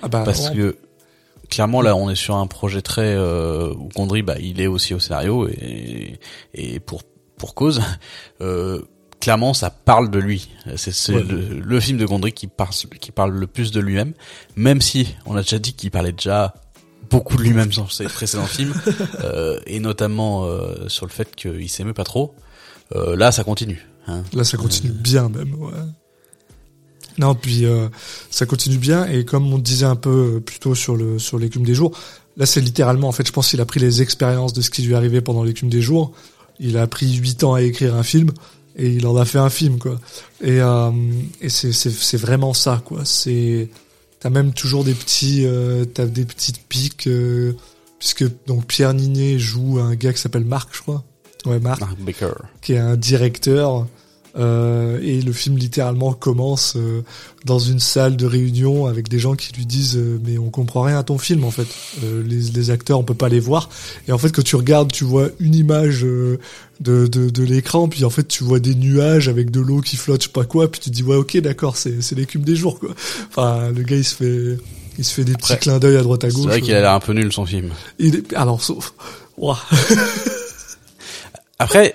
[0.02, 0.76] Ah bah, parce que
[1.50, 4.94] clairement là, on est sur un projet très euh, où Gondry, bah, il est aussi
[4.94, 6.18] au scénario et
[6.54, 7.02] et pour
[7.36, 7.82] pour cause.
[8.40, 8.82] Euh,
[9.20, 10.48] clairement, ça parle de lui.
[10.76, 11.22] C'est c'est Ouais.
[11.22, 14.14] le, le film de Gondry qui parle, qui parle le plus de lui-même,
[14.56, 16.54] même si on a déjà dit qu'il parlait déjà
[17.12, 18.74] beaucoup de lui-même dans ses précédents films,
[19.22, 22.34] euh, et notamment euh, sur le fait qu'il s'aimait pas trop.
[22.96, 23.86] Euh, là, ça continue.
[24.08, 24.24] Hein.
[24.32, 25.54] Là, ça continue bien même.
[25.54, 25.70] Ouais.
[27.18, 27.88] Non, puis euh,
[28.30, 31.38] ça continue bien et comme on disait un peu euh, plus tôt sur le sur
[31.38, 31.92] l'écume des jours,
[32.36, 34.82] là c'est littéralement en fait, je pense qu'il a pris les expériences de ce qui
[34.82, 36.12] lui arrivé pendant l'écume des jours.
[36.58, 38.30] Il a pris huit ans à écrire un film
[38.76, 40.00] et il en a fait un film quoi.
[40.40, 40.90] Et euh,
[41.40, 43.02] et c'est c'est c'est vraiment ça quoi.
[43.04, 43.68] C'est
[44.22, 47.54] t'as même toujours des petits euh, t'as des petites piques euh,
[47.98, 51.02] puisque donc Pierre Ninet joue un gars qui s'appelle Marc je crois.
[51.44, 52.32] Ouais Marc Mark Baker.
[52.60, 53.86] qui est un directeur
[54.34, 57.02] euh, et le film littéralement commence euh,
[57.44, 60.82] dans une salle de réunion avec des gens qui lui disent euh, mais on comprend
[60.82, 61.66] rien à ton film en fait
[62.04, 63.68] Euh, les, les acteurs on peut pas les voir
[64.08, 66.38] et en fait quand tu regardes tu vois une image euh,
[66.82, 69.96] de, de, de l'écran puis en fait tu vois des nuages avec de l'eau qui
[69.96, 72.42] flotte je sais pas quoi puis tu te dis ouais ok d'accord c'est c'est l'écume
[72.42, 72.90] des jours quoi
[73.28, 74.58] enfin le gars il se fait
[74.98, 76.74] il se fait des petits Après, clins d'œil à droite à C'est gauche vrai qu'il
[76.74, 77.70] a l'air un peu nul son film.
[77.98, 78.92] il est, alors sauf.
[81.58, 81.94] Après,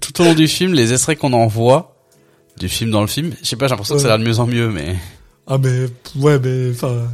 [0.00, 1.94] tout au long du film, les extraits qu'on en voit
[2.58, 4.24] du film dans le film, je sais pas, j'ai l'impression que ça a l'air de
[4.30, 4.96] mieux en mieux, mais
[5.46, 5.86] Ah mais
[6.16, 7.08] ouais mais enfin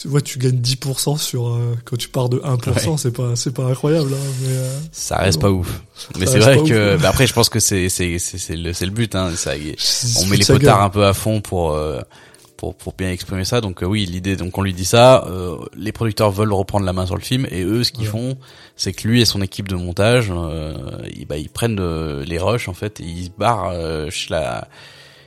[0.00, 2.96] tu vois tu gagnes 10% sur euh, quand tu pars de 1% Ouais.
[2.96, 5.82] c'est pas c'est pas incroyable hein, mais euh, ça reste pas ouf.
[6.18, 8.86] Mais c'est vrai que, ouf, bah après, je pense que c'est c'est c'est le c'est
[8.86, 9.30] le but, hein.
[9.36, 9.52] Ça,
[10.20, 10.84] on met les potards gueule.
[10.86, 12.00] un peu à fond pour euh,
[12.56, 13.60] pour pour bien exprimer ça.
[13.60, 15.24] Donc euh, oui, l'idée, donc on lui dit ça.
[15.28, 18.10] euh, les producteurs veulent reprendre la main sur le film et eux, ce qu'ils Ouais.
[18.10, 18.38] font,
[18.76, 20.72] c'est que lui et son équipe de montage, euh,
[21.14, 21.78] ils, bah, ils prennent
[22.22, 24.66] les rushs en fait et ils se barrent euh, chez la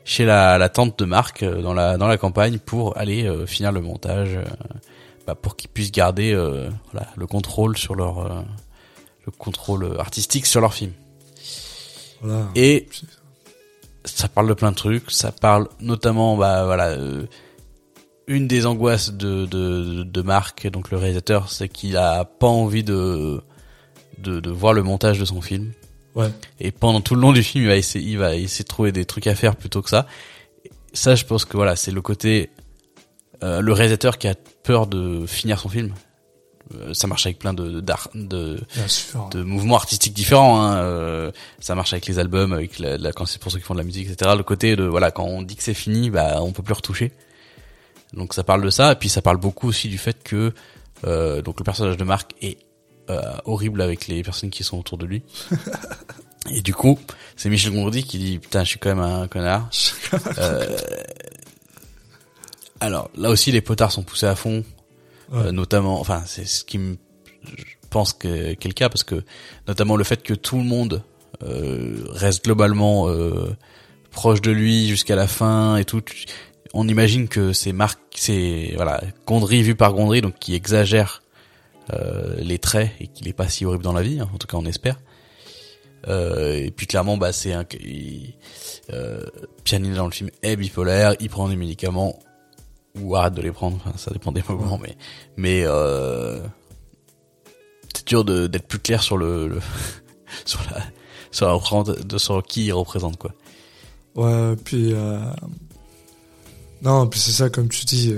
[0.05, 3.45] chez la, la tante de Marc euh, dans la dans la campagne pour aller euh,
[3.45, 4.43] finir le montage, euh,
[5.25, 8.41] bah, pour qu'ils puissent garder euh, voilà, le contrôle sur leur euh,
[9.25, 10.91] le contrôle artistique sur leur film.
[12.21, 12.47] Voilà.
[12.55, 12.88] Et
[14.05, 15.11] ça parle de plein de trucs.
[15.11, 17.25] Ça parle notamment, bah voilà, euh,
[18.27, 22.84] une des angoisses de, de, de Marc, donc le réalisateur, c'est qu'il a pas envie
[22.84, 23.41] de,
[24.17, 25.71] de, de voir le montage de son film.
[26.15, 26.30] Ouais.
[26.60, 28.91] Et pendant tout le long du film, il va essayer, il va essayer de trouver
[28.91, 30.06] des trucs à faire plutôt que ça.
[30.94, 32.52] Ça, je pense que voilà, c'est le côté,
[33.44, 35.94] euh, le réalisateur qui a peur de finir son film.
[36.76, 39.27] Euh, ça marche avec plein de, d'art, de, sûr.
[39.30, 40.61] de mouvements artistiques différents.
[40.61, 40.77] Hein.
[40.77, 43.73] euh, ça marche avec les albums, avec la, la- quand c'est pour ceux qui font
[43.73, 44.31] de la musique, etc.
[44.38, 47.11] Le côté de voilà, quand on dit que c'est fini, bah on peut plus retoucher.
[48.14, 50.53] Donc ça parle de ça, et puis ça parle beaucoup aussi du fait que
[51.06, 52.57] euh, donc le personnage de Marc est
[53.09, 55.23] euh, horrible avec les personnes qui sont autour de lui.
[56.51, 56.99] et du coup,
[57.35, 59.69] c'est Michel Gondry qui dit putain, je suis quand même un connard.
[60.38, 60.77] Euh,
[62.80, 64.63] alors là aussi, les potards sont poussés à fond,
[65.31, 65.47] Ouais.
[65.47, 65.99] euh, notamment.
[65.99, 66.97] Enfin, c'est ce qui me
[67.45, 69.23] je pense que qu'est le cas parce que
[69.67, 71.03] notamment le fait que tout le monde
[71.43, 73.55] euh, reste globalement euh,
[74.11, 76.01] proche de lui jusqu'à la fin et tout.
[76.73, 81.22] On imagine que c'est Marc, c'est voilà Gondry vu par Gondry, donc qui exagère
[81.91, 84.19] euh, les traits et qu'il est pas si horrible dans la vie.
[84.19, 84.97] hein, en tout cas, on espère.
[86.07, 87.65] Euh, et puis clairement, bah c'est un
[88.91, 89.26] euh,
[89.64, 92.19] Pianine dans le film est bipolaire, il prend des médicaments
[92.99, 93.77] ou arrête de les prendre.
[93.77, 94.97] Enfin, ça dépend des moments, mais
[95.38, 96.41] mais euh,
[97.95, 99.60] c'est dur d'être plus clair sur le, le
[100.45, 100.81] sur la
[101.31, 103.31] sur la représente- de sur qui il représente quoi.
[104.15, 104.93] Ouais, puis
[106.81, 108.14] non, puis c'est ça comme tu dis.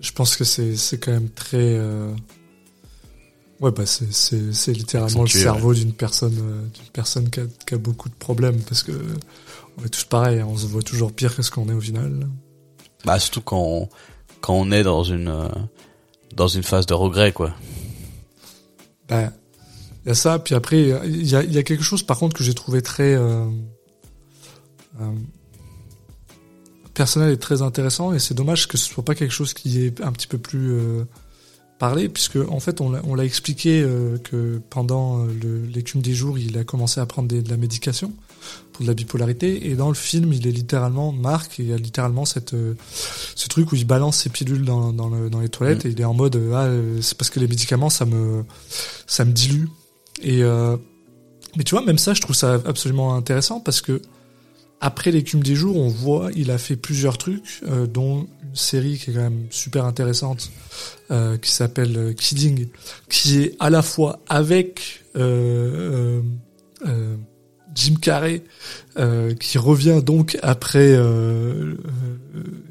[0.00, 1.78] je pense que c'est c'est quand même très.
[3.60, 7.44] Ouais, bah c'est c'est c'est littéralement le cerveau d'une personne euh, d'une personne qui a,
[7.66, 8.92] qui a beaucoup de problèmes parce que
[9.78, 11.80] on est tous pareils, hein, on se voit toujours pire que ce qu'on est au
[11.80, 12.28] final.
[13.04, 13.88] Bah surtout quand on,
[14.40, 15.48] quand on est dans une euh,
[16.34, 17.54] dans une phase de regret quoi.
[19.08, 19.32] Ben,
[20.04, 22.36] il y a ça, puis après, il y a, y a quelque chose par contre
[22.36, 23.44] que j'ai trouvé très euh,
[25.00, 25.12] euh,
[26.94, 30.00] personnel et très intéressant, et c'est dommage que ce soit pas quelque chose qui est
[30.00, 31.04] un petit peu plus euh,
[31.78, 35.28] parler, puisque en fait on l'a, expliqué euh, que pendant euh,
[35.74, 38.12] l'écume des jours, il a commencé à prendre des, de la médication
[38.72, 41.76] pour de la bipolarité, et dans le film, il est littéralement Marc, il y a
[41.76, 42.74] littéralement cette euh,
[43.34, 45.88] ce truc où il balance ses pilules dans, dans, le- dans les toilettes Mm.
[45.88, 46.68] et il est en mode ah
[47.02, 48.44] c'est parce que les médicaments ça me
[49.06, 49.66] ça me dilue
[50.22, 50.42] et
[51.56, 54.00] mais tu vois même ça je trouve ça absolument intéressant parce que
[54.80, 58.98] après l'écume des jours, on voit, il a fait plusieurs trucs, euh, dont une série
[58.98, 60.50] qui est quand même super intéressante,
[61.10, 62.68] euh, qui s'appelle euh, Kidding,
[63.08, 66.20] qui est à la fois avec euh,
[66.82, 67.16] euh, euh,
[67.74, 68.42] Jim Carrey,
[69.38, 70.98] qui revient donc après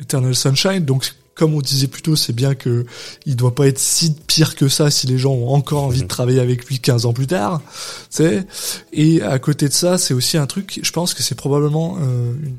[0.01, 0.83] Eternal Sunshine.
[0.83, 2.85] Donc, comme on disait plus tôt, c'est bien que
[3.25, 6.07] il doit pas être si pire que ça si les gens ont encore envie de
[6.07, 7.61] travailler avec lui 15 ans plus tard.
[8.09, 8.47] Tu sais
[8.93, 12.33] et à côté de ça, c'est aussi un truc, je pense que c'est probablement euh,
[12.41, 12.55] une-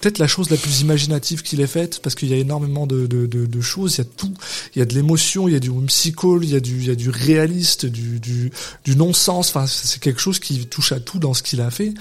[0.00, 3.06] peut-être la chose la plus imaginative qu'il ait faite, parce qu'il y a énormément de,
[3.06, 4.34] de, de, de choses, il y a tout,
[4.74, 6.86] il y a de l'émotion, il y a du whimsical, il y a du, il
[6.86, 8.50] y a du réaliste, du, du,
[8.84, 11.94] du non-sens, enfin c'est quelque chose qui touche à tout dans ce qu'il a fait.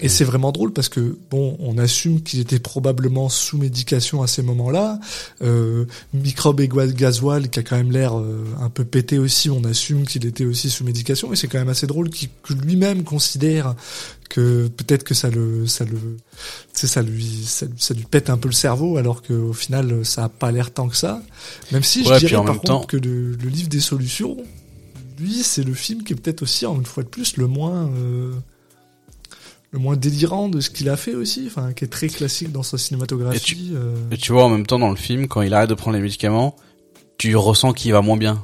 [0.00, 4.26] Et c'est vraiment drôle parce que bon, on assume qu'il était probablement sous médication à
[4.26, 4.98] ces moments-là.
[5.42, 9.62] Euh, microbe et gasoil qui a quand même l'air euh, un peu pété aussi, on
[9.64, 11.32] assume qu'il était aussi sous médication.
[11.32, 12.30] Et c'est quand même assez drôle qu'il-
[12.64, 13.76] lui-même considère
[14.34, 15.98] que peut-être que ça le, ça le, tu
[16.72, 20.24] sais, ça lui, ça, ça lui pète un peu le cerveau, alors qu'au final, ça
[20.24, 21.22] a pas l'air tant que ça.
[21.70, 24.36] Même si je Ouais, dirais par contre temps- que le, le livre des solutions,
[25.18, 27.88] lui, c'est le film qui est peut-être aussi, en une fois de plus, le moins.
[27.96, 28.32] euh,
[29.70, 32.62] le moins délirant de ce qu'il a fait aussi, enfin qui est très classique dans
[32.62, 33.70] sa cinématographie.
[33.74, 33.94] euh.
[34.10, 36.02] Et tu vois, en même temps, dans le film, quand il arrête de prendre les
[36.02, 36.56] médicaments,
[37.16, 38.42] tu ressens qu'il va moins bien.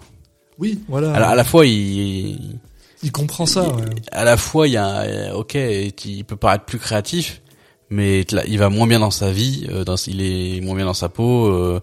[0.59, 1.13] Oui, voilà.
[1.13, 2.59] À, la, à la fois, il,
[3.03, 3.67] il comprend ça.
[3.69, 3.91] il- ouais.
[4.13, 7.41] à la fois, il y a, euh, ok, il peut paraître plus créatif,
[7.91, 10.95] mais il va moins bien dans sa vie, euh, dans, il est moins bien dans
[10.95, 11.81] sa peau, euh,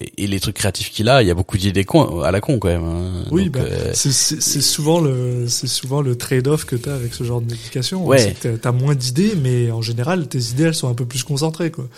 [0.00, 2.40] et, et les trucs créatifs qu'il a, il y a beaucoup d'idées con, à la
[2.40, 2.84] con quand même.
[2.84, 3.24] hein.
[3.30, 4.12] Oui, bah, euh, c'est
[4.60, 8.04] souvent le c'est souvent le trade-off que t'as avec ce genre de médication.
[8.06, 8.18] Ouais.
[8.18, 11.24] C'est que t'as- moins d'idées, mais en général tes idées elles sont un peu plus
[11.24, 11.88] concentrées quoi.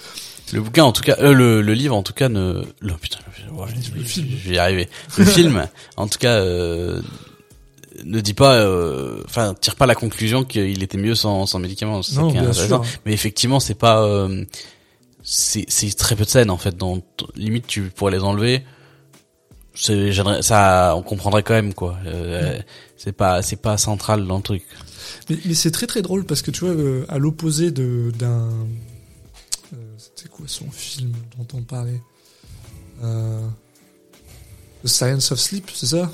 [0.52, 2.64] Le bouquin, en tout cas, euh, le, le livre, en tout cas, ne.
[2.80, 3.18] Le, putain,
[3.52, 4.26] ouais, Le film.
[4.42, 4.88] je vais y arriver.
[5.16, 7.00] Le film, en tout cas, euh,
[8.04, 12.00] ne dit pas, euh, enfin, tire pas la conclusion qu'il était mieux sans, sans médicaments.
[12.14, 12.82] Non, bien sûr.
[13.06, 14.44] Mais effectivement, c'est pas, euh,
[15.22, 16.76] c'est, c'est très peu de scènes en fait.
[16.76, 17.02] Dont
[17.36, 18.64] limite tu pourrais les enlever.
[19.74, 21.96] C'est, j'aimerais- ça, on comprendrait quand même quoi.
[22.06, 22.58] Euh,
[22.96, 24.62] C'est pas, c'est pas central dans le truc.
[25.30, 28.50] Mais, mais c'est très très drôle parce que tu vois, euh, à l'opposé de d'un,
[29.72, 32.02] euh, c'était quoi son film dont on parlait,
[33.02, 33.40] euh,
[34.84, 36.10] The Science of Sleep, c'est ça?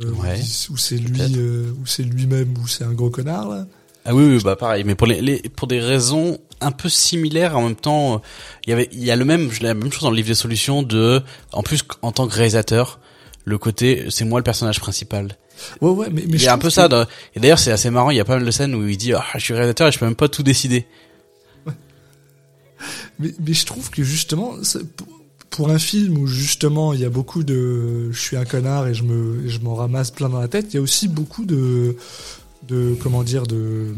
[0.00, 0.40] Ouais,
[0.70, 3.66] où c'est lui, euh, où c'est lui-même, où c'est un gros connard là?
[4.06, 7.56] Ah oui, oui, bah pareil, mais pour les, les pour des raisons un peu similaires
[7.58, 8.18] en même temps, euh,
[8.66, 10.34] il y avait il y a le même la même chose dans le livre des
[10.34, 11.22] solutions de
[11.52, 12.98] en plus en tant que réalisateur,
[13.44, 15.36] le côté c'est moi le personnage principal.
[15.82, 17.04] Ouais ouais, mais, mais il je y a un peu que- ça dans-
[17.34, 19.12] et d'ailleurs c'est assez marrant, il y a pas mal de scènes où il dit
[19.12, 20.86] ah je suis réalisateur et je peux même pas tout décider.
[23.18, 24.78] Mais, mais je trouve que justement, c'est-
[25.50, 28.94] pour- un film où justement il y a beaucoup de, je suis un connard et
[28.94, 31.96] je me, je m'en ramasse plein dans la tête, il y a aussi beaucoup de,
[32.68, 33.94] de comment dire, de,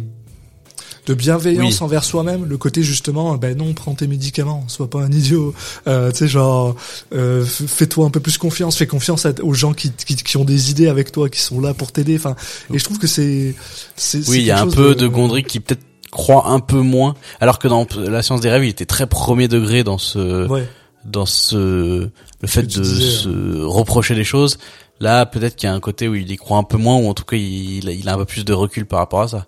[1.06, 1.82] de bienveillance Oui.
[1.84, 2.44] envers soi-même.
[2.44, 5.52] Le côté justement, ben non, prends tes médicaments, sois pas un idiot.
[5.88, 6.76] Euh, tu sais genre,
[7.12, 10.44] euh, fais-toi un peu plus confiance, fais confiance à- aux gens qui, qui, qui ont
[10.44, 12.16] des idées avec toi, qui sont là pour t'aider.
[12.16, 12.36] Enfin,
[12.72, 13.54] et je trouve que c'est,
[13.96, 14.28] c'est.
[14.28, 17.58] Oui, il y a un peu de, Gondry qui peut-être croit un peu moins alors
[17.58, 20.68] que dans la science des rêves, il était très premier degré dans ce Ouais.
[21.04, 22.08] Dans ce
[22.40, 24.58] le fait de disais, se reprocher des choses
[25.00, 27.08] là peut-être qu'il y a un côté où il y croit un peu moins ou
[27.08, 29.46] en tout cas il, il a un peu plus de recul par rapport à ça.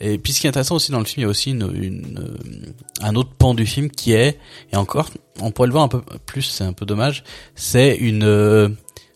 [0.00, 1.70] Et puis ce qui est intéressant aussi dans le film il y a aussi une,
[1.74, 2.72] une euh,
[3.02, 4.38] un autre pan du film qui est
[4.72, 5.10] et encore
[5.40, 7.22] on pourrait le voir un peu plus c'est un peu dommage
[7.54, 8.68] c'est une euh,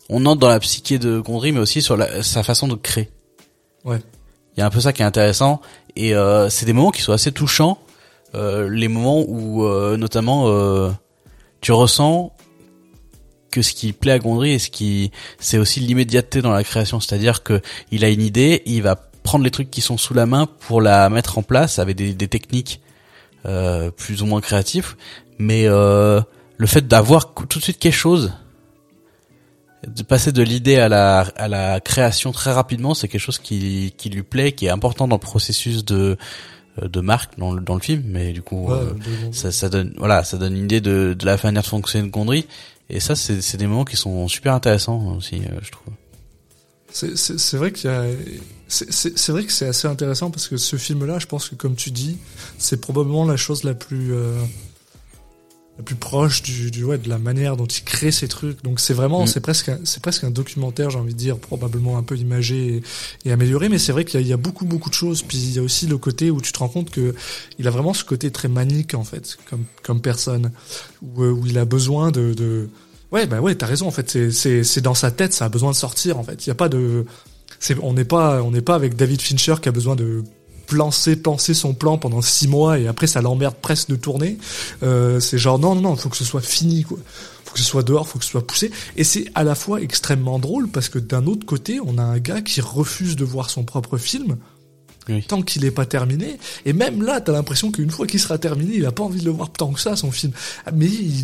[0.09, 3.09] on entre dans la psyché de Gondry mais aussi sur la, sa façon de créer.
[3.83, 3.99] Ouais.
[4.55, 5.61] il y a un peu ça qui est intéressant
[5.95, 7.79] et euh, c'est des moments qui sont assez touchants
[8.35, 10.89] euh, les moments où euh, notamment euh,
[11.61, 12.31] tu ressens
[13.51, 16.99] que ce qui plaît à Gondry et ce qui c'est aussi l'immédiateté dans la création.
[16.99, 17.61] C'est-à-dire que
[17.91, 20.81] il a une idée il va prendre les trucs qui sont sous la main pour
[20.81, 22.81] la mettre en place avec des, des techniques
[23.45, 24.95] euh, plus ou moins créatives.
[25.39, 26.21] Mais euh,
[26.57, 28.33] le fait d'avoir tout de suite quelque chose
[29.87, 33.93] de passer de l'idée à la à la création très rapidement c'est quelque chose qui
[33.97, 36.17] qui lui plaît qui est important dans le processus de
[36.81, 39.93] de marque dans le dans le film mais du coup Ouais, euh, ça, ça donne
[39.97, 42.45] voilà ça donne une idée de, de la manière de fonctionner de Gondry.
[42.89, 45.93] Et ça c'est c'est des moments qui sont super intéressants aussi euh, je trouve.
[46.91, 48.05] C'est- vrai qu'il y a,
[48.69, 51.55] c'est- c'est c'est vrai que c'est assez intéressant parce que ce film-là, je pense que
[51.55, 52.17] comme tu dis,
[52.57, 54.33] c'est probablement la chose la plus, euh,
[55.77, 58.63] la plus proche du, du ouais de la manière dont il crée ses trucs.
[58.63, 59.27] Donc c'est vraiment Mm.
[59.27, 62.77] c'est presque un- c'est presque un documentaire, j'ai envie de dire, probablement un peu imagé
[62.77, 64.95] et, et amélioré, mais c'est vrai qu'il y, a- il y a beaucoup beaucoup de
[64.95, 65.21] choses.
[65.21, 67.13] Puis il y a aussi le côté où tu te rends compte que
[67.59, 70.51] il a vraiment ce côté très manique en fait, comme comme personne,
[71.01, 72.69] où, euh, où il a besoin de, de
[73.11, 75.49] ouais bah ouais t'as raison en fait c'est c'est c'est dans sa tête, ça a
[75.49, 76.45] besoin de sortir en fait.
[76.45, 77.05] Il y a pas de
[77.59, 80.23] c'est on n'est pas on n'est pas avec David Fincher qui a besoin de
[80.67, 84.37] plancer penser son plan pendant six mois et après ça l'emmerde presque de tourner.
[84.83, 86.97] Euh, c'est genre non non non faut que ce soit fini quoi.
[87.45, 88.71] Faut que ce soit dehors faut que ce soit poussé.
[88.97, 92.17] Et c'est à la fois extrêmement drôle parce que d'un autre côté on a un
[92.19, 94.37] gars qui refuse de voir son propre film
[95.07, 95.23] Oui.
[95.27, 96.37] tant qu'il n'est pas terminé.
[96.65, 99.25] Et même là t'as l'impression qu'une fois qu'il sera terminé il a pas envie de
[99.25, 100.33] le voir tant que ça son film.
[100.73, 101.23] Mais il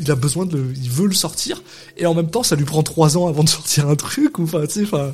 [0.00, 1.62] il a besoin de le, il veut le sortir.
[1.96, 4.42] Et en même temps ça lui prend trois ans avant de sortir un truc ou
[4.44, 5.12] enfin tu sais enfin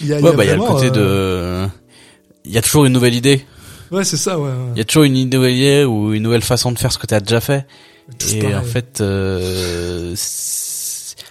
[0.00, 1.70] il y a, y Ouais, a bah y a le côté euh, de,
[2.44, 3.44] il y a toujours une nouvelle idée.
[3.90, 4.54] ouais c'est ça ouais, ouais.
[4.74, 7.06] Il y a toujours une nouvelle idée ou une nouvelle façon de faire ce que
[7.06, 7.66] tu as déjà fait.
[8.30, 8.56] Et pareil.
[8.56, 10.14] en fait, euh,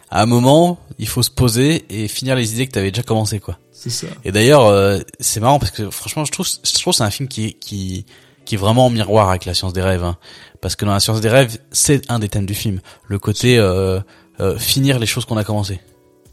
[0.10, 3.04] à un moment, il faut se poser et finir les idées que tu avais déjà
[3.04, 3.58] commencé, quoi.
[3.72, 6.98] c'est ça Et d'ailleurs, euh, c'est marrant parce que franchement, je trouve, je trouve que
[6.98, 8.06] c'est un film qui, qui,
[8.46, 10.04] qui est vraiment en miroir avec la science des rêves.
[10.04, 10.18] hein.
[10.62, 12.80] Parce que dans la science des rêves, c'est un des thèmes du film.
[13.08, 14.00] Le côté euh,
[14.40, 15.80] euh, finir les choses qu'on a commencé.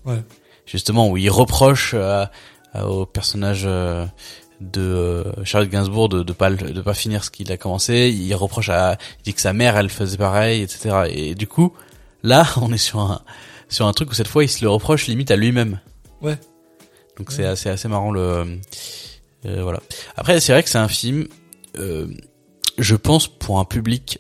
[0.05, 0.23] Ouais.
[0.65, 2.31] Justement, où il reproche à-
[2.87, 4.05] au personnage euh,
[4.61, 8.11] de euh, Charlotte Gainsbourg de, de pas de pas finir ce qu'il a commencé.
[8.11, 11.11] Il reproche à, il dit que sa mère, elle faisait pareil, etc.
[11.11, 11.73] Et du coup,
[12.23, 13.21] là, on est sur un
[13.69, 15.81] sur un truc où cette fois, il se le reproche limite à lui-même.
[16.23, 16.39] Ouais.
[17.19, 18.59] Donc c'est assez assez marrant le
[19.47, 19.81] euh, voilà.
[20.17, 21.27] Après c'est vrai que c'est un film
[21.79, 22.09] euh,
[22.79, 24.19] je pense pour un public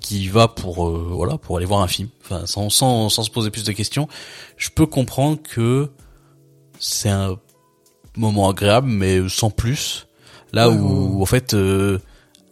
[0.00, 3.30] qui va pour euh, voilà pour aller voir un film enfin sans sans sans se
[3.30, 4.08] poser plus de questions,
[4.56, 5.90] je peux comprendre que
[6.78, 7.38] c'est un
[8.20, 10.06] moment agréable mais sans plus.
[10.52, 11.22] Là Ouais, où ouais.
[11.22, 11.98] en fait euh,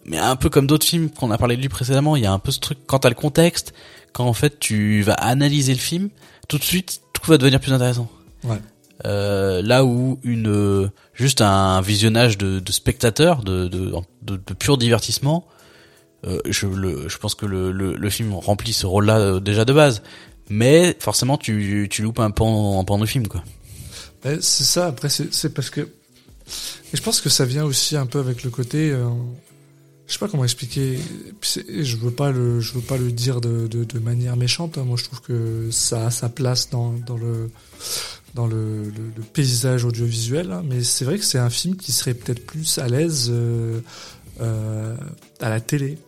[0.04, 2.32] mais un peu comme d'autres films qu'on a parlé de lui précédemment, il y a
[2.32, 3.74] un peu ce truc quand t'as le contexte,
[4.12, 6.08] quand en fait tu vas analyser le film,
[6.48, 8.08] tout de suite tout va devenir plus intéressant.
[8.44, 8.58] Ouais.
[9.04, 13.92] Euh, là où une juste un visionnage de, de spectateurs, de, de,
[14.22, 15.46] de, de pur divertissement,
[16.26, 19.64] euh, je, le, je pense que le, le, le film remplit ce rôle-là euh, déjà
[19.64, 20.02] de base.
[20.48, 23.44] Mais forcément, tu, tu loupes un pan, un pan de film, quoi.
[24.24, 24.86] Ouais, c'est ça.
[24.86, 25.88] Après, c'est parce que
[26.92, 28.90] et je pense que ça vient aussi un peu avec le côté.
[28.90, 29.08] euh,
[30.06, 30.98] je sais pas comment expliquer.
[31.42, 34.78] Je veux pas le, je veux pas le dire de, de, manière méchante.
[34.78, 34.84] hein.
[34.84, 37.50] Moi, je trouve que ça a sa place dans, dans le
[38.34, 40.50] dans le, le, paysage audiovisuel.
[40.50, 40.62] hein.
[40.66, 43.80] Mais c'est vrai que c'est un film qui serait peut-être plus à l'aise euh,
[44.40, 44.96] euh,
[45.40, 45.98] à la télé.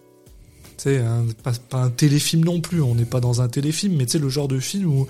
[0.79, 2.81] Tu sais, hein, pas un téléfilm non plus.
[2.81, 5.09] On n'est pas dans un téléfilm, mais tu sais le genre de film où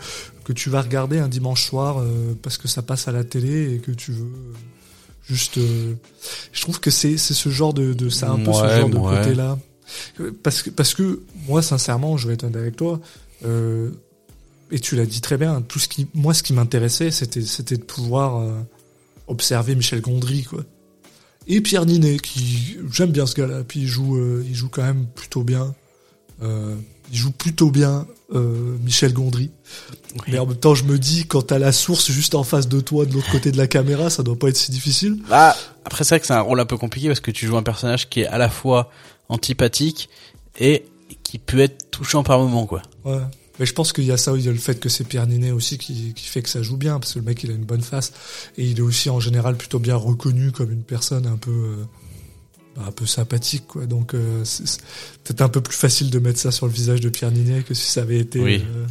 [0.51, 3.75] que tu vas regarder un dimanche soir euh, parce que ça passe à la télé
[3.75, 4.53] et que tu veux euh,
[5.29, 5.95] juste euh,
[6.53, 8.89] je trouve que c'est c'est ce genre de, de c'est un peu ce Ouais, genre
[8.89, 9.57] de côté là
[10.43, 13.01] parce que parce que moi sincèrement je vais être honnête avec toi
[13.45, 13.91] euh,
[14.73, 17.77] et tu l'as dit très bien tout ce qui moi ce qui m'intéressait c'était c'était
[17.77, 18.45] de pouvoir
[19.29, 20.65] observer Michel Gondry quoi.
[21.47, 25.07] Et Pierre Ninet qui j'aime bien ce gars-là puis il joue il joue quand même
[25.15, 25.75] plutôt bien
[26.43, 26.75] euh,
[27.11, 29.51] il joue plutôt bien euh, Michel Gondry
[30.29, 32.81] mais en même temps, je me dis, quand t'as la source juste en face de
[32.81, 35.19] toi, de l'autre côté de la caméra, ça doit pas être si difficile.
[35.29, 37.57] Bah, après, c'est vrai que c'est un rôle un peu compliqué parce que tu joues
[37.57, 38.91] un personnage qui est à la fois
[39.29, 40.09] antipathique
[40.59, 40.85] et
[41.23, 42.83] qui peut être touchant par moment, quoi.
[43.05, 43.21] Ouais.
[43.59, 45.27] Mais je pense qu'il y a ça, il y a le fait que c'est Pierre
[45.27, 47.55] Ninet aussi qui, qui fait que ça joue bien, parce que le mec, il a
[47.55, 48.13] une bonne face.
[48.57, 51.85] Et il est aussi, en général, plutôt bien reconnu comme une personne un peu, euh,
[52.77, 53.87] un peu sympathique, quoi.
[53.87, 54.81] Donc, euh, c'est
[55.25, 57.75] peut-être un peu plus facile de mettre ça sur le visage de Pierre Ninet que
[57.75, 58.63] si ça avait été, Oui.
[58.75, 58.87] euh,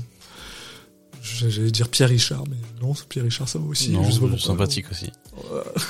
[1.21, 3.91] j'allais dire Pierre Richard, mais non, Pierre Richard, ça va aussi.
[3.91, 4.37] non, pas pourquoi.
[4.39, 5.11] sympathique aussi.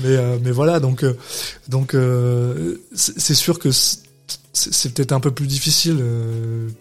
[0.00, 1.04] mais euh, mais voilà donc
[1.68, 1.94] donc
[2.94, 5.96] c'est sûr que c'est peut-être un peu plus difficile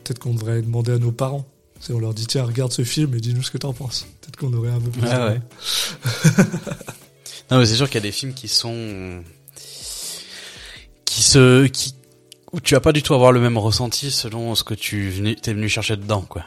[0.03, 1.45] peut-être qu'on devrait demander à nos parents
[1.79, 4.37] si on leur dit tiens regarde ce film et dis-nous ce que t'en penses peut-être
[4.37, 5.41] qu'on aurait un peu plus de- ouais.
[7.51, 9.23] Non, mais c'est sûr qu'il y a des films qui sont
[11.17, 11.95] qui se qui
[12.53, 15.35] où tu vas pas du tout avoir le même ressenti selon ce que tu venu,
[15.35, 16.43] t'es venu chercher dedans, quoi.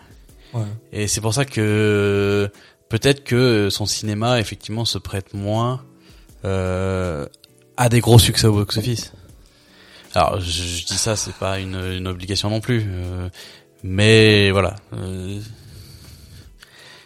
[0.54, 0.62] Ouais.
[0.92, 2.48] Et c'est pour ça que
[2.88, 5.84] peut-être que son cinéma effectivement se prête moins
[6.44, 7.26] euh,
[7.76, 9.12] à des gros succès au box-office.
[10.14, 13.28] Alors je, je dis ça, c'est pas une, une obligation non plus, euh,
[13.82, 14.76] mais voilà.
[14.94, 15.40] Euh,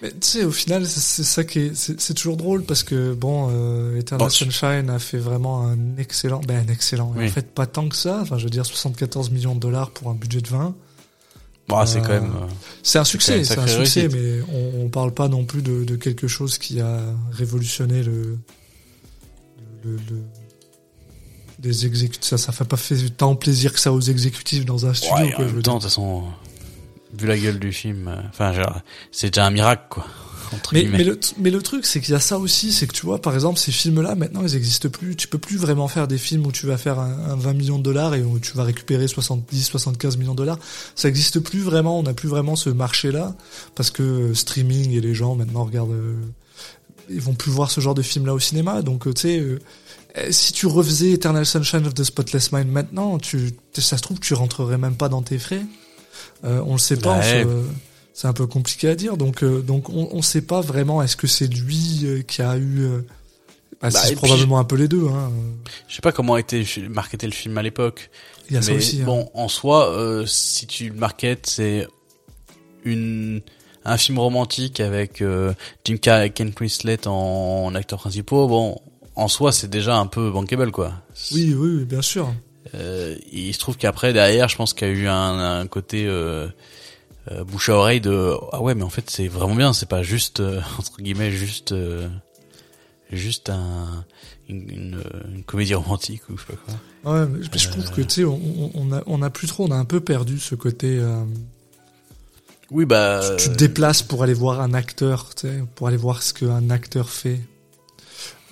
[0.04, 3.48] mais tu sais au final c'est ça qui est c'est toujours drôle parce que bon
[3.50, 7.26] euh, Eternal Bon, Sunshine a fait vraiment un excellent ben un excellent Oui.
[7.26, 10.10] en fait pas tant que ça enfin je veux dire 74 millions de dollars pour
[10.10, 10.74] un budget de 20
[11.68, 12.24] bon, c'est Euh, quand même.
[12.36, 12.46] euh,
[12.82, 14.12] C'est un succès, c'est un succès, réussite.
[14.12, 17.00] mais on, on parle pas non plus de, de quelque chose qui a
[17.32, 18.38] révolutionné le,
[19.84, 20.22] le, le-
[21.58, 22.28] des exécutifs.
[22.28, 25.16] Ça, ça fait pas fait tant plaisir que ça aux exécutifs dans un studio.
[25.16, 26.24] Ouais, quoi, en je même temps, de toute façon,
[27.18, 28.80] vu la gueule du film, euh, enfin, genre,
[29.12, 30.06] c'est déjà un miracle, quoi.
[30.52, 30.98] Entre Mais, guillemets.
[30.98, 33.20] mais, le, mais le truc, c'est qu'il y a ça aussi, c'est que tu vois,
[33.20, 35.16] par exemple, ces films-là, maintenant, ils existent plus.
[35.16, 37.78] Tu peux plus vraiment faire des films où tu vas faire un, un 20 millions
[37.78, 40.58] de dollars et où tu vas récupérer 70, 75 millions de dollars.
[40.94, 41.98] Ça existe plus vraiment.
[41.98, 43.34] On n'a plus vraiment ce marché-là
[43.74, 46.14] parce que streaming et les gens maintenant regardent, euh,
[47.10, 48.82] ils vont plus voir ce genre de film-là au cinéma.
[48.82, 49.58] Donc, euh, tu sais, euh,
[50.14, 54.20] eh, si tu refaisais Eternal Sunshine of the Spotless Mind maintenant, tu, ça se trouve,
[54.20, 55.62] tu rentrerais même pas dans tes frais.
[56.44, 57.18] Euh, on le sait pas.
[57.18, 57.46] Ouais.
[58.12, 59.16] c'est un peu compliqué à dire.
[59.16, 61.02] Donc, euh, donc on, on sait pas vraiment.
[61.02, 62.88] Est-ce que c'est lui euh, qui a eu
[63.80, 65.06] bah, Bah, C'est probablement un peu les deux.
[65.08, 65.30] Hein.
[65.88, 68.10] Je sais pas comment été marketé le film à l'époque.
[68.50, 69.00] Il y a ça mais aussi.
[69.00, 69.04] hein.
[69.06, 71.86] bon, en soi, euh, si tu le marketes, c'est
[72.84, 73.40] une
[73.86, 75.52] un film romantique avec euh,
[75.84, 76.52] Jim Carrey et Ken
[77.06, 77.10] en,
[77.66, 78.48] en acteurs principaux.
[78.48, 78.80] Bon,
[79.14, 80.94] en soi, c'est déjà un peu bankable, quoi.
[81.32, 82.32] Oui, oui, oui, bien sûr.
[82.74, 86.06] Euh, il se trouve qu'après derrière, je pense qu'il y a eu un, un côté
[86.06, 86.48] euh,
[87.30, 89.72] euh, bouche à oreille de ah ouais, mais en fait c'est vraiment bien.
[89.72, 92.08] C'est pas juste euh, entre guillemets juste euh,
[93.12, 94.04] juste un
[94.48, 95.02] une, une,
[95.34, 96.58] une comédie romantique ou je sais pas
[97.04, 97.12] quoi.
[97.14, 99.66] Ouais, mais je, je trouve que tu sais, on, on- a, on a plus trop,
[99.66, 100.98] on a un peu perdu ce côté.
[100.98, 101.22] euh,
[102.70, 105.96] Oui bah tu, tu te déplaces pour aller voir un acteur, tu sais, pour aller
[105.96, 107.40] voir ce qu'un acteur fait.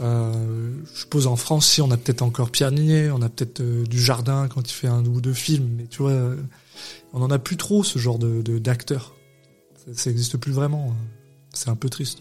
[0.03, 3.61] Euh, je suppose en France, si on a peut-être encore Pierre Ninet, on a peut-être
[3.61, 6.37] euh, du Jardin quand il fait un ou deux films, mais tu vois, euh,
[7.13, 9.15] on en a plus trop ce genre de d'acteurs.
[9.87, 10.89] ça, ça existe plus vraiment.
[10.93, 10.97] hein.
[11.55, 12.19] C'est un peu triste.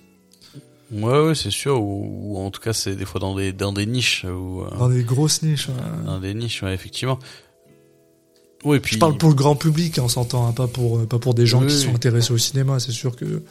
[0.91, 3.72] ouais, ouais c'est sûr ou, ou en tout cas c'est des fois dans des dans
[3.74, 5.70] des niches ou euh, Dans des grosses niches.
[6.06, 7.18] dans des niches ouais, effectivement.
[8.64, 11.18] Oui puis Je parle pour le grand public, hein, on s'entend, hein, pas pour pas
[11.18, 11.82] pour des gens Oui, qui oui.
[11.82, 12.80] sont intéressés au cinéma.
[12.80, 13.41] C'est sûr que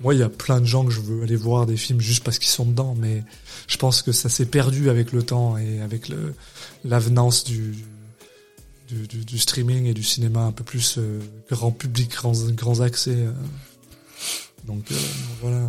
[0.00, 2.22] moi, il y a plein de gens que je veux aller voir des films juste
[2.24, 3.24] parce qu'ils sont dedans, mais
[3.66, 6.10] je pense que ça s'est perdu avec le temps et avec
[6.84, 7.74] l'avenance du,
[8.88, 11.20] du, du- du streaming et du cinéma un peu plus euh,
[11.50, 13.14] grand public, grands, grands accès.
[13.16, 13.32] euh.
[14.66, 14.96] Donc euh,
[15.40, 15.68] voilà.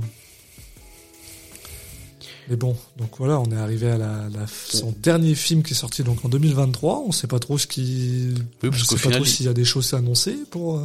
[2.50, 5.76] Mais bon, donc voilà, on est arrivé à la, la- son dernier film qui est
[5.78, 7.00] sorti donc en 2023.
[7.06, 8.34] On sait pas trop ce qui,
[8.64, 10.82] Oui, parce je sais pas final, trop il- s'il y a des choses annoncées pour.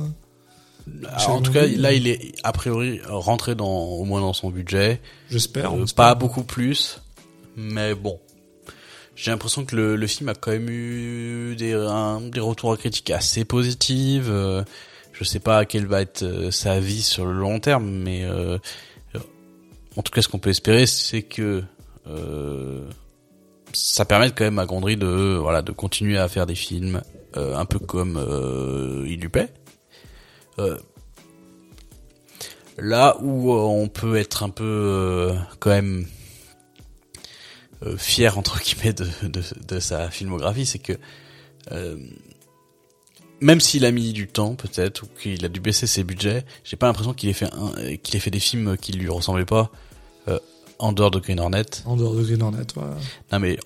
[1.07, 4.51] Alors, en tout cas là il est a priori rentré dans au moins dans son
[4.51, 5.01] budget.
[5.31, 5.73] J'espère.
[5.75, 7.01] Euh, pas beaucoup plus,
[7.57, 8.19] mais bon.
[9.15, 13.11] J'ai l'impression que le, le film a quand même eu des, un- des retours critiques
[13.11, 14.25] assez positifs.
[14.27, 14.65] euh,
[15.13, 18.59] je sais pas quelle va être euh, sa vie sur le long terme, mais euh,
[19.97, 21.63] en tout cas, ce qu'on peut espérer, c'est que
[22.09, 22.81] euh,
[23.75, 27.03] ça permette quand même à Gondry de voilà de continuer à faire des films
[27.37, 29.53] euh, un peu comme euh, il lui plaît.
[30.59, 30.79] Euh,
[32.79, 36.07] là où euh, on peut être un peu euh, quand même
[37.97, 40.93] fier entre guillemets de, de, de sa filmographie, c'est que
[41.73, 41.97] euh,
[43.41, 46.77] même s'il a mis du temps peut-être ou qu'il a dû baisser ses budgets, j'ai
[46.77, 47.51] pas l'impression qu'il ait fait
[48.03, 49.71] qu'il ait fait des films qui lui ressemblaient pas
[50.29, 50.39] euh,
[50.79, 51.65] en dehors de Green Hornet.
[51.85, 52.95] En dehors de Green Hornet, voilà.
[53.33, 53.59] Non mais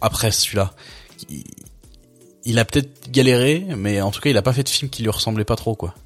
[0.00, 0.72] après celui-là,
[1.28, 1.42] il,
[2.44, 5.02] il a peut-être galéré, mais en tout cas il a pas fait de film qui
[5.02, 5.96] lui ressemblait pas trop quoi.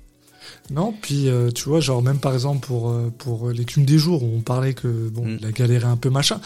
[0.70, 4.23] Non, puis euh, tu vois, genre même par exemple pour euh, pour l'écume des jours
[4.23, 5.39] où on parlait que bon, Mm.
[5.40, 6.40] il a galéré un peu machin.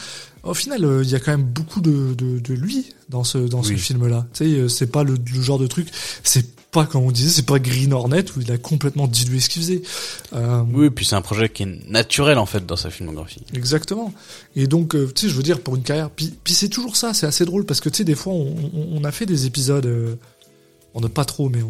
[0.45, 3.39] Au final, euh, il y a quand même beaucoup de de, de lui dans ce
[3.39, 4.27] dans ce film-là.
[4.33, 5.89] Tu sais, euh, c'est pas le, le genre de truc.
[6.23, 9.51] C'est pas comme on disait, c'est pas Green Hornet où il a complètement dilué ce
[9.51, 9.83] qu'il faisait.
[10.33, 13.43] Euh, Oui, et puis c'est un projet qui est naturel en fait dans sa filmographie.
[13.53, 14.15] Exactement.
[14.57, 16.97] Et donc, euh, tu sais, je veux dire, pour une carrière, puis, puis c'est toujours
[16.97, 19.27] ça, c'est assez drôle parce que tu sais, des fois, on, on- on a fait
[19.27, 20.15] des épisodes, euh,
[20.95, 21.61] on n'a pas trop, mais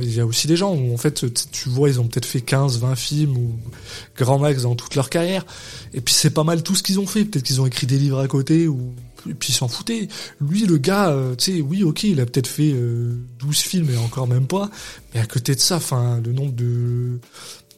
[0.00, 2.40] il y a aussi des gens où en fait, tu vois, ils ont peut-être fait
[2.40, 3.52] 15, 20 films ou
[4.16, 5.46] grand max dans toute leur carrière.
[5.94, 7.24] Et puis c'est pas mal tout ce qu'ils ont fait.
[7.24, 8.92] Peut-être qu'ils ont écrit des livres à côté ou
[9.28, 10.08] et puis ils s'en foutaient.
[10.40, 13.90] Lui, le gars, euh, tu sais, oui, ok, il a peut-être fait euh, 12 films
[13.90, 14.70] et encore même pas.
[15.14, 17.18] Mais à côté de ça, enfin, le nombre de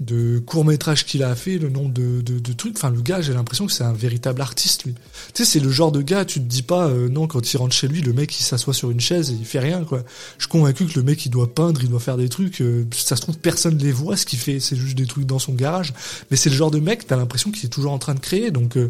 [0.00, 2.76] de courts métrages qu'il a fait, le nombre de, de, de trucs.
[2.76, 4.94] Enfin, le gars, j'ai l'impression que c'est un véritable artiste, lui.
[5.34, 7.56] Tu sais, c'est le genre de gars, tu te dis pas, euh, non, quand il
[7.58, 10.02] rentre chez lui, le mec, il s'assoit sur une chaise et il fait rien, quoi.
[10.38, 12.62] Je suis convaincu que le mec, il doit peindre, il doit faire des trucs.
[12.62, 14.58] euh, ça se trouve, personne les voit, ce qu'il fait.
[14.58, 15.92] C'est juste des trucs dans son garage.
[16.30, 18.50] Mais c'est le genre de mec, t'as l'impression qu'il est toujours en train de créer.
[18.50, 18.88] Donc, euh,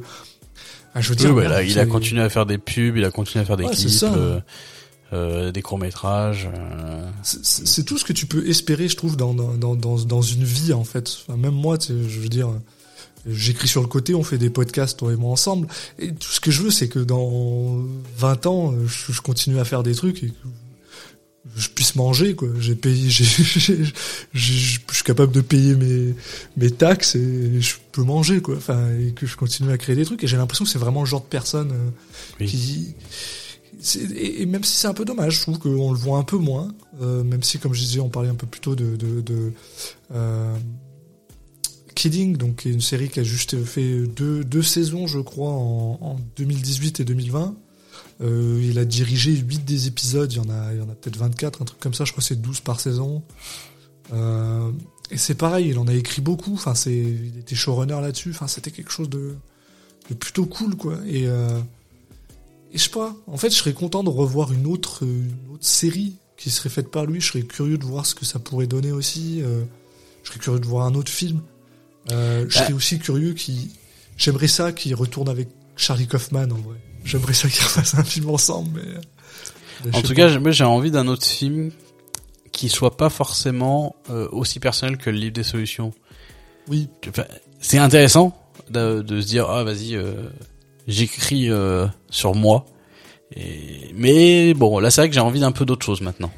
[0.95, 3.11] ah, je veux Oui, dire, là, il a continué à faire des pubs, il a
[3.11, 4.05] continué à faire des Ouais, clips.
[5.12, 6.49] Euh, des courts métrages.
[6.55, 10.45] euh, C'est- tout ce que tu peux espérer, je trouve, dans, dans, dans, dans, une
[10.45, 11.11] vie, en fait.
[11.27, 12.49] Enfin, même moi, tu sais, je veux dire,
[13.27, 15.66] j'écris sur le côté, on fait des podcasts, toi et moi, ensemble.
[15.99, 17.77] Et tout ce que je veux, c'est que dans
[18.19, 20.35] 20 ans, euh, je, je continue à faire des trucs et que
[21.57, 22.49] je puisse manger, quoi.
[22.61, 23.24] J'ai payé, j'ai,
[24.32, 24.43] je
[24.93, 26.15] suis capable de payer mes,
[26.57, 28.57] mes taxes et je peux manger, quoi.
[28.57, 30.23] Enfin, et que je continue à créer des trucs.
[30.23, 31.91] Et j'ai l'impression que c'est vraiment le genre de personne euh,
[32.41, 32.47] Oui.
[32.47, 32.95] qui,
[34.15, 36.74] et, même si c'est un peu dommage, je trouve qu'on le voit un peu moins.
[37.01, 39.52] même si, comme je disais, on parlait un peu plus tôt de, de, de
[41.94, 46.16] Kidding, donc une série qui a juste fait deux, deux saisons, je crois, en, en
[46.36, 47.55] 2018 et 2020.
[48.23, 51.65] Euh, il a dirigé 8 des épisodes, il y en a, a peut-être 24, un
[51.65, 53.23] truc comme ça, je crois que c'est 12 par saison.
[54.12, 54.70] Euh,
[55.11, 58.70] et c'est pareil, il en a écrit beaucoup, enfin, il était showrunner là-dessus, enfin, c'était
[58.70, 59.35] quelque chose de,
[60.09, 60.98] de, plutôt cool, quoi.
[61.07, 61.61] Et, euh,
[62.73, 65.67] et je sais pas, en fait, je serais content de revoir une autre, une autre
[65.67, 68.67] série qui serait faite par lui, je serais curieux de voir ce que ça pourrait
[68.67, 69.63] donner aussi, euh,
[70.23, 71.41] je serais curieux de voir un autre film.
[72.13, 73.73] Euh, je serais aussi curieux qui,
[74.17, 76.77] j'aimerais ça qu'il retourne avec Charlie Kaufman en vrai.
[77.05, 79.93] J'aimerais ça qu'ils refassent un film ensemble, mais.
[79.93, 81.71] en tout cas, moi j'ai envie d'un autre film
[82.53, 85.93] qui soit pas forcément euh, aussi personnel que le livre des solutions.
[86.69, 86.89] Oui.
[87.61, 88.37] c'est intéressant
[88.69, 90.29] de, de, se dire ah vas-y euh,
[90.89, 92.66] j'écris euh, sur moi.
[93.36, 93.93] Et...
[93.94, 96.32] Mais bon, là c'est vrai que j'ai envie d'un peu d'autre chose maintenant.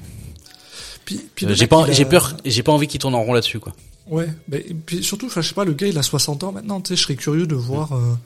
[1.04, 3.72] Puis, puis j'ai pas, j'ai peur, j'ai pas envie qu'il tourne en rond là-dessus quoi.
[4.08, 6.88] Ouais, mais puis surtout, je sais pas, le gars il a 60 ans maintenant, tu
[6.88, 7.92] sais, je serais curieux de voir.
[7.94, 8.18] Mm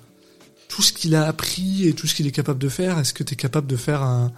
[0.68, 3.22] tout ce qu'il a appris et tout ce qu'il est capable de faire, est-ce que
[3.22, 4.32] tu es capable de faire un.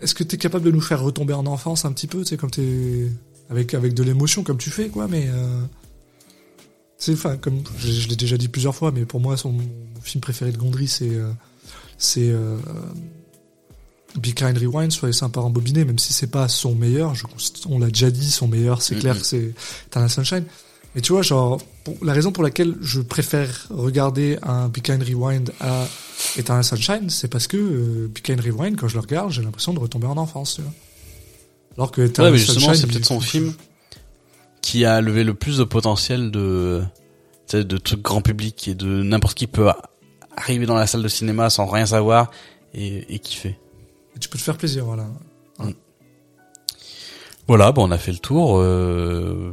[0.00, 2.26] Est-ce que tu es capable de nous faire retomber en enfance un petit peu, tu
[2.26, 3.08] sais, comme t'es.
[3.50, 5.28] Avec, avec de l'émotion, comme tu fais, quoi, mais.
[5.28, 5.62] Euh...
[6.96, 9.54] C'est, enfin, comme je, l'ai déjà dit plusieurs fois, mais pour moi, son
[10.02, 11.10] film préféré de Gondry, c'est.
[11.10, 11.30] Euh,
[11.98, 12.28] c'est.
[12.28, 12.56] Euh,
[14.16, 17.24] Be Kind Rewind, soyez sympa rembobiné, même si c'est pas son meilleur, je,
[17.68, 19.54] on l'a déjà dit, son meilleur, c'est clair que c'est
[19.88, 20.44] Eternal Sunshine.
[20.94, 21.60] Mais tu vois, genre,
[22.02, 25.88] la raison pour laquelle je préfère regarder un Be Kind Rewind à
[26.36, 29.74] Eternal Sunshine, c'est parce que euh, Be Kind Rewind, quand je le regarde, j'ai l'impression
[29.74, 30.72] de retomber en enfance, tu vois.
[31.76, 33.52] Alors que Eternal ouais, mais justement, c'est peut-être son film
[34.64, 36.82] qui a levé le plus de potentiel de,
[37.52, 39.70] de trucs grand public et de n'importe qui peut
[40.36, 42.30] arriver dans la salle de cinéma sans rien savoir
[42.72, 43.58] et, et kiffer.
[44.16, 45.04] Et tu peux te faire plaisir, voilà.
[45.58, 45.70] Mm.
[47.46, 48.58] Voilà, bon, on a fait le tour.
[48.58, 49.52] Euh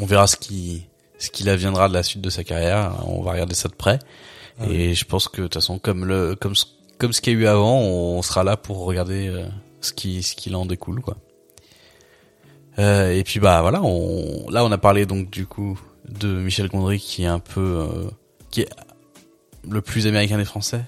[0.00, 0.86] on verra ce qui
[1.18, 2.94] ce qu'il adviendra de la suite de sa carrière.
[3.06, 3.98] On va regarder ça de près.
[4.58, 6.54] Ah et je pense que de toute façon, comme le comme
[6.98, 9.46] comme ce qu'il y a eu avant, on sera là pour regarder euh,
[9.80, 11.16] ce qui ce qu'il en découle, quoi.
[12.80, 15.78] Euh, et puis bah voilà, on, là on a parlé donc du coup
[16.08, 18.10] de Michel Gondry qui est un peu euh,
[18.50, 18.70] qui est
[19.68, 20.82] le plus américain des Français,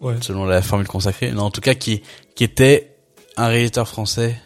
[0.00, 0.16] ouais.
[0.20, 1.30] selon la formule consacrée.
[1.32, 2.02] Non, en tout cas qui
[2.34, 2.96] qui était
[3.38, 4.36] un réalisateur français,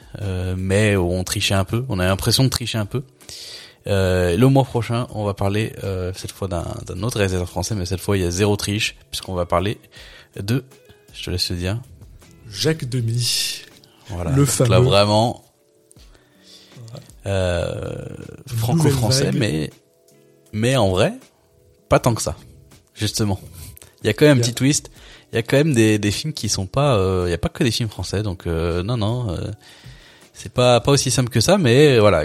[0.56, 1.84] mais on trichait un peu.
[1.88, 3.02] On a l'impression de tricher un peu.
[3.86, 7.86] Euh, le mois prochain, on va parler euh, cette fois d'un autre réalisateur français, mais
[7.86, 9.78] cette fois il y a zéro triche, puisqu'on va parler
[10.40, 10.64] de,
[11.12, 11.80] je te laisse le dire,
[12.50, 13.62] Jacques Demy.
[14.08, 14.32] Voilà.
[14.32, 14.70] Le fameux.
[14.70, 15.45] Là vraiment, euh,
[18.46, 19.70] franco-français, mais
[20.52, 21.12] mais en vrai,
[21.88, 22.36] pas tant que ça,
[22.94, 23.40] justement.
[24.02, 24.90] Il y a quand même un petit twist.
[25.32, 27.38] Il y a quand même des, des films qui sont pas, euh, il y a
[27.38, 29.50] pas que des films français, donc euh, non non, euh,
[30.32, 32.24] c'est pas pas aussi simple que ça, mais voilà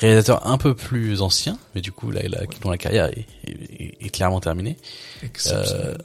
[0.00, 2.22] réalisateur un peu plus ancien, mais du coup là,
[2.62, 4.76] dont la carrière est, est, clairement terminée.
[5.48, 5.96] Euh,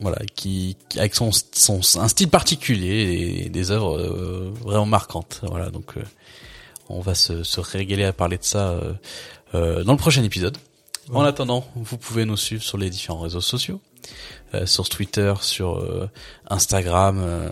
[0.00, 5.40] voilà, qui, avec son, son un style particulier et des œuvres euh, vraiment marquantes.
[5.42, 6.02] Voilà, donc euh,
[6.90, 8.92] on va se, se régaler à parler de ça euh,
[9.54, 10.56] euh dans le prochain épisode.
[11.12, 13.80] En attendant, vous pouvez nous suivre sur les différents réseaux sociaux,
[14.64, 15.84] sur Twitter, sur
[16.48, 17.50] Instagram,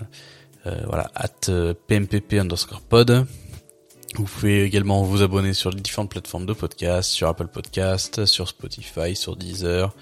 [0.65, 1.51] voilà, at
[1.89, 3.27] pmpp underscore pod.
[4.15, 8.49] Vous pouvez également vous abonner sur les différentes plateformes de podcast, sur Apple Podcast, sur
[8.49, 9.95] Spotify, sur Deezer,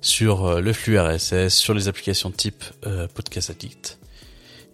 [0.00, 3.98] sur euh, le flux RSS, sur les applications type euh, Podcast Addict.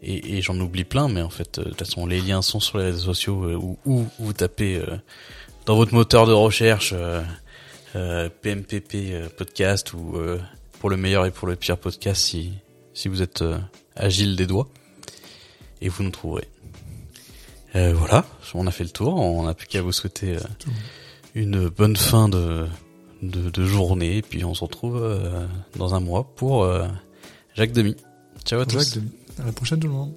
[0.02, 2.60] Et, et j'en oublie plein, mais en fait, euh, de toute façon, les liens sont
[2.60, 4.80] sur les réseaux sociaux ou, vous tapez
[5.66, 6.94] dans votre moteur de recherche
[7.92, 10.16] PMPP podcast ou
[10.78, 12.52] pour le meilleur et pour le pire podcast si,
[12.94, 13.42] si vous êtes
[13.96, 14.68] agile des doigts.
[15.80, 16.48] Et vous nous trouverez.
[17.76, 19.14] Euh, voilà, on a fait le tour.
[19.14, 20.40] On n'a plus qu'à vous souhaiter euh,
[21.34, 22.66] une bonne fin de,
[23.22, 24.18] de, journée.
[24.18, 25.46] Et puis on se retrouve euh,
[25.76, 26.68] dans un mois pour
[27.54, 27.96] Jacques Demi.
[28.44, 28.78] Ciao à tous.
[28.78, 29.10] Jacques Demi.
[29.38, 30.12] À la prochaine tout le monde.